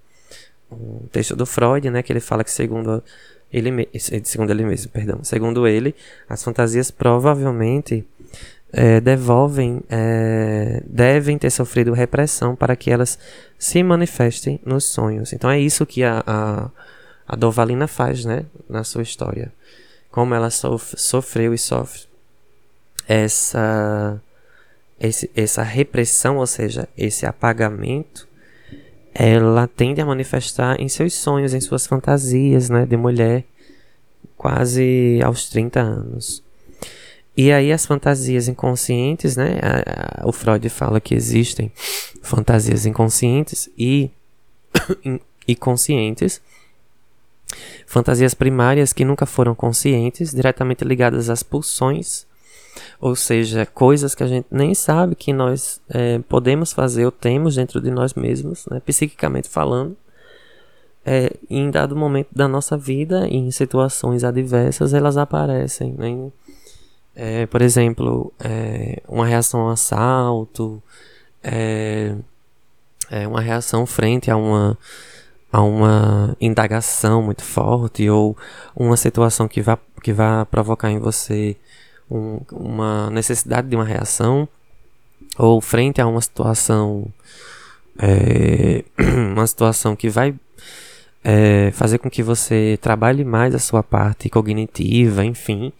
Um 0.70 1.06
texto 1.12 1.36
do 1.36 1.46
Freud, 1.46 1.88
né, 1.90 2.02
que 2.02 2.12
ele 2.12 2.18
fala 2.18 2.42
que 2.42 2.50
segundo 2.50 3.02
ele 3.52 3.88
segundo 4.24 4.50
ele 4.50 4.64
mesmo, 4.64 4.90
perdão, 4.90 5.22
segundo 5.22 5.66
ele, 5.66 5.94
as 6.28 6.42
fantasias 6.42 6.90
provavelmente 6.90 8.04
é, 8.72 9.00
devolvem, 9.00 9.80
é, 9.88 10.82
devem 10.84 11.38
ter 11.38 11.50
sofrido 11.50 11.92
repressão 11.92 12.56
para 12.56 12.74
que 12.74 12.90
elas 12.90 13.18
se 13.58 13.82
manifestem 13.82 14.60
nos 14.64 14.84
sonhos. 14.84 15.32
Então 15.32 15.48
é 15.48 15.58
isso 15.58 15.86
que 15.86 16.02
a, 16.02 16.22
a, 16.26 16.70
a 17.26 17.36
Dovalina 17.36 17.86
faz, 17.86 18.24
né, 18.24 18.44
na 18.68 18.84
sua 18.84 19.02
história. 19.02 19.52
Como 20.10 20.34
ela 20.34 20.50
sof 20.50 20.94
sofreu 20.96 21.52
e 21.52 21.58
sofre 21.58 22.02
essa, 23.08 24.20
esse, 24.98 25.30
essa 25.34 25.62
repressão, 25.62 26.38
ou 26.38 26.46
seja, 26.46 26.88
esse 26.96 27.26
apagamento, 27.26 28.26
ela 29.14 29.66
tende 29.66 30.00
a 30.00 30.06
manifestar 30.06 30.80
em 30.80 30.88
seus 30.88 31.14
sonhos, 31.14 31.54
em 31.54 31.60
suas 31.60 31.86
fantasias, 31.86 32.68
né, 32.68 32.84
de 32.84 32.96
mulher, 32.96 33.44
quase 34.36 35.20
aos 35.24 35.48
30 35.48 35.80
anos. 35.80 36.42
E 37.36 37.52
aí 37.52 37.70
as 37.70 37.84
fantasias 37.84 38.48
inconscientes, 38.48 39.36
né? 39.36 39.58
o 40.24 40.32
Freud 40.32 40.66
fala 40.70 40.98
que 40.98 41.14
existem 41.14 41.70
fantasias 42.22 42.86
inconscientes 42.86 43.68
e, 43.76 44.10
e 45.46 45.54
conscientes. 45.54 46.40
Fantasias 47.86 48.34
primárias 48.34 48.92
que 48.92 49.04
nunca 49.04 49.24
foram 49.24 49.54
conscientes, 49.54 50.34
diretamente 50.34 50.84
ligadas 50.84 51.30
às 51.30 51.42
pulsões, 51.42 52.26
ou 53.00 53.14
seja, 53.14 53.64
coisas 53.64 54.14
que 54.14 54.22
a 54.22 54.26
gente 54.26 54.46
nem 54.50 54.74
sabe 54.74 55.14
que 55.14 55.32
nós 55.32 55.80
é, 55.88 56.18
podemos 56.28 56.72
fazer 56.72 57.04
ou 57.04 57.12
temos 57.12 57.54
dentro 57.54 57.80
de 57.80 57.90
nós 57.90 58.14
mesmos, 58.14 58.66
né, 58.70 58.80
psiquicamente 58.84 59.48
falando. 59.48 59.96
É, 61.08 61.30
em 61.48 61.70
dado 61.70 61.94
momento 61.94 62.30
da 62.34 62.48
nossa 62.48 62.76
vida, 62.76 63.28
em 63.28 63.48
situações 63.52 64.24
adversas, 64.24 64.92
elas 64.92 65.16
aparecem. 65.16 65.92
Né? 65.92 66.32
É, 67.14 67.46
por 67.46 67.62
exemplo, 67.62 68.32
é, 68.40 69.00
uma 69.06 69.24
reação 69.24 69.60
ao 69.60 69.70
assalto, 69.70 70.82
é, 71.44 72.16
é, 73.08 73.26
uma 73.28 73.40
reação 73.40 73.86
frente 73.86 74.32
a 74.32 74.36
uma, 74.36 74.76
a 75.56 75.62
uma 75.62 76.36
indagação 76.38 77.22
muito 77.22 77.42
forte 77.42 78.10
ou 78.10 78.36
uma 78.76 78.94
situação 78.94 79.48
que 79.48 79.62
vá, 79.62 79.78
que 80.02 80.12
vá 80.12 80.44
provocar 80.44 80.90
em 80.90 80.98
você 80.98 81.56
um, 82.10 82.40
uma 82.52 83.08
necessidade 83.08 83.66
de 83.66 83.74
uma 83.74 83.84
reação, 83.84 84.46
ou 85.38 85.58
frente 85.62 85.98
a 85.98 86.06
uma 86.06 86.20
situação, 86.20 87.06
é, 87.98 88.84
uma 89.32 89.46
situação 89.46 89.96
que 89.96 90.10
vai 90.10 90.34
é, 91.24 91.70
fazer 91.72 91.96
com 91.96 92.10
que 92.10 92.22
você 92.22 92.78
trabalhe 92.82 93.24
mais 93.24 93.54
a 93.54 93.58
sua 93.58 93.82
parte 93.82 94.28
cognitiva, 94.28 95.24
enfim. 95.24 95.72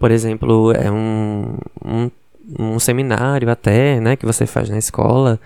Por 0.00 0.10
exemplo, 0.10 0.72
é 0.72 0.90
um, 0.90 1.58
um, 1.84 2.10
um 2.58 2.78
seminário 2.80 3.48
até, 3.48 4.00
né, 4.00 4.16
que 4.16 4.26
você 4.26 4.46
faz 4.46 4.68
na 4.68 4.78
escola, 4.78 5.38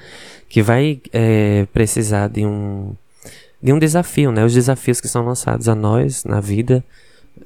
que 0.49 0.63
vai 0.63 0.99
é, 1.13 1.67
precisar 1.75 2.29
de 2.29 2.47
um, 2.47 2.95
de 3.63 3.73
um 3.73 3.79
desafio, 3.79 4.31
né? 4.31 4.45
Os 4.45 4.55
desafios 4.55 5.01
que 5.01 5.09
são 5.09 5.25
lançados 5.25 5.69
a 5.69 5.75
nós 5.75 6.25
na 6.25 6.41
vida, 6.41 6.85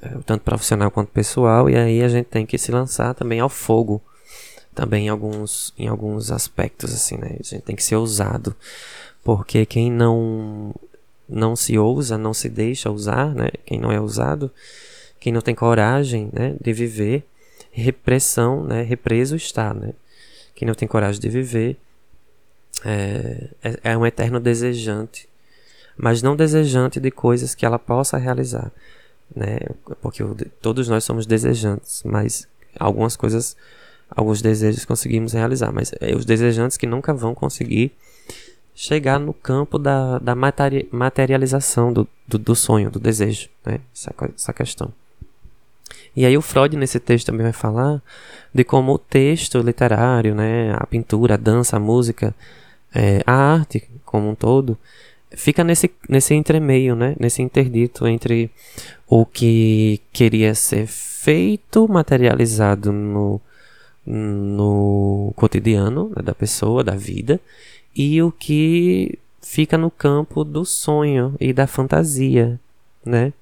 é, 0.01 0.09
tanto 0.25 0.43
profissional 0.43 0.91
quanto 0.91 1.11
pessoal, 1.11 1.69
e 1.69 1.75
aí 1.75 2.03
a 2.03 2.07
gente 2.07 2.25
tem 2.25 2.45
que 2.45 2.57
se 2.57 2.71
lançar 2.71 3.13
também 3.13 3.39
ao 3.39 3.49
fogo, 3.49 4.01
também 4.73 5.07
em 5.07 5.09
alguns, 5.09 5.73
em 5.77 5.87
alguns 5.87 6.31
aspectos, 6.31 6.93
assim, 6.93 7.17
né? 7.17 7.37
A 7.39 7.43
gente 7.43 7.61
tem 7.61 7.75
que 7.75 7.83
ser 7.83 7.95
ousado, 7.95 8.55
porque 9.23 9.65
quem 9.65 9.91
não 9.91 10.73
não 11.27 11.55
se 11.55 11.77
ousa, 11.77 12.17
não 12.17 12.33
se 12.33 12.49
deixa 12.49 12.91
usar, 12.91 13.33
né? 13.33 13.49
Quem 13.65 13.79
não 13.79 13.89
é 13.89 14.01
usado, 14.01 14.51
quem 15.21 15.31
não 15.31 15.39
tem 15.39 15.55
coragem, 15.55 16.29
né, 16.33 16.55
de 16.59 16.73
viver, 16.73 17.23
repressão, 17.71 18.65
né, 18.65 18.81
represo 18.81 19.35
está, 19.35 19.73
né? 19.73 19.93
Quem 20.53 20.67
não 20.67 20.75
tem 20.75 20.87
coragem 20.87 21.21
de 21.21 21.29
viver 21.29 21.77
é, 22.83 23.49
é, 23.63 23.79
é 23.83 23.97
um 23.97 24.05
eterno 24.05 24.39
desejante, 24.39 25.29
mas 25.97 26.21
não 26.21 26.35
desejante 26.35 26.99
de 26.99 27.11
coisas 27.11 27.55
que 27.55 27.65
ela 27.65 27.79
possa 27.79 28.17
realizar, 28.17 28.71
né? 29.35 29.59
Porque 30.01 30.23
todos 30.61 30.87
nós 30.87 31.03
somos 31.03 31.25
desejantes, 31.25 32.03
mas 32.05 32.47
algumas 32.79 33.15
coisas, 33.15 33.55
alguns 34.09 34.41
desejos 34.41 34.85
conseguimos 34.85 35.33
realizar, 35.33 35.71
mas 35.71 35.91
é 35.99 36.15
os 36.15 36.25
desejantes 36.25 36.77
que 36.77 36.87
nunca 36.87 37.13
vão 37.13 37.33
conseguir 37.33 37.91
chegar 38.73 39.19
no 39.19 39.33
campo 39.33 39.77
da, 39.77 40.17
da 40.19 40.35
materialização 40.35 41.91
do, 41.93 42.07
do, 42.27 42.37
do 42.37 42.55
sonho, 42.55 42.89
do 42.89 42.99
desejo, 42.99 43.49
né? 43.65 43.79
Essa, 43.93 44.13
essa 44.35 44.53
questão. 44.53 44.93
E 46.15 46.25
aí 46.25 46.37
o 46.37 46.41
Freud 46.41 46.75
nesse 46.75 46.99
texto 46.99 47.27
também 47.27 47.43
vai 47.43 47.53
falar 47.53 48.01
de 48.53 48.63
como 48.63 48.93
o 48.93 48.97
texto 48.97 49.59
literário, 49.59 50.35
né, 50.35 50.73
a 50.77 50.85
pintura, 50.85 51.35
a 51.35 51.37
dança, 51.37 51.77
a 51.77 51.79
música, 51.79 52.35
é, 52.93 53.21
a 53.25 53.33
arte 53.33 53.87
como 54.05 54.29
um 54.29 54.35
todo, 54.35 54.77
fica 55.31 55.63
nesse, 55.63 55.91
nesse 56.07 56.33
entremeio, 56.33 56.95
né, 56.95 57.15
nesse 57.19 57.41
interdito 57.41 58.07
entre 58.07 58.49
o 59.07 59.25
que 59.25 60.01
queria 60.11 60.53
ser 60.53 60.87
feito, 60.87 61.87
materializado 61.87 62.91
no, 62.91 63.41
no 64.05 65.33
cotidiano 65.35 66.11
né, 66.15 66.21
da 66.23 66.33
pessoa, 66.33 66.83
da 66.83 66.95
vida, 66.95 67.39
e 67.95 68.21
o 68.21 68.31
que 68.31 69.17
fica 69.41 69.77
no 69.77 69.91
campo 69.91 70.43
do 70.43 70.63
sonho 70.65 71.35
e 71.39 71.51
da 71.51 71.67
fantasia, 71.67 72.59
né? 73.05 73.33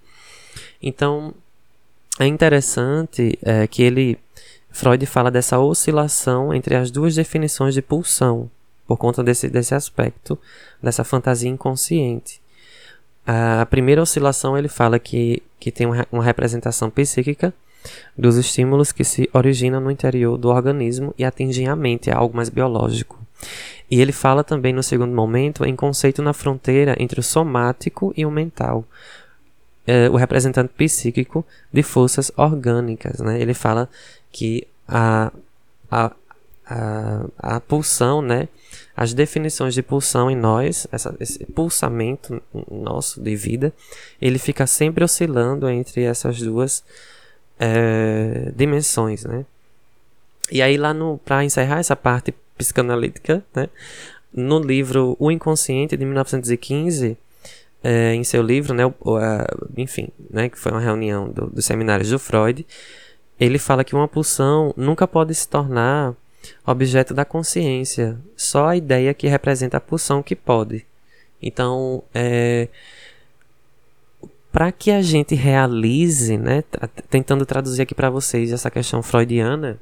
Então, 0.82 1.34
é 2.20 2.26
interessante 2.26 3.38
é, 3.44 3.68
que 3.68 3.84
ele 3.84 4.18
Freud 4.72 5.06
fala 5.06 5.32
dessa 5.32 5.60
oscilação 5.60 6.54
entre 6.54 6.76
as 6.76 6.92
duas 6.92 7.16
definições 7.16 7.74
de 7.74 7.82
pulsão, 7.82 8.50
por 8.90 8.98
conta 8.98 9.24
desse, 9.24 9.48
desse 9.48 9.76
aspecto, 9.76 10.36
dessa 10.82 11.04
fantasia 11.04 11.48
inconsciente. 11.48 12.42
A 13.24 13.64
primeira 13.68 14.02
oscilação 14.02 14.58
ele 14.58 14.68
fala 14.68 14.98
que, 14.98 15.44
que 15.60 15.72
tem 15.72 15.86
uma 16.12 16.24
representação 16.24 16.90
psíquica 16.90 17.54
dos 18.18 18.36
estímulos 18.36 18.92
que 18.92 19.04
se 19.04 19.30
originam 19.32 19.80
no 19.80 19.92
interior 19.92 20.40
do 20.40 20.50
organismo 20.50 21.14
e 21.20 21.24
atingem 21.24 21.68
a 21.68 21.76
mente, 21.76 22.10
é 22.10 22.14
algo 22.14 22.36
mais 22.36 22.50
biológico. 22.50 23.20
E 23.92 24.02
ele 24.02 24.12
fala 24.12 24.44
também 24.44 24.74
no 24.74 24.82
segundo 24.82 25.14
momento 25.14 25.64
em 25.64 25.76
conceito 25.76 26.24
na 26.24 26.34
fronteira 26.34 26.96
entre 26.98 27.20
o 27.20 27.24
somático 27.24 28.12
e 28.18 28.26
o 28.26 28.32
mental, 28.32 28.84
é, 29.86 30.10
o 30.10 30.16
representante 30.16 30.74
psíquico 30.74 31.46
de 31.72 31.84
forças 31.84 32.32
orgânicas. 32.36 33.20
Né? 33.20 33.40
Ele 33.40 33.54
fala 33.54 33.88
que 34.32 34.68
a, 34.88 35.32
a, 35.92 36.12
a, 36.66 37.26
a 37.38 37.60
pulsão, 37.60 38.20
né? 38.20 38.48
As 39.00 39.14
definições 39.14 39.74
de 39.74 39.82
pulsão 39.82 40.30
em 40.30 40.36
nós, 40.36 40.86
essa, 40.92 41.16
esse 41.22 41.46
pulsamento 41.46 42.42
nosso 42.70 43.22
de 43.22 43.34
vida, 43.34 43.72
ele 44.22 44.38
fica 44.38 44.68
sempre 44.68 45.06
oscilando 45.06 45.70
entre 45.70 46.04
essas 46.04 46.42
duas 46.42 46.84
é, 47.58 48.52
dimensões. 48.54 49.24
Né? 49.24 49.46
E 50.52 50.62
aí, 50.62 50.76
lá 50.76 50.94
para 51.24 51.46
encerrar 51.46 51.80
essa 51.80 51.96
parte 51.96 52.34
psicanalítica, 52.58 53.42
né? 53.56 53.70
no 54.34 54.60
livro 54.60 55.16
O 55.18 55.32
Inconsciente, 55.32 55.96
de 55.96 56.04
1915 56.04 57.18
é, 57.82 58.14
em 58.14 58.26
seu 58.26 58.42
livro, 58.42 58.74
né, 58.74 58.86
o, 59.00 59.16
a, 59.16 59.48
enfim, 59.78 60.10
né, 60.30 60.50
que 60.50 60.60
foi 60.60 60.74
uma 60.74 60.82
reunião 60.82 61.30
do, 61.30 61.48
dos 61.48 61.64
seminários 61.64 62.10
do 62.10 62.20
Freud, 62.20 62.68
ele 63.40 63.60
fala 63.60 63.86
que 63.86 63.96
uma 63.96 64.10
pulsão 64.10 64.74
nunca 64.76 65.08
pode 65.08 65.34
se 65.34 65.48
tornar 65.48 66.14
objeto 66.66 67.14
da 67.14 67.26
consciência, 67.26 68.18
só 68.36 68.68
a 68.68 68.78
ideia 68.78 69.14
que 69.14 69.28
representa 69.28 69.78
a 69.78 69.82
pulsão 69.82 70.24
que 70.24 70.36
pode. 70.36 70.86
Então, 71.42 72.04
é, 72.14 72.68
para 74.52 74.72
que 74.72 74.92
a 74.92 75.02
gente 75.02 75.36
realize, 75.36 76.38
né, 76.38 76.64
tentando 77.10 77.46
traduzir 77.46 77.84
aqui 77.84 77.96
para 77.96 78.10
vocês 78.10 78.52
essa 78.52 78.70
questão 78.70 79.02
freudiana, 79.02 79.80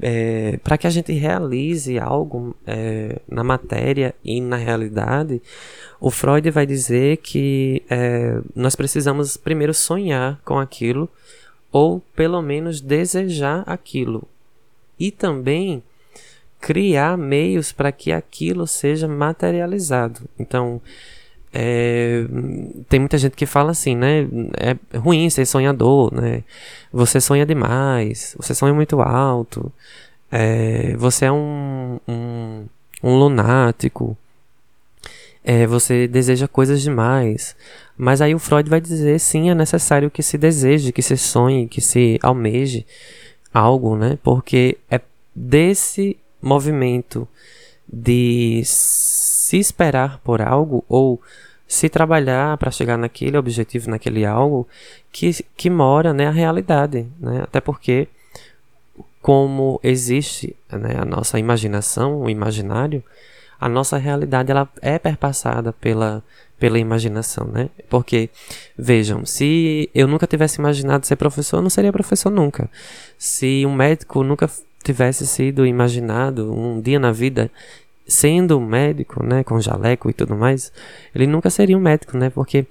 é, 0.00 0.58
para 0.62 0.78
que 0.78 0.86
a 0.86 0.90
gente 0.90 1.12
realize 1.12 1.98
algo 1.98 2.56
é, 2.66 3.20
na 3.28 3.44
matéria 3.44 4.14
e 4.24 4.40
na 4.40 4.56
realidade, 4.56 5.42
o 6.00 6.10
Freud 6.10 6.50
vai 6.50 6.64
dizer 6.64 7.18
que 7.18 7.82
é, 7.90 8.40
nós 8.54 8.74
precisamos 8.74 9.36
primeiro 9.36 9.74
sonhar 9.74 10.40
com 10.44 10.58
aquilo, 10.58 11.08
ou 11.70 12.00
pelo 12.16 12.40
menos 12.40 12.80
desejar 12.80 13.62
aquilo, 13.66 14.26
e 15.00 15.10
também 15.10 15.82
criar 16.60 17.16
meios 17.16 17.72
para 17.72 17.90
que 17.90 18.12
aquilo 18.12 18.66
seja 18.66 19.08
materializado. 19.08 20.20
Então, 20.38 20.80
é, 21.52 22.24
tem 22.88 23.00
muita 23.00 23.18
gente 23.18 23.34
que 23.34 23.46
fala 23.46 23.70
assim, 23.70 23.96
né? 23.96 24.28
É 24.58 24.98
ruim 24.98 25.28
ser 25.30 25.46
sonhador, 25.46 26.14
né? 26.14 26.44
Você 26.92 27.20
sonha 27.20 27.46
demais, 27.46 28.36
você 28.38 28.54
sonha 28.54 28.74
muito 28.74 29.00
alto, 29.00 29.72
é, 30.30 30.94
você 30.96 31.24
é 31.24 31.32
um, 31.32 31.98
um, 32.06 32.66
um 33.02 33.18
lunático, 33.18 34.16
é, 35.42 35.66
você 35.66 36.06
deseja 36.06 36.46
coisas 36.46 36.82
demais. 36.82 37.56
Mas 37.96 38.20
aí 38.20 38.34
o 38.34 38.38
Freud 38.38 38.68
vai 38.68 38.80
dizer, 38.80 39.18
sim, 39.18 39.50
é 39.50 39.54
necessário 39.54 40.10
que 40.10 40.22
se 40.22 40.38
deseje, 40.38 40.92
que 40.92 41.02
se 41.02 41.16
sonhe, 41.16 41.66
que 41.66 41.80
se 41.80 42.18
almeje 42.22 42.86
algo, 43.52 43.96
né? 43.96 44.18
Porque 44.22 44.78
é 44.90 45.00
desse 45.34 46.16
movimento 46.40 47.26
de 47.92 48.62
se 48.64 49.58
esperar 49.58 50.18
por 50.18 50.40
algo 50.40 50.84
ou 50.88 51.20
se 51.66 51.88
trabalhar 51.88 52.56
para 52.56 52.70
chegar 52.70 52.96
naquele 52.96 53.36
objetivo, 53.36 53.90
naquele 53.90 54.24
algo 54.24 54.66
que, 55.12 55.30
que 55.56 55.70
mora 55.70 56.12
né, 56.12 56.26
a 56.26 56.30
realidade. 56.32 57.06
Né? 57.18 57.42
Até 57.42 57.60
porque, 57.60 58.08
como 59.22 59.78
existe 59.82 60.56
né, 60.70 60.96
a 60.98 61.04
nossa 61.04 61.38
imaginação, 61.38 62.22
o 62.22 62.30
imaginário, 62.30 63.04
a 63.60 63.68
nossa 63.68 63.98
realidade 63.98 64.50
ela 64.50 64.68
é 64.82 64.98
perpassada 64.98 65.72
pela, 65.72 66.24
pela 66.60 66.78
imaginação, 66.78 67.46
né? 67.46 67.70
Porque, 67.88 68.28
vejam, 68.78 69.24
se 69.24 69.88
eu 69.94 70.06
nunca 70.06 70.26
tivesse 70.26 70.60
imaginado 70.60 71.06
ser 71.06 71.16
professor, 71.16 71.56
eu 71.56 71.62
não 71.62 71.70
seria 71.70 71.90
professor 71.90 72.30
nunca. 72.30 72.70
Se 73.18 73.64
um 73.66 73.74
médico 73.74 74.22
nunca 74.22 74.48
tivesse 74.84 75.26
sido 75.26 75.66
imaginado 75.66 76.52
um 76.52 76.80
dia 76.80 77.00
na 77.00 77.10
vida 77.10 77.50
sendo 78.06 78.58
um 78.58 78.64
médico, 78.64 79.24
né, 79.24 79.42
com 79.42 79.60
jaleco 79.60 80.10
e 80.10 80.12
tudo 80.12 80.36
mais, 80.36 80.70
ele 81.14 81.26
nunca 81.26 81.48
seria 81.48 81.76
um 81.76 81.80
médico, 81.80 82.16
né, 82.16 82.28
porque 82.28 82.66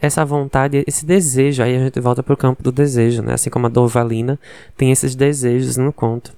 essa 0.00 0.24
vontade, 0.24 0.82
esse 0.86 1.04
desejo, 1.04 1.62
aí 1.62 1.76
a 1.76 1.84
gente 1.84 2.00
volta 2.00 2.22
para 2.22 2.32
o 2.32 2.36
campo 2.36 2.62
do 2.62 2.72
desejo, 2.72 3.22
né, 3.22 3.34
assim 3.34 3.50
como 3.50 3.66
a 3.66 3.68
Dorvalina 3.68 4.38
tem 4.76 4.90
esses 4.90 5.14
desejos 5.14 5.76
no 5.76 5.92
conto. 5.92 6.32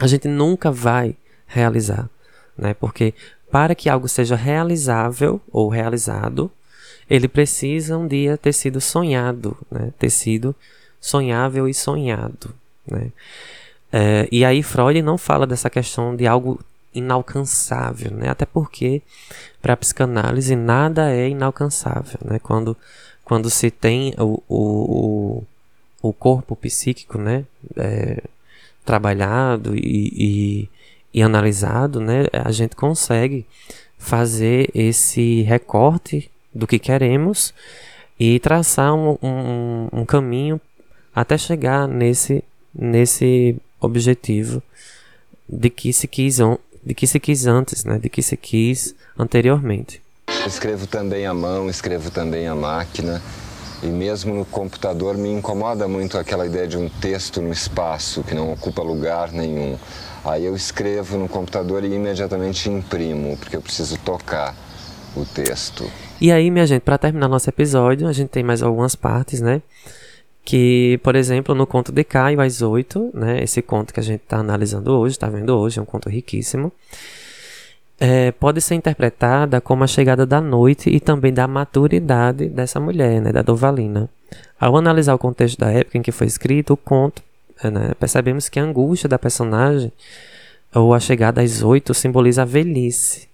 A 0.00 0.06
gente 0.06 0.28
nunca 0.28 0.70
vai 0.70 1.14
realizar, 1.46 2.10
né, 2.56 2.74
porque 2.74 3.14
para 3.50 3.74
que 3.74 3.88
algo 3.88 4.08
seja 4.08 4.36
realizável 4.36 5.40
ou 5.50 5.68
realizado, 5.68 6.50
ele 7.08 7.28
precisa 7.28 7.96
um 7.96 8.06
dia 8.06 8.36
ter 8.36 8.52
sido 8.52 8.80
sonhado, 8.80 9.56
né, 9.70 9.92
ter 9.98 10.10
sido 10.10 10.54
sonhável 11.00 11.68
e 11.68 11.74
sonhado, 11.74 12.54
né. 12.86 13.10
É, 13.90 14.28
e 14.30 14.44
aí 14.44 14.62
Freud 14.62 15.00
não 15.00 15.16
fala 15.16 15.46
dessa 15.46 15.70
questão 15.70 16.14
de 16.14 16.26
algo 16.26 16.60
inalcançável, 16.94 18.10
né? 18.10 18.28
Até 18.28 18.44
porque 18.44 19.02
para 19.62 19.72
a 19.72 19.76
psicanálise 19.76 20.54
nada 20.54 21.10
é 21.10 21.28
inalcançável, 21.28 22.18
né? 22.24 22.38
Quando 22.38 22.76
quando 23.24 23.50
se 23.50 23.70
tem 23.70 24.14
o, 24.18 24.42
o, 24.48 25.44
o 26.00 26.12
corpo 26.14 26.56
psíquico, 26.56 27.18
né, 27.18 27.44
é, 27.76 28.22
trabalhado 28.86 29.76
e, 29.76 30.12
e, 30.16 30.68
e, 31.12 31.22
analisado, 31.22 32.00
né, 32.00 32.26
a 32.32 32.50
gente 32.50 32.76
consegue 32.76 33.46
fazer 33.98 34.70
esse 34.74 35.42
recorte 35.42 36.30
do 36.54 36.66
que 36.66 36.78
queremos 36.78 37.52
e 38.18 38.38
traçar 38.40 38.94
um, 38.94 39.18
um, 39.22 39.88
um 39.92 40.04
caminho 40.04 40.60
até 41.14 41.36
chegar 41.36 41.88
nesse, 41.88 42.44
nesse 42.74 43.56
objetivo 43.80 44.62
de 45.48 45.70
que 45.70 45.92
se 45.92 46.06
quis, 46.06 46.38
de 46.84 46.94
que 46.94 47.06
se 47.06 47.18
quis 47.18 47.46
antes, 47.46 47.84
né, 47.84 47.98
de 47.98 48.08
que 48.08 48.22
se 48.22 48.36
quis 48.36 48.94
anteriormente. 49.18 50.02
Escrevo 50.46 50.86
também 50.86 51.26
à 51.26 51.34
mão, 51.34 51.68
escrevo 51.68 52.10
também 52.10 52.46
à 52.46 52.54
máquina. 52.54 53.22
E 53.82 53.86
mesmo 53.86 54.34
no 54.34 54.44
computador 54.44 55.16
me 55.16 55.30
incomoda 55.30 55.86
muito 55.86 56.18
aquela 56.18 56.44
ideia 56.46 56.66
de 56.66 56.76
um 56.76 56.88
texto 56.88 57.40
no 57.40 57.52
espaço 57.52 58.24
que 58.24 58.34
não 58.34 58.52
ocupa 58.52 58.82
lugar 58.82 59.30
nenhum. 59.30 59.78
Aí 60.28 60.44
eu 60.44 60.54
escrevo 60.54 61.16
no 61.16 61.28
computador 61.28 61.84
e 61.84 61.92
imediatamente 61.92 62.68
imprimo, 62.68 63.36
porque 63.36 63.56
eu 63.56 63.62
preciso 63.62 63.98
tocar 63.98 64.54
o 65.16 65.24
texto. 65.24 65.90
E 66.20 66.30
aí, 66.30 66.50
minha 66.50 66.66
gente, 66.66 66.82
para 66.82 66.98
terminar 66.98 67.28
nosso 67.28 67.48
episódio, 67.48 68.06
a 68.06 68.12
gente 68.12 68.28
tem 68.28 68.42
mais 68.42 68.62
algumas 68.62 68.94
partes, 68.94 69.40
né? 69.40 69.62
Que, 70.44 70.98
por 71.02 71.14
exemplo, 71.14 71.54
no 71.54 71.66
conto 71.66 71.92
de 71.92 72.04
Caio 72.04 72.40
às 72.40 72.62
oito, 72.62 73.10
né? 73.14 73.42
Esse 73.42 73.62
conto 73.62 73.92
que 73.92 74.00
a 74.00 74.02
gente 74.02 74.22
está 74.22 74.38
analisando 74.38 74.92
hoje, 74.98 75.12
está 75.12 75.28
vendo 75.28 75.56
hoje, 75.56 75.78
é 75.78 75.82
um 75.82 75.86
conto 75.86 76.08
riquíssimo 76.08 76.72
é, 78.00 78.30
pode 78.32 78.60
ser 78.60 78.76
interpretada 78.76 79.60
como 79.60 79.82
a 79.82 79.86
chegada 79.86 80.24
da 80.24 80.40
noite 80.40 80.88
e 80.88 81.00
também 81.00 81.32
da 81.32 81.48
maturidade 81.48 82.48
dessa 82.48 82.78
mulher, 82.78 83.20
né, 83.20 83.32
da 83.32 83.42
Dovalina. 83.42 84.08
Ao 84.60 84.76
analisar 84.76 85.14
o 85.14 85.18
contexto 85.18 85.58
da 85.58 85.70
época 85.70 85.98
em 85.98 86.02
que 86.02 86.12
foi 86.12 86.26
escrito 86.26 86.74
o 86.74 86.76
conto, 86.76 87.22
né, 87.64 87.94
percebemos 87.98 88.48
que 88.48 88.58
a 88.58 88.62
angústia 88.62 89.08
da 89.08 89.18
personagem, 89.18 89.92
ou 90.74 90.92
a 90.92 91.00
chegada 91.00 91.42
às 91.42 91.62
oito, 91.62 91.94
simboliza 91.94 92.42
a 92.42 92.44
velhice, 92.44 93.28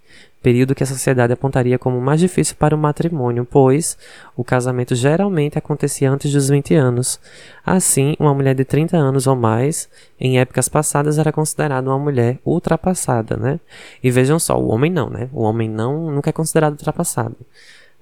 período 0.44 0.74
que 0.74 0.82
a 0.82 0.86
sociedade 0.86 1.32
apontaria 1.32 1.78
como 1.78 1.98
mais 2.02 2.20
difícil 2.20 2.54
para 2.56 2.76
o 2.76 2.78
matrimônio, 2.78 3.46
pois 3.50 3.96
o 4.36 4.44
casamento 4.44 4.94
geralmente 4.94 5.56
acontecia 5.56 6.10
antes 6.10 6.30
dos 6.30 6.50
20 6.50 6.74
anos. 6.74 7.18
Assim, 7.64 8.14
uma 8.20 8.34
mulher 8.34 8.54
de 8.54 8.62
30 8.62 8.94
anos 8.94 9.26
ou 9.26 9.34
mais, 9.34 9.88
em 10.20 10.38
épocas 10.38 10.68
passadas, 10.68 11.18
era 11.18 11.32
considerada 11.32 11.88
uma 11.88 11.98
mulher 11.98 12.38
ultrapassada, 12.44 13.38
né? 13.38 13.58
E 14.02 14.10
vejam 14.10 14.38
só, 14.38 14.58
o 14.58 14.68
homem 14.68 14.92
não, 14.92 15.08
né? 15.08 15.30
O 15.32 15.44
homem 15.44 15.66
não 15.66 16.10
nunca 16.10 16.28
é 16.28 16.32
considerado 16.32 16.72
ultrapassado, 16.72 17.36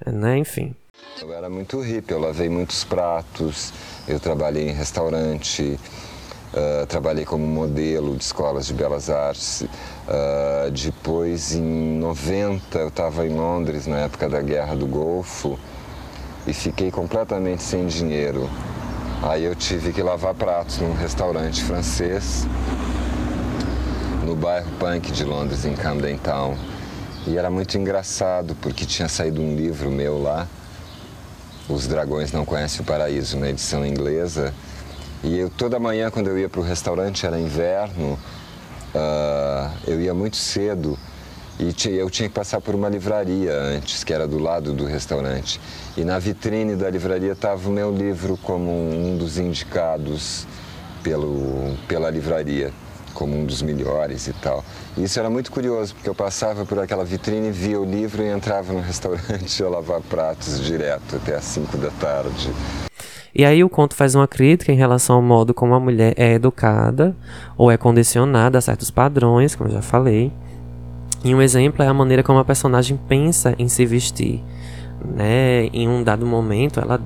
né? 0.05 0.37
Enfim. 0.37 0.75
Eu 1.21 1.33
era 1.33 1.49
muito 1.49 1.81
hippie, 1.81 2.13
eu 2.13 2.19
lavei 2.19 2.49
muitos 2.49 2.83
pratos, 2.83 3.73
eu 4.09 4.19
trabalhei 4.19 4.69
em 4.69 4.73
restaurante, 4.73 5.79
Uh, 6.53 6.87
trabalhei 6.87 7.25
como 7.25 7.47
modelo 7.47 8.15
de 8.15 8.25
escolas 8.25 8.67
de 8.67 8.75
belas 8.75 9.09
artes. 9.09 9.63
Uh, 9.63 10.71
depois, 10.71 11.55
em 11.55 11.99
90, 11.99 12.79
eu 12.79 12.89
estava 12.89 13.27
em 13.27 13.35
Londres, 13.35 13.87
na 13.87 14.01
época 14.01 14.29
da 14.29 14.43
Guerra 14.43 14.77
do 14.77 14.87
Golfo, 14.87 15.59
e 16.47 16.53
fiquei 16.53 16.91
completamente 16.91 17.63
sem 17.63 17.87
dinheiro. 17.87 18.51
Aí 19.23 19.45
eu 19.45 19.55
tive 19.55 19.93
que 19.93 20.03
lavar 20.03 20.35
pratos 20.35 20.79
num 20.79 20.93
restaurante 20.93 21.63
francês, 21.63 22.47
no 24.27 24.35
bairro 24.35 24.71
Punk 24.79 25.11
de 25.11 25.25
Londres, 25.25 25.65
em 25.65 25.75
Camden 25.75 26.19
Town. 26.19 26.55
E 27.27 27.39
era 27.39 27.49
muito 27.49 27.79
engraçado, 27.79 28.57
porque 28.61 28.85
tinha 28.85 29.09
saído 29.09 29.41
um 29.41 29.55
livro 29.55 29.91
meu 29.91 30.21
lá, 30.21 30.47
Os 31.69 31.87
Dragões 31.87 32.33
Não 32.33 32.45
Conhecem 32.45 32.81
o 32.81 32.85
Paraíso, 32.85 33.39
na 33.39 33.49
edição 33.49 33.87
inglesa, 33.87 34.53
e 35.23 35.39
eu 35.39 35.51
toda 35.51 35.79
manhã, 35.79 36.11
quando 36.11 36.29
eu 36.29 36.39
ia 36.39 36.49
para 36.49 36.61
o 36.61 36.65
restaurante, 36.65 37.25
era 37.27 37.39
inverno, 37.39 38.19
uh, 38.95 39.71
eu 39.87 40.01
ia 40.01 40.13
muito 40.13 40.37
cedo 40.37 40.99
e 41.59 41.75
eu 41.97 42.11
tinha 42.11 42.29
que 42.29 42.35
passar 42.35 42.61
por 42.61 42.75
uma 42.75 42.89
livraria 42.89 43.55
antes, 43.55 44.03
que 44.03 44.13
era 44.13 44.27
do 44.27 44.39
lado 44.39 44.73
do 44.73 44.85
restaurante. 44.85 45.61
E 45.97 46.05
na 46.05 46.19
vitrine 46.19 46.75
da 46.75 46.91
livraria 46.91 47.33
estava 47.33 47.69
o 47.69 47.73
meu 47.73 47.95
livro 47.95 48.37
como 48.43 48.71
um 48.71 49.17
dos 49.17 49.39
indicados 49.39 50.47
pelo, 51.03 51.77
pela 51.87 52.11
livraria, 52.11 52.73
como 53.15 53.37
um 53.37 53.45
dos 53.45 53.63
melhores 53.63 54.27
e 54.27 54.33
tal. 54.33 54.65
E 54.97 55.05
isso 55.05 55.21
era 55.21 55.31
muito 55.31 55.53
curioso, 55.53 55.95
porque 55.95 56.09
eu 56.09 56.15
passava 56.15 56.65
por 56.65 56.79
aquela 56.79 57.05
vitrine, 57.05 57.53
via 57.53 57.81
o 57.81 57.85
livro 57.85 58.23
e 58.23 58.29
entrava 58.29 58.73
no 58.73 58.81
restaurante 58.81 59.63
a 59.63 59.69
lavar 59.69 60.01
pratos 60.01 60.59
direto 60.61 61.17
até 61.17 61.37
às 61.37 61.45
5 61.45 61.77
da 61.77 61.91
tarde. 61.91 62.51
E 63.35 63.45
aí 63.45 63.65
o 63.65 63.69
conto 63.69 63.95
faz 63.95 64.15
uma 64.15 64.29
crítica 64.29 64.73
em 64.73 64.77
relação 64.77 65.17
ao 65.17 65.23
modo 65.23 65.55
como 65.55 65.75
a 65.75 65.81
mulher 65.81 66.13
é 66.17 66.35
educada 66.35 67.17
ou 67.57 67.71
é 67.71 67.77
condicionada 67.79 68.59
a 68.59 68.61
certos 68.61 68.91
padrões, 68.91 69.55
como 69.55 69.71
eu 69.71 69.75
já 69.75 69.83
falei. 69.83 70.31
E 71.25 71.35
um 71.35 71.41
exemplo 71.41 71.83
é 71.83 71.89
a 71.89 71.95
maneira 71.95 72.23
como 72.23 72.39
a 72.39 72.45
personagem 72.45 72.99
pensa 73.09 73.55
em 73.59 73.69
se 73.69 73.87
vestir. 73.87 74.43
Né? 75.05 75.67
Em 75.73 75.89
um 75.89 76.03
dado 76.03 76.27
momento, 76.27 76.79
ela, 76.79 77.01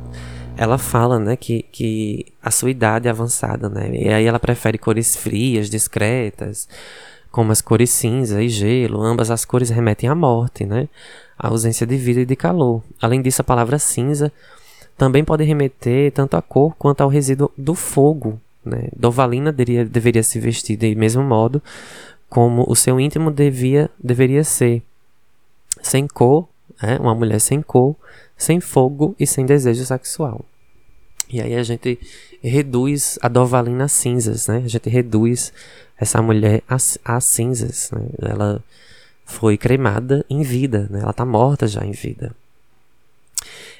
ela 0.57 0.79
fala 0.79 1.19
né, 1.19 1.37
que, 1.37 1.63
que 1.71 2.27
a 2.43 2.51
sua 2.51 2.71
idade 2.71 3.07
é 3.07 3.11
avançada. 3.11 3.69
Né? 3.69 3.91
E 3.93 4.09
aí 4.09 4.25
ela 4.25 4.41
prefere 4.41 4.79
cores 4.79 5.15
frias, 5.15 5.71
discretas, 5.71 6.69
como 7.31 7.53
as 7.53 7.61
cores 7.61 7.91
cinza 7.91 8.43
e 8.43 8.49
gelo. 8.49 9.01
Ambas 9.01 9.31
as 9.31 9.45
cores 9.45 9.71
remetem 9.71 10.09
à 10.09 10.15
morte, 10.15 10.65
né? 10.65 10.89
à 11.39 11.49
ausência 11.49 11.87
de 11.87 11.97
vida 11.97 12.21
e 12.21 12.27
de 12.27 12.35
calor. 12.35 12.83
Além 13.01 13.23
disso, 13.23 13.43
a 13.43 13.45
palavra 13.45 13.79
cinza 13.79 14.33
também 14.97 15.25
pode 15.25 15.45
remeter 15.45 16.13
tanto 16.13 16.37
à 16.37 16.43
cor 16.43 16.75
quanto 16.77 17.03
ao 17.03 17.09
resíduo 17.09 17.51
do 17.57 17.75
fogo. 17.75 18.41
Né? 18.65 18.89
Dovalina 18.97 19.53
deveria, 19.53 19.85
deveria 19.85 20.23
se 20.23 20.41
vestir 20.41 20.77
do 20.77 20.99
mesmo 20.99 21.23
modo 21.23 21.63
como 22.29 22.65
o 22.69 22.75
seu 22.75 22.99
íntimo 22.99 23.31
devia, 23.31 23.91
deveria 24.03 24.43
ser. 24.43 24.83
Sem 25.83 26.07
cor, 26.07 26.49
né? 26.83 26.99
uma 26.99 27.15
mulher 27.15 27.41
sem 27.41 27.63
cor, 27.63 27.95
sem 28.37 28.61
fogo 28.61 29.15
e 29.21 29.27
sem 29.27 29.47
desejo 29.47 29.85
sexual. 29.85 30.45
E 31.29 31.41
aí 31.41 31.55
a 31.55 31.63
gente 31.63 31.99
reduz 32.43 33.19
a 33.21 33.29
Dovalina 33.29 33.85
a 33.85 33.89
cinzas, 33.89 34.47
né? 34.47 34.63
A 34.65 34.69
gente 34.69 34.89
reduz 34.89 35.53
essa 35.99 36.23
mulher 36.23 36.63
a, 36.69 36.77
a 37.05 37.21
cinzas. 37.21 37.91
Né? 37.91 38.01
Ela 38.23 38.63
foi 39.25 39.57
cremada 39.57 40.25
em 40.31 40.43
vida, 40.43 40.87
né? 40.89 41.01
Ela 41.01 41.11
está 41.11 41.25
morta 41.25 41.67
já 41.67 41.85
em 41.85 41.91
vida. 41.91 42.35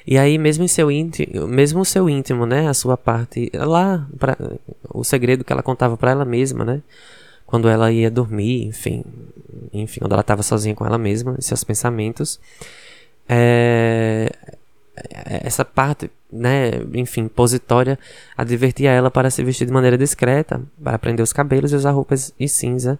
E 0.07 0.17
aí, 0.17 0.37
mesmo 0.37 0.65
seu 0.69 0.89
íntimo, 0.89 1.45
mesmo 1.47 1.81
o 1.81 1.85
seu 1.85 2.09
íntimo, 2.09 2.45
né? 2.45 2.69
A 2.69 2.73
sua 2.73 2.95
parte 2.95 3.51
lá, 3.53 4.07
pra, 4.17 4.37
o 4.89 5.03
segredo 5.03 5.43
que 5.43 5.51
ela 5.51 5.61
contava 5.61 5.97
para 5.97 6.11
ela 6.11 6.23
mesma, 6.23 6.63
né? 6.63 6.81
Quando 7.45 7.67
ela 7.67 7.91
ia 7.91 8.09
dormir, 8.09 8.65
enfim, 8.65 9.03
enfim, 9.73 9.99
quando 9.99 10.13
ela 10.13 10.21
estava 10.21 10.41
sozinha 10.43 10.73
com 10.73 10.85
ela 10.85 10.97
mesma, 10.97 11.35
seus 11.41 11.61
pensamentos, 11.63 12.39
é, 13.27 14.31
essa 15.43 15.65
parte, 15.65 16.09
né, 16.31 16.71
enfim, 16.93 17.27
positória, 17.27 17.99
advertia 18.37 18.91
ela 18.91 19.11
para 19.11 19.29
se 19.29 19.43
vestir 19.43 19.65
de 19.67 19.73
maneira 19.73 19.97
discreta, 19.97 20.61
para 20.81 20.97
prender 20.97 21.23
os 21.23 21.33
cabelos 21.33 21.71
e 21.73 21.75
usar 21.75 21.91
roupas 21.91 22.33
de 22.39 22.47
cinza 22.47 22.97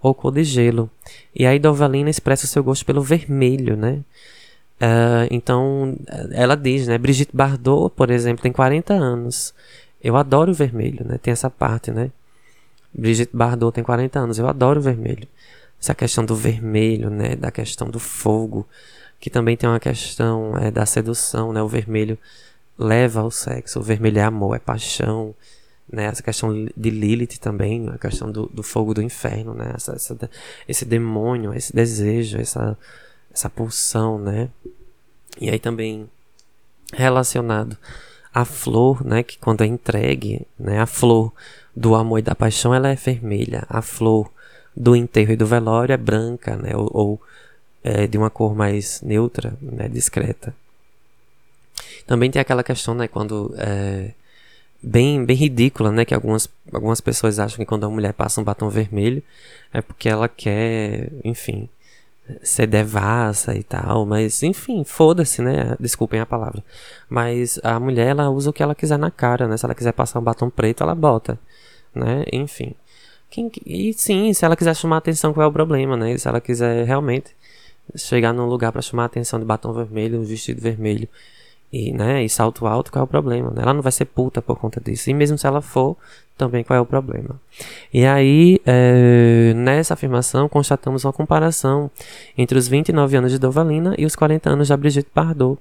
ou 0.00 0.14
cor 0.14 0.32
de 0.32 0.44
gelo. 0.44 0.90
E 1.34 1.46
aí 1.46 1.58
Dovalina 1.58 2.10
expressa 2.10 2.44
o 2.44 2.48
seu 2.48 2.62
gosto 2.62 2.84
pelo 2.84 3.02
vermelho, 3.02 3.76
né? 3.76 4.00
Uh, 4.80 5.26
então, 5.30 5.96
ela 6.32 6.56
diz, 6.56 6.86
né? 6.86 6.96
Brigitte 6.98 7.34
Bardot, 7.34 7.92
por 7.94 8.10
exemplo, 8.10 8.42
tem 8.42 8.52
40 8.52 8.94
anos. 8.94 9.52
Eu 10.02 10.16
adoro 10.16 10.52
o 10.52 10.54
vermelho, 10.54 11.04
né? 11.04 11.18
Tem 11.18 11.32
essa 11.32 11.50
parte, 11.50 11.90
né? 11.90 12.10
Brigitte 12.94 13.36
Bardot 13.36 13.74
tem 13.74 13.82
40 13.82 14.18
anos. 14.18 14.38
Eu 14.38 14.48
adoro 14.48 14.78
o 14.78 14.82
vermelho. 14.82 15.26
Essa 15.80 15.94
questão 15.94 16.24
do 16.24 16.34
vermelho, 16.34 17.10
né? 17.10 17.34
Da 17.34 17.50
questão 17.50 17.90
do 17.90 17.98
fogo, 17.98 18.66
que 19.18 19.28
também 19.28 19.56
tem 19.56 19.68
uma 19.68 19.80
questão 19.80 20.56
é, 20.56 20.70
da 20.70 20.86
sedução, 20.86 21.52
né? 21.52 21.60
O 21.60 21.68
vermelho 21.68 22.16
leva 22.78 23.20
ao 23.20 23.30
sexo. 23.32 23.80
O 23.80 23.82
vermelho 23.82 24.18
é 24.18 24.22
amor, 24.22 24.54
é 24.54 24.60
paixão, 24.60 25.34
né? 25.92 26.04
Essa 26.04 26.22
questão 26.22 26.52
de 26.76 26.90
Lilith 26.90 27.38
também, 27.40 27.88
a 27.88 27.98
questão 27.98 28.30
do, 28.30 28.46
do 28.46 28.62
fogo 28.62 28.94
do 28.94 29.02
inferno, 29.02 29.54
né? 29.54 29.72
Essa, 29.74 29.92
essa, 29.94 30.30
esse 30.68 30.84
demônio, 30.84 31.52
esse 31.52 31.74
desejo, 31.74 32.38
essa 32.38 32.78
essa 33.38 33.48
pulsão, 33.48 34.18
né? 34.18 34.48
E 35.40 35.48
aí 35.48 35.58
também 35.58 36.10
relacionado 36.92 37.76
à 38.34 38.44
flor, 38.44 39.04
né, 39.04 39.22
que 39.22 39.38
quando 39.38 39.62
é 39.62 39.66
entregue, 39.66 40.46
né, 40.58 40.80
a 40.80 40.86
flor 40.86 41.32
do 41.74 41.94
amor 41.94 42.18
e 42.18 42.22
da 42.22 42.34
paixão, 42.34 42.74
ela 42.74 42.88
é 42.88 42.94
vermelha. 42.94 43.64
A 43.68 43.80
flor 43.80 44.30
do 44.76 44.96
enterro 44.96 45.32
e 45.32 45.36
do 45.36 45.46
velório 45.46 45.92
é 45.92 45.96
branca, 45.96 46.56
né, 46.56 46.76
ou, 46.76 46.90
ou 46.92 47.22
é 47.84 48.06
de 48.06 48.18
uma 48.18 48.30
cor 48.30 48.54
mais 48.54 49.00
neutra, 49.02 49.56
né, 49.60 49.88
discreta. 49.88 50.54
Também 52.06 52.30
tem 52.30 52.40
aquela 52.40 52.64
questão, 52.64 52.94
né, 52.94 53.06
quando 53.06 53.54
é, 53.56 54.12
bem 54.82 55.24
bem 55.24 55.36
ridícula, 55.36 55.92
né, 55.92 56.04
que 56.04 56.14
algumas 56.14 56.48
algumas 56.72 57.00
pessoas 57.00 57.38
acham 57.38 57.58
que 57.58 57.66
quando 57.66 57.86
a 57.86 57.90
mulher 57.90 58.12
passa 58.12 58.40
um 58.40 58.44
batom 58.44 58.68
vermelho 58.68 59.22
é 59.72 59.80
porque 59.82 60.08
ela 60.08 60.28
quer, 60.28 61.10
enfim, 61.24 61.68
ser 62.42 62.66
devassa 62.66 63.54
e 63.54 63.62
tal, 63.62 64.04
mas 64.06 64.42
enfim, 64.42 64.84
foda-se, 64.84 65.42
né? 65.42 65.76
Desculpem 65.80 66.20
a 66.20 66.26
palavra. 66.26 66.62
Mas 67.08 67.58
a 67.62 67.78
mulher, 67.80 68.08
ela 68.08 68.30
usa 68.30 68.50
o 68.50 68.52
que 68.52 68.62
ela 68.62 68.74
quiser 68.74 68.98
na 68.98 69.10
cara, 69.10 69.48
né? 69.48 69.56
Se 69.56 69.64
ela 69.64 69.74
quiser 69.74 69.92
passar 69.92 70.18
um 70.18 70.22
batom 70.22 70.50
preto, 70.50 70.82
ela 70.82 70.94
bota, 70.94 71.38
né? 71.94 72.24
Enfim. 72.32 72.74
Quem, 73.30 73.50
e 73.66 73.92
sim, 73.94 74.32
se 74.32 74.44
ela 74.44 74.56
quiser 74.56 74.74
chamar 74.74 74.98
atenção, 74.98 75.32
qual 75.34 75.44
é 75.44 75.48
o 75.48 75.52
problema, 75.52 75.96
né? 75.96 76.16
Se 76.16 76.28
ela 76.28 76.40
quiser 76.40 76.84
realmente 76.86 77.36
chegar 77.96 78.32
num 78.32 78.46
lugar 78.46 78.72
para 78.72 78.82
chamar 78.82 79.06
atenção 79.06 79.38
de 79.38 79.44
batom 79.44 79.72
vermelho, 79.72 80.20
um 80.20 80.24
vestido 80.24 80.60
vermelho 80.60 81.08
e, 81.72 81.92
né, 81.92 82.24
e 82.24 82.28
salto 82.28 82.66
alto, 82.66 82.90
qual 82.90 83.02
é 83.02 83.04
o 83.04 83.06
problema? 83.06 83.52
Ela 83.56 83.74
não 83.74 83.82
vai 83.82 83.92
ser 83.92 84.06
puta 84.06 84.40
por 84.40 84.58
conta 84.58 84.80
disso. 84.80 85.10
E 85.10 85.14
mesmo 85.14 85.36
se 85.36 85.46
ela 85.46 85.60
for, 85.60 85.96
também 86.36 86.64
qual 86.64 86.78
é 86.78 86.80
o 86.80 86.86
problema? 86.86 87.38
E 87.92 88.06
aí, 88.06 88.58
é, 88.64 89.52
nessa 89.54 89.94
afirmação, 89.94 90.48
constatamos 90.48 91.04
uma 91.04 91.12
comparação 91.12 91.90
entre 92.36 92.56
os 92.56 92.66
29 92.68 93.16
anos 93.16 93.32
de 93.32 93.38
Dovalina 93.38 93.94
e 93.98 94.06
os 94.06 94.16
40 94.16 94.48
anos 94.48 94.68
de 94.68 94.76
Brigitte 94.76 95.10
Bardot. 95.14 95.58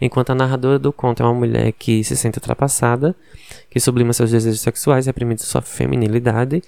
Enquanto 0.00 0.30
a 0.30 0.34
narradora 0.34 0.78
do 0.78 0.92
conto 0.92 1.22
é 1.22 1.26
uma 1.26 1.34
mulher 1.34 1.72
que 1.72 2.02
se 2.04 2.16
sente 2.16 2.38
ultrapassada, 2.38 3.14
que 3.70 3.78
sublima 3.78 4.12
seus 4.12 4.30
desejos 4.30 4.60
sexuais, 4.60 5.06
reprimindo 5.06 5.42
sua 5.42 5.62
feminilidade 5.62 6.62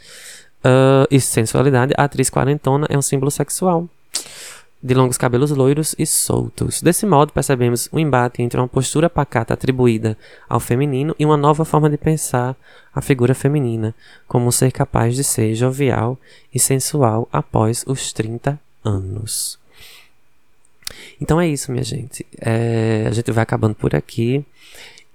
uh, 0.65 1.07
e 1.11 1.21
sensualidade, 1.21 1.95
a 1.97 2.05
atriz 2.05 2.31
quarentona 2.31 2.87
é 2.91 2.97
um 2.97 3.03
símbolo 3.03 3.31
sexual 3.31 3.89
de 4.87 4.95
longos 4.95 5.19
cabelos 5.19 5.51
loiros 5.51 5.97
e 5.99 6.07
soltos. 6.07 6.81
Desse 6.81 7.05
modo, 7.05 7.33
percebemos 7.33 7.89
o 7.91 7.99
embate 7.99 8.41
entre 8.41 8.61
uma 8.61 8.69
postura 8.69 9.11
pacata 9.11 9.53
atribuída 9.53 10.17
ao 10.49 10.61
feminino 10.61 11.13
e 11.19 11.27
uma 11.27 11.37
nova 11.37 11.65
forma 11.65 11.91
de 11.91 11.99
pensar 11.99 12.55
a 12.95 13.01
figura 13.01 13.35
feminina, 13.35 13.93
como 14.29 14.47
um 14.47 14.53
ser 14.53 14.71
capaz 14.71 15.17
de 15.17 15.25
ser 15.25 15.57
jovial 15.57 16.17
e 16.55 16.61
sensual 16.61 17.29
após 17.33 17.83
os 17.85 18.13
30 18.13 18.61
anos. 18.85 19.59
Então 21.21 21.41
é 21.41 21.49
isso, 21.49 21.73
minha 21.73 21.83
gente. 21.83 22.25
É, 22.41 23.07
a 23.09 23.11
gente 23.11 23.33
vai 23.33 23.43
acabando 23.43 23.75
por 23.75 23.93
aqui. 23.93 24.45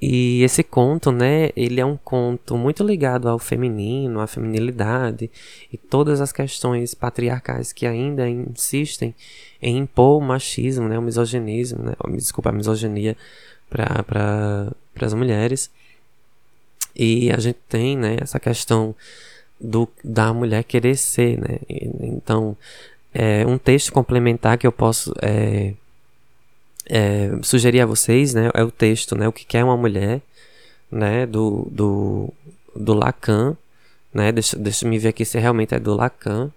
E 0.01 0.41
esse 0.41 0.63
conto, 0.63 1.11
né, 1.11 1.51
ele 1.55 1.79
é 1.79 1.85
um 1.85 1.95
conto 1.95 2.57
muito 2.57 2.83
ligado 2.83 3.29
ao 3.29 3.37
feminino, 3.37 4.19
à 4.19 4.25
feminilidade 4.25 5.29
e 5.71 5.77
todas 5.77 6.19
as 6.19 6.31
questões 6.31 6.95
patriarcais 6.95 7.71
que 7.71 7.85
ainda 7.85 8.27
insistem 8.27 9.13
em 9.61 9.77
impor 9.77 10.17
o 10.17 10.25
machismo, 10.25 10.87
né, 10.87 10.97
o 10.97 11.03
misoginismo, 11.03 11.83
né, 11.83 11.93
desculpa, 12.15 12.49
a 12.49 12.51
misoginia 12.53 13.15
para 13.69 14.01
pra, 14.01 15.05
as 15.05 15.13
mulheres. 15.13 15.69
E 16.95 17.31
a 17.31 17.37
gente 17.37 17.59
tem, 17.69 17.95
né, 17.95 18.17
essa 18.19 18.39
questão 18.39 18.95
do, 19.59 19.87
da 20.03 20.33
mulher 20.33 20.63
querer 20.63 20.97
ser, 20.97 21.37
né, 21.39 21.59
então 21.69 22.57
é, 23.13 23.45
um 23.45 23.59
texto 23.59 23.93
complementar 23.93 24.57
que 24.57 24.65
eu 24.65 24.71
posso 24.71 25.13
é, 25.21 25.75
é, 26.85 27.29
sugerir 27.41 27.81
a 27.81 27.85
vocês, 27.85 28.33
né, 28.33 28.49
é 28.53 28.63
o 28.63 28.71
texto, 28.71 29.15
né, 29.15 29.27
o 29.27 29.33
que 29.33 29.45
quer 29.45 29.63
uma 29.63 29.77
mulher, 29.77 30.21
né, 30.91 31.25
do, 31.25 31.67
do, 31.71 32.33
do 32.75 32.93
Lacan, 32.93 33.55
né, 34.13 34.31
deixa, 34.31 34.57
deixa 34.57 34.87
me 34.87 34.99
ver 34.99 35.09
aqui 35.09 35.23
se 35.23 35.39
realmente 35.39 35.73
é 35.73 35.79
do 35.79 35.95
Lacan, 35.95 36.51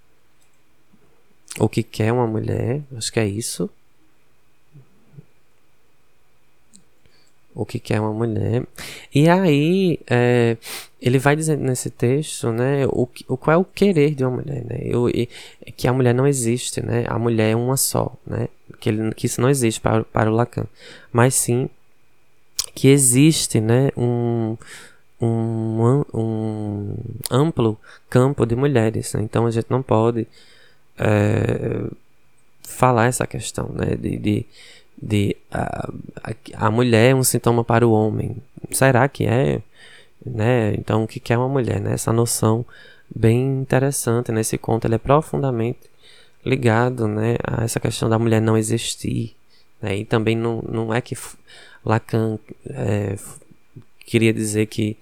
o 1.59 1.68
que 1.68 1.83
quer 1.83 2.12
uma 2.12 2.27
mulher, 2.27 2.83
acho 2.97 3.12
que 3.12 3.20
é 3.20 3.27
isso. 3.27 3.70
O 7.55 7.64
que 7.64 7.78
quer 7.78 8.00
uma 8.00 8.12
mulher. 8.12 8.64
E 9.14 9.28
aí, 9.28 10.00
é, 10.09 10.57
ele 11.00 11.18
vai 11.18 11.36
dizendo 11.36 11.62
nesse 11.62 11.90
texto, 11.90 12.50
né, 12.50 12.86
o, 12.86 13.09
o 13.28 13.36
qual 13.36 13.55
é 13.55 13.57
o 13.57 13.64
querer 13.64 14.14
de 14.14 14.24
uma 14.24 14.38
mulher, 14.38 14.64
né, 14.64 14.78
eu, 14.82 15.09
e, 15.09 15.28
que 15.76 15.86
a 15.86 15.92
mulher 15.92 16.14
não 16.14 16.26
existe, 16.26 16.84
né, 16.84 17.05
a 17.07 17.18
mulher 17.18 17.52
é 17.52 17.57
uma 17.57 17.76
só, 17.76 18.12
né, 18.26 18.48
que, 18.80 18.88
ele, 18.88 19.14
que 19.14 19.26
isso 19.26 19.40
não 19.40 19.48
existe 19.48 19.80
para, 19.80 20.02
para 20.05 20.30
o 20.30 20.34
Lacan, 20.34 20.66
mas 21.12 21.34
sim 21.34 21.68
que 22.74 22.88
existe, 22.88 23.61
né, 23.61 23.90
um, 23.96 24.57
um, 25.20 26.05
um 26.12 26.96
amplo 27.30 27.78
campo 28.11 28.44
de 28.44 28.57
mulheres, 28.57 29.12
né? 29.14 29.22
então 29.22 29.46
a 29.46 29.50
gente 29.50 29.66
não 29.70 29.82
pode 29.82 30.26
é, 30.98 31.84
falar 32.62 33.07
essa 33.07 33.26
questão, 33.26 33.68
né? 33.68 33.94
De, 33.96 34.16
de, 34.18 34.46
de 35.05 35.36
a, 35.50 35.90
a, 36.55 36.70
mulher 36.70 37.11
é 37.11 37.14
um 37.14 37.22
sintoma 37.22 37.62
para 37.62 37.86
o 37.86 37.92
homem. 37.92 38.36
Será 38.70 39.07
que 39.07 39.26
é? 39.26 39.61
Né? 40.24 40.74
Então, 40.74 41.05
o 41.05 41.07
que 41.07 41.32
é 41.32 41.36
uma 41.36 41.48
mulher? 41.48 41.80
Né? 41.80 41.92
Essa 41.92 42.12
noção 42.12 42.64
bem 43.14 43.61
interessante 43.61 44.32
nesse 44.32 44.57
conto, 44.57 44.86
ele 44.86 44.94
é 44.94 44.98
profundamente 44.98 45.80
ligado 46.44 47.07
né, 47.07 47.36
a 47.42 47.64
essa 47.64 47.78
questão 47.78 48.09
da 48.09 48.18
mulher 48.18 48.40
não 48.40 48.57
existir. 48.57 49.36
Né? 49.80 49.98
E 49.98 50.05
também 50.05 50.34
não, 50.34 50.62
não 50.62 50.94
é 50.94 51.00
que 51.02 51.16
Lacan 51.84 52.38
é, 52.66 53.16
queria 54.07 54.32
dizer 54.32 54.66
que 54.66 54.96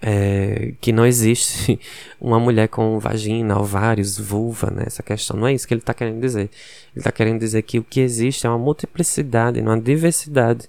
é, 0.00 0.74
que 0.80 0.92
não 0.92 1.06
existe 1.06 1.78
uma 2.20 2.38
mulher 2.38 2.68
com 2.68 2.98
vagina, 2.98 3.58
ovários, 3.58 4.18
vulva, 4.18 4.70
né? 4.70 4.84
Essa 4.86 5.02
questão 5.02 5.36
não 5.36 5.46
é 5.46 5.54
isso 5.54 5.66
que 5.66 5.74
ele 5.74 5.80
está 5.80 5.94
querendo 5.94 6.20
dizer. 6.20 6.42
Ele 6.42 6.50
está 6.96 7.12
querendo 7.12 7.40
dizer 7.40 7.62
que 7.62 7.78
o 7.78 7.84
que 7.84 8.00
existe 8.00 8.46
é 8.46 8.50
uma 8.50 8.58
multiplicidade, 8.58 9.60
uma 9.60 9.80
diversidade 9.80 10.68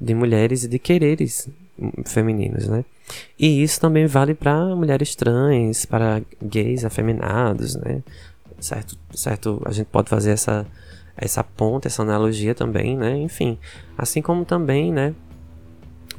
de 0.00 0.14
mulheres 0.14 0.64
e 0.64 0.68
de 0.68 0.78
quereres 0.78 1.48
femininos, 2.06 2.68
né? 2.68 2.84
E 3.38 3.62
isso 3.62 3.80
também 3.80 4.06
vale 4.06 4.34
para 4.34 4.74
mulheres 4.74 5.14
trans, 5.14 5.84
para 5.84 6.22
gays 6.42 6.84
afeminados, 6.84 7.74
né? 7.76 8.02
Certo, 8.60 8.96
certo. 9.14 9.62
A 9.64 9.72
gente 9.72 9.86
pode 9.86 10.08
fazer 10.08 10.30
essa 10.30 10.66
essa 11.16 11.44
ponte, 11.44 11.86
essa 11.86 12.02
analogia 12.02 12.54
também, 12.54 12.96
né? 12.96 13.16
Enfim, 13.16 13.58
assim 13.96 14.20
como 14.20 14.44
também, 14.44 14.92
né? 14.92 15.14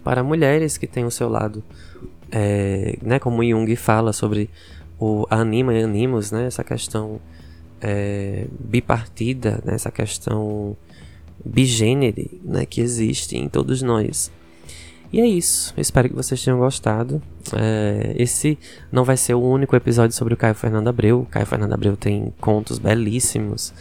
Para 0.03 0.24
mulheres 0.24 0.78
que 0.78 0.88
têm 0.88 1.03
o 1.03 1.12
seu 1.12 1.28
lado 1.28 1.64
é, 2.32 2.98
né, 3.02 3.20
como 3.20 3.44
Jung 3.44 3.76
fala 3.76 4.14
sobre 4.14 4.50
o 5.00 5.26
anima 5.30 5.74
e 5.74 5.84
animos, 5.84 6.32
né, 6.32 6.46
essa 6.46 6.64
questão 6.64 7.20
é, 7.82 8.48
bipartida, 8.60 9.62
né, 9.64 9.76
essa 9.76 9.92
questão 9.92 10.76
bigênere 11.44 12.40
né, 12.44 12.66
que 12.66 12.82
existe 12.82 13.38
em 13.38 13.48
todos 13.48 13.82
nós. 13.82 14.32
E 15.12 15.22
é 15.22 15.26
isso. 15.26 15.74
espero 15.78 16.10
que 16.10 16.16
vocês 16.16 16.44
tenham 16.44 16.60
gostado. 16.60 17.22
É, 17.54 18.14
esse 18.18 18.58
não 18.92 19.04
vai 19.04 19.16
ser 19.16 19.34
o 19.34 19.42
único 19.42 19.76
episódio 19.76 20.16
sobre 20.16 20.34
o 20.34 20.38
Caio 20.38 20.56
Fernando 20.56 20.88
Abreu. 20.88 21.22
O 21.22 21.26
Caio 21.26 21.46
Fernando 21.46 21.74
Abreu 21.74 21.96
tem 21.96 22.34
contos 22.42 22.80
belíssimos. 22.80 23.74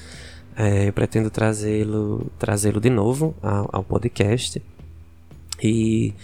É, 0.57 0.89
eu 0.89 0.93
pretendo 0.93 1.31
trazê-lo 1.31 2.31
trazê-lo 2.39 2.81
de 2.81 2.91
novo 2.91 3.35
ao, 3.43 3.69
ao 3.73 3.83
podcast. 3.83 4.63
E 5.61 6.15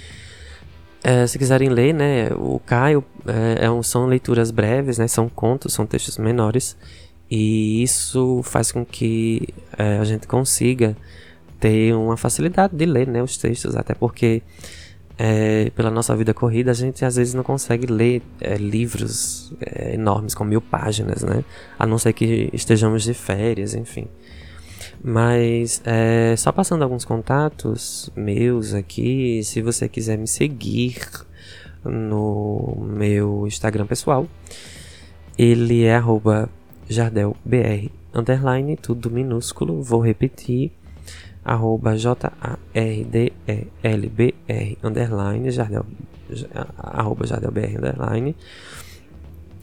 é, 1.03 1.27
se 1.27 1.39
quiserem 1.39 1.69
ler, 1.69 1.95
né, 1.95 2.29
o 2.35 2.59
Caio 2.59 3.03
é, 3.27 3.65
é, 3.65 3.71
um, 3.71 3.83
são 3.83 4.07
leituras 4.07 4.51
breves, 4.51 4.99
né, 4.99 5.09
são 5.09 5.29
contos, 5.29 5.73
são 5.73 5.87
textos 5.87 6.19
menores, 6.19 6.77
e 7.31 7.83
isso 7.83 8.43
faz 8.43 8.71
com 8.71 8.85
que 8.85 9.49
é, 9.79 9.99
a 9.99 10.05
gente 10.05 10.27
consiga 10.27 10.97
ter 11.59 11.95
uma 11.95 12.17
facilidade 12.17 12.77
de 12.77 12.85
ler 12.85 13.07
né, 13.07 13.23
os 13.23 13.37
textos, 13.39 13.77
até 13.77 13.95
porque 13.95 14.43
é, 15.17 15.71
pela 15.71 15.91
nossa 15.91 16.15
vida 16.17 16.35
corrida 16.35 16.71
a 16.71 16.75
gente 16.75 17.05
às 17.05 17.17
vezes 17.17 17.35
não 17.35 17.43
consegue 17.43 17.87
ler 17.87 18.23
é, 18.41 18.57
livros 18.57 19.53
é, 19.61 19.95
enormes 19.95 20.35
com 20.35 20.45
mil 20.45 20.61
páginas, 20.61 21.23
né, 21.23 21.45
a 21.79 21.87
não 21.87 21.99
ser 21.99 22.13
que 22.13 22.51
estejamos 22.53 23.05
de 23.05 23.15
férias, 23.15 23.75
enfim. 23.75 24.07
Mas 25.03 25.81
é, 25.85 26.35
só 26.37 26.53
passando 26.53 26.83
alguns 26.83 27.07
contatos 27.07 28.11
meus 28.15 28.75
aqui, 28.75 29.43
se 29.43 29.63
você 29.63 29.89
quiser 29.89 30.19
me 30.19 30.29
seguir 30.29 30.99
no 31.83 32.87
meu 32.87 33.47
Instagram 33.47 33.87
pessoal, 33.87 34.29
ele 35.39 35.85
é 35.85 35.99
jardelbr, 36.87 37.91
underline, 38.13 38.77
tudo 38.77 39.11
minúsculo, 39.11 39.83
vou 39.83 40.01
repetir, 40.01 40.71
arroba 41.43 41.97
J-A-R-D-E-L-B-R, 41.97 42.39
underline, 44.83 45.51
jardel, 45.51 45.87
arroba 46.77 47.27
jardelbr, 47.27 47.79
underline. 47.79 48.37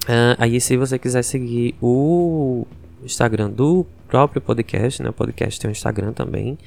Uh, 0.03 0.33
aí 0.39 0.59
se 0.59 0.75
você 0.77 0.97
quiser 0.97 1.21
seguir 1.21 1.75
o 1.81 2.65
Instagram 3.03 3.49
do 3.49 3.85
próprio 4.07 4.41
podcast, 4.41 5.03
né? 5.03 5.09
O 5.09 5.13
podcast 5.13 5.59
tem 5.59 5.69
um 5.69 5.71
Instagram 5.71 6.13
também. 6.13 6.57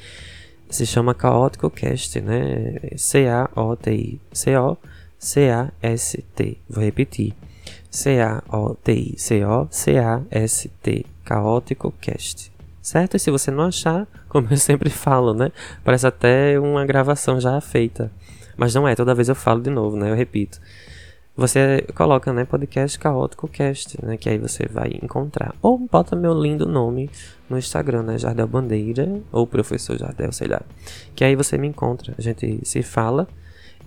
Se 0.68 0.86
chama 0.86 1.14
Caótico 1.14 1.70
Cast, 1.70 2.20
né? 2.20 2.76
C-A-O-T-I. 2.96 4.20
C-O-C-A-S-T. 4.32 4.88
Vou 6.68 6.84
repetir. 6.84 7.34
C-A-O-T-I. 7.90 9.14
C-O-C-A-S-T. 9.18 11.06
Caótico 11.24 11.92
Cast. 12.00 12.52
Certo? 12.80 13.16
E 13.16 13.20
se 13.20 13.30
você 13.30 13.50
não 13.50 13.64
achar, 13.64 14.06
como 14.28 14.48
eu 14.50 14.56
sempre 14.56 14.90
falo, 14.90 15.34
né? 15.34 15.50
Parece 15.84 16.06
até 16.06 16.58
uma 16.58 16.86
gravação 16.86 17.40
já 17.40 17.60
feita. 17.60 18.10
Mas 18.56 18.74
não 18.74 18.86
é, 18.86 18.94
toda 18.94 19.14
vez 19.14 19.28
eu 19.28 19.34
falo 19.34 19.60
de 19.60 19.70
novo, 19.70 19.96
né? 19.96 20.10
Eu 20.10 20.14
repito. 20.14 20.60
Você 21.36 21.86
coloca, 21.94 22.32
né, 22.32 22.44
podcast 22.44 22.98
caótico 22.98 23.48
cast, 23.48 23.96
né, 24.04 24.16
que 24.16 24.28
aí 24.28 24.38
você 24.38 24.66
vai 24.66 24.98
encontrar. 25.02 25.54
Ou 25.62 25.78
bota 25.78 26.14
meu 26.14 26.34
lindo 26.34 26.66
nome 26.66 27.08
no 27.48 27.56
Instagram, 27.56 28.02
né, 28.02 28.18
Jardel 28.18 28.46
Bandeira, 28.46 29.20
ou 29.32 29.46
Professor 29.46 29.96
Jardel, 29.96 30.32
sei 30.32 30.48
lá. 30.48 30.60
Que 31.14 31.24
aí 31.24 31.34
você 31.34 31.56
me 31.56 31.66
encontra, 31.66 32.14
a 32.18 32.20
gente 32.20 32.60
se 32.64 32.82
fala. 32.82 33.28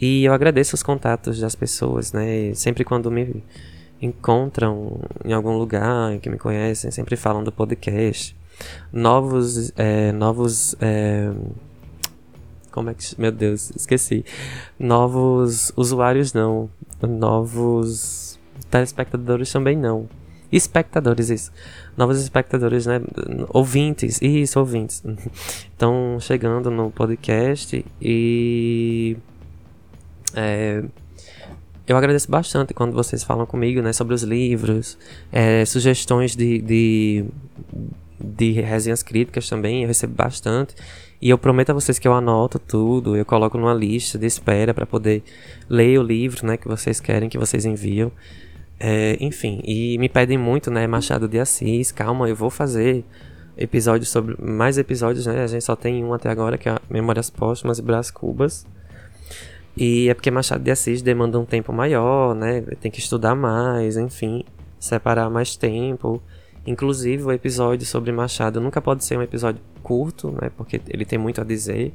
E 0.01 0.23
eu 0.23 0.33
agradeço 0.33 0.75
os 0.75 0.81
contatos 0.81 1.39
das 1.39 1.55
pessoas, 1.55 2.11
né, 2.11 2.53
sempre 2.55 2.83
quando 2.83 3.11
me 3.11 3.43
encontram 4.01 4.99
em 5.23 5.31
algum 5.31 5.57
lugar, 5.57 6.17
que 6.19 6.29
me 6.29 6.37
conhecem, 6.37 6.91
sempre 6.91 7.15
falam 7.15 7.43
do 7.43 7.51
podcast. 7.51 8.35
Novos, 8.91 9.71
é, 9.77 10.11
novos, 10.11 10.75
é, 10.81 11.31
como 12.71 12.89
é 12.89 12.93
que, 12.93 13.03
meu 13.19 13.31
Deus, 13.31 13.71
esqueci. 13.75 14.25
Novos 14.77 15.71
usuários 15.75 16.33
não, 16.33 16.69
novos 17.07 18.39
telespectadores 18.69 19.51
também 19.51 19.77
não. 19.77 20.07
Espectadores, 20.51 21.29
isso. 21.29 21.51
Novos 21.97 22.21
espectadores, 22.21 22.85
né? 22.85 23.01
Ouvintes, 23.49 24.21
isso, 24.21 24.59
ouvintes. 24.59 25.03
Estão 25.71 26.19
chegando 26.19 26.69
no 26.69 26.91
podcast 26.91 27.83
e. 27.99 29.17
É, 30.35 30.83
eu 31.87 31.97
agradeço 31.97 32.29
bastante 32.29 32.73
quando 32.73 32.93
vocês 32.93 33.23
falam 33.23 33.45
comigo, 33.47 33.81
né? 33.81 33.91
Sobre 33.93 34.13
os 34.13 34.21
livros, 34.21 34.97
é, 35.31 35.65
sugestões 35.65 36.35
de, 36.35 36.61
de, 36.61 37.25
de 38.19 38.51
resenhas 38.51 39.01
críticas 39.01 39.49
também, 39.49 39.81
eu 39.81 39.87
recebo 39.87 40.13
bastante. 40.13 40.75
E 41.23 41.29
eu 41.29 41.37
prometo 41.37 41.69
a 41.69 41.73
vocês 41.73 41.97
que 41.97 42.05
eu 42.05 42.13
anoto 42.13 42.59
tudo, 42.59 43.15
eu 43.15 43.23
coloco 43.23 43.57
numa 43.57 43.73
lista 43.73 44.19
de 44.19 44.25
espera 44.25 44.73
para 44.73 44.85
poder 44.85 45.23
ler 45.69 45.97
o 45.97 46.03
livro, 46.03 46.45
né, 46.45 46.57
que 46.57 46.67
vocês 46.67 46.99
querem, 46.99 47.29
que 47.29 47.37
vocês 47.37 47.63
enviam. 47.63 48.11
É, 48.77 49.15
enfim, 49.21 49.61
e 49.63 49.97
me 49.99 50.09
pedem 50.09 50.37
muito, 50.37 50.69
né, 50.69 50.85
Machado 50.85 51.25
de 51.29 51.39
Assis, 51.39 51.93
calma, 51.93 52.27
eu 52.27 52.35
vou 52.35 52.49
fazer 52.49 53.05
episódios 53.55 54.09
sobre 54.09 54.35
mais 54.37 54.77
episódios, 54.77 55.25
né? 55.25 55.41
A 55.41 55.47
gente 55.47 55.63
só 55.63 55.77
tem 55.77 56.03
um 56.03 56.13
até 56.13 56.27
agora 56.29 56.57
que 56.57 56.67
é 56.67 56.77
Memórias 56.89 57.29
Póstumas 57.29 57.79
e 57.79 57.81
Brás 57.81 58.11
Cubas. 58.11 58.67
E 59.77 60.09
é 60.09 60.13
porque 60.13 60.29
Machado 60.29 60.61
de 60.61 60.71
Assis 60.71 61.01
demanda 61.01 61.39
um 61.39 61.45
tempo 61.45 61.71
maior, 61.71 62.35
né? 62.35 62.59
Tem 62.81 62.91
que 62.91 62.99
estudar 62.99 63.33
mais, 63.33 63.95
enfim, 63.95 64.43
separar 64.77 65.29
mais 65.29 65.55
tempo. 65.55 66.21
Inclusive, 66.65 67.23
o 67.23 67.31
episódio 67.31 67.85
sobre 67.85 68.11
Machado 68.11 68.61
nunca 68.61 68.81
pode 68.81 69.03
ser 69.03 69.17
um 69.17 69.21
episódio 69.21 69.61
curto, 69.81 70.31
né? 70.31 70.49
Porque 70.55 70.81
ele 70.87 71.03
tem 71.03 71.19
muito 71.19 71.41
a 71.41 71.43
dizer 71.43 71.93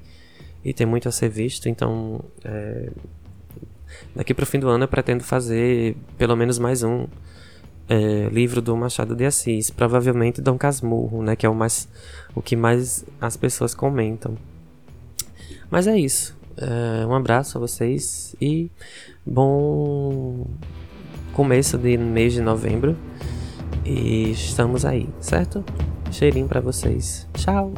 e 0.64 0.75
tem 0.75 0.87
muito 0.87 1.09
a 1.09 1.12
ser 1.12 1.31
visto. 1.31 1.69
Então, 1.69 2.23
é... 2.45 2.91
daqui 4.14 4.35
para 4.35 4.43
o 4.43 4.47
fim 4.47 4.59
do 4.59 4.69
ano 4.69 4.85
eu 4.85 4.89
pretendo 4.89 5.25
fazer 5.25 5.97
pelo 6.19 6.37
menos 6.37 6.59
mais 6.59 6.83
um 6.83 7.07
é, 7.89 8.29
livro 8.31 8.61
do 8.61 8.77
Machado 8.77 9.16
de 9.16 9.25
Assis, 9.25 9.71
provavelmente 9.71 10.43
Dom 10.43 10.59
Casmurro, 10.59 11.23
né? 11.23 11.35
Que 11.35 11.47
é 11.47 11.49
o 11.49 11.55
mais, 11.55 11.89
o 12.35 12.43
que 12.43 12.55
mais 12.55 13.05
as 13.21 13.37
pessoas 13.37 13.75
comentam. 13.75 14.37
Mas 15.71 15.87
é 15.87 15.99
isso. 15.99 16.37
É, 16.57 17.07
um 17.07 17.14
abraço 17.14 17.57
a 17.57 17.61
vocês 17.61 18.37
e 18.41 18.71
bom 19.25 20.47
começo 21.33 21.79
de 21.79 21.97
mês 21.97 22.35
de 22.35 22.43
novembro. 22.43 22.97
E 23.89 24.32
estamos 24.32 24.84
aí, 24.84 25.09
certo? 25.18 25.64
Cheirinho 26.12 26.47
para 26.47 26.61
vocês. 26.61 27.26
Tchau! 27.32 27.72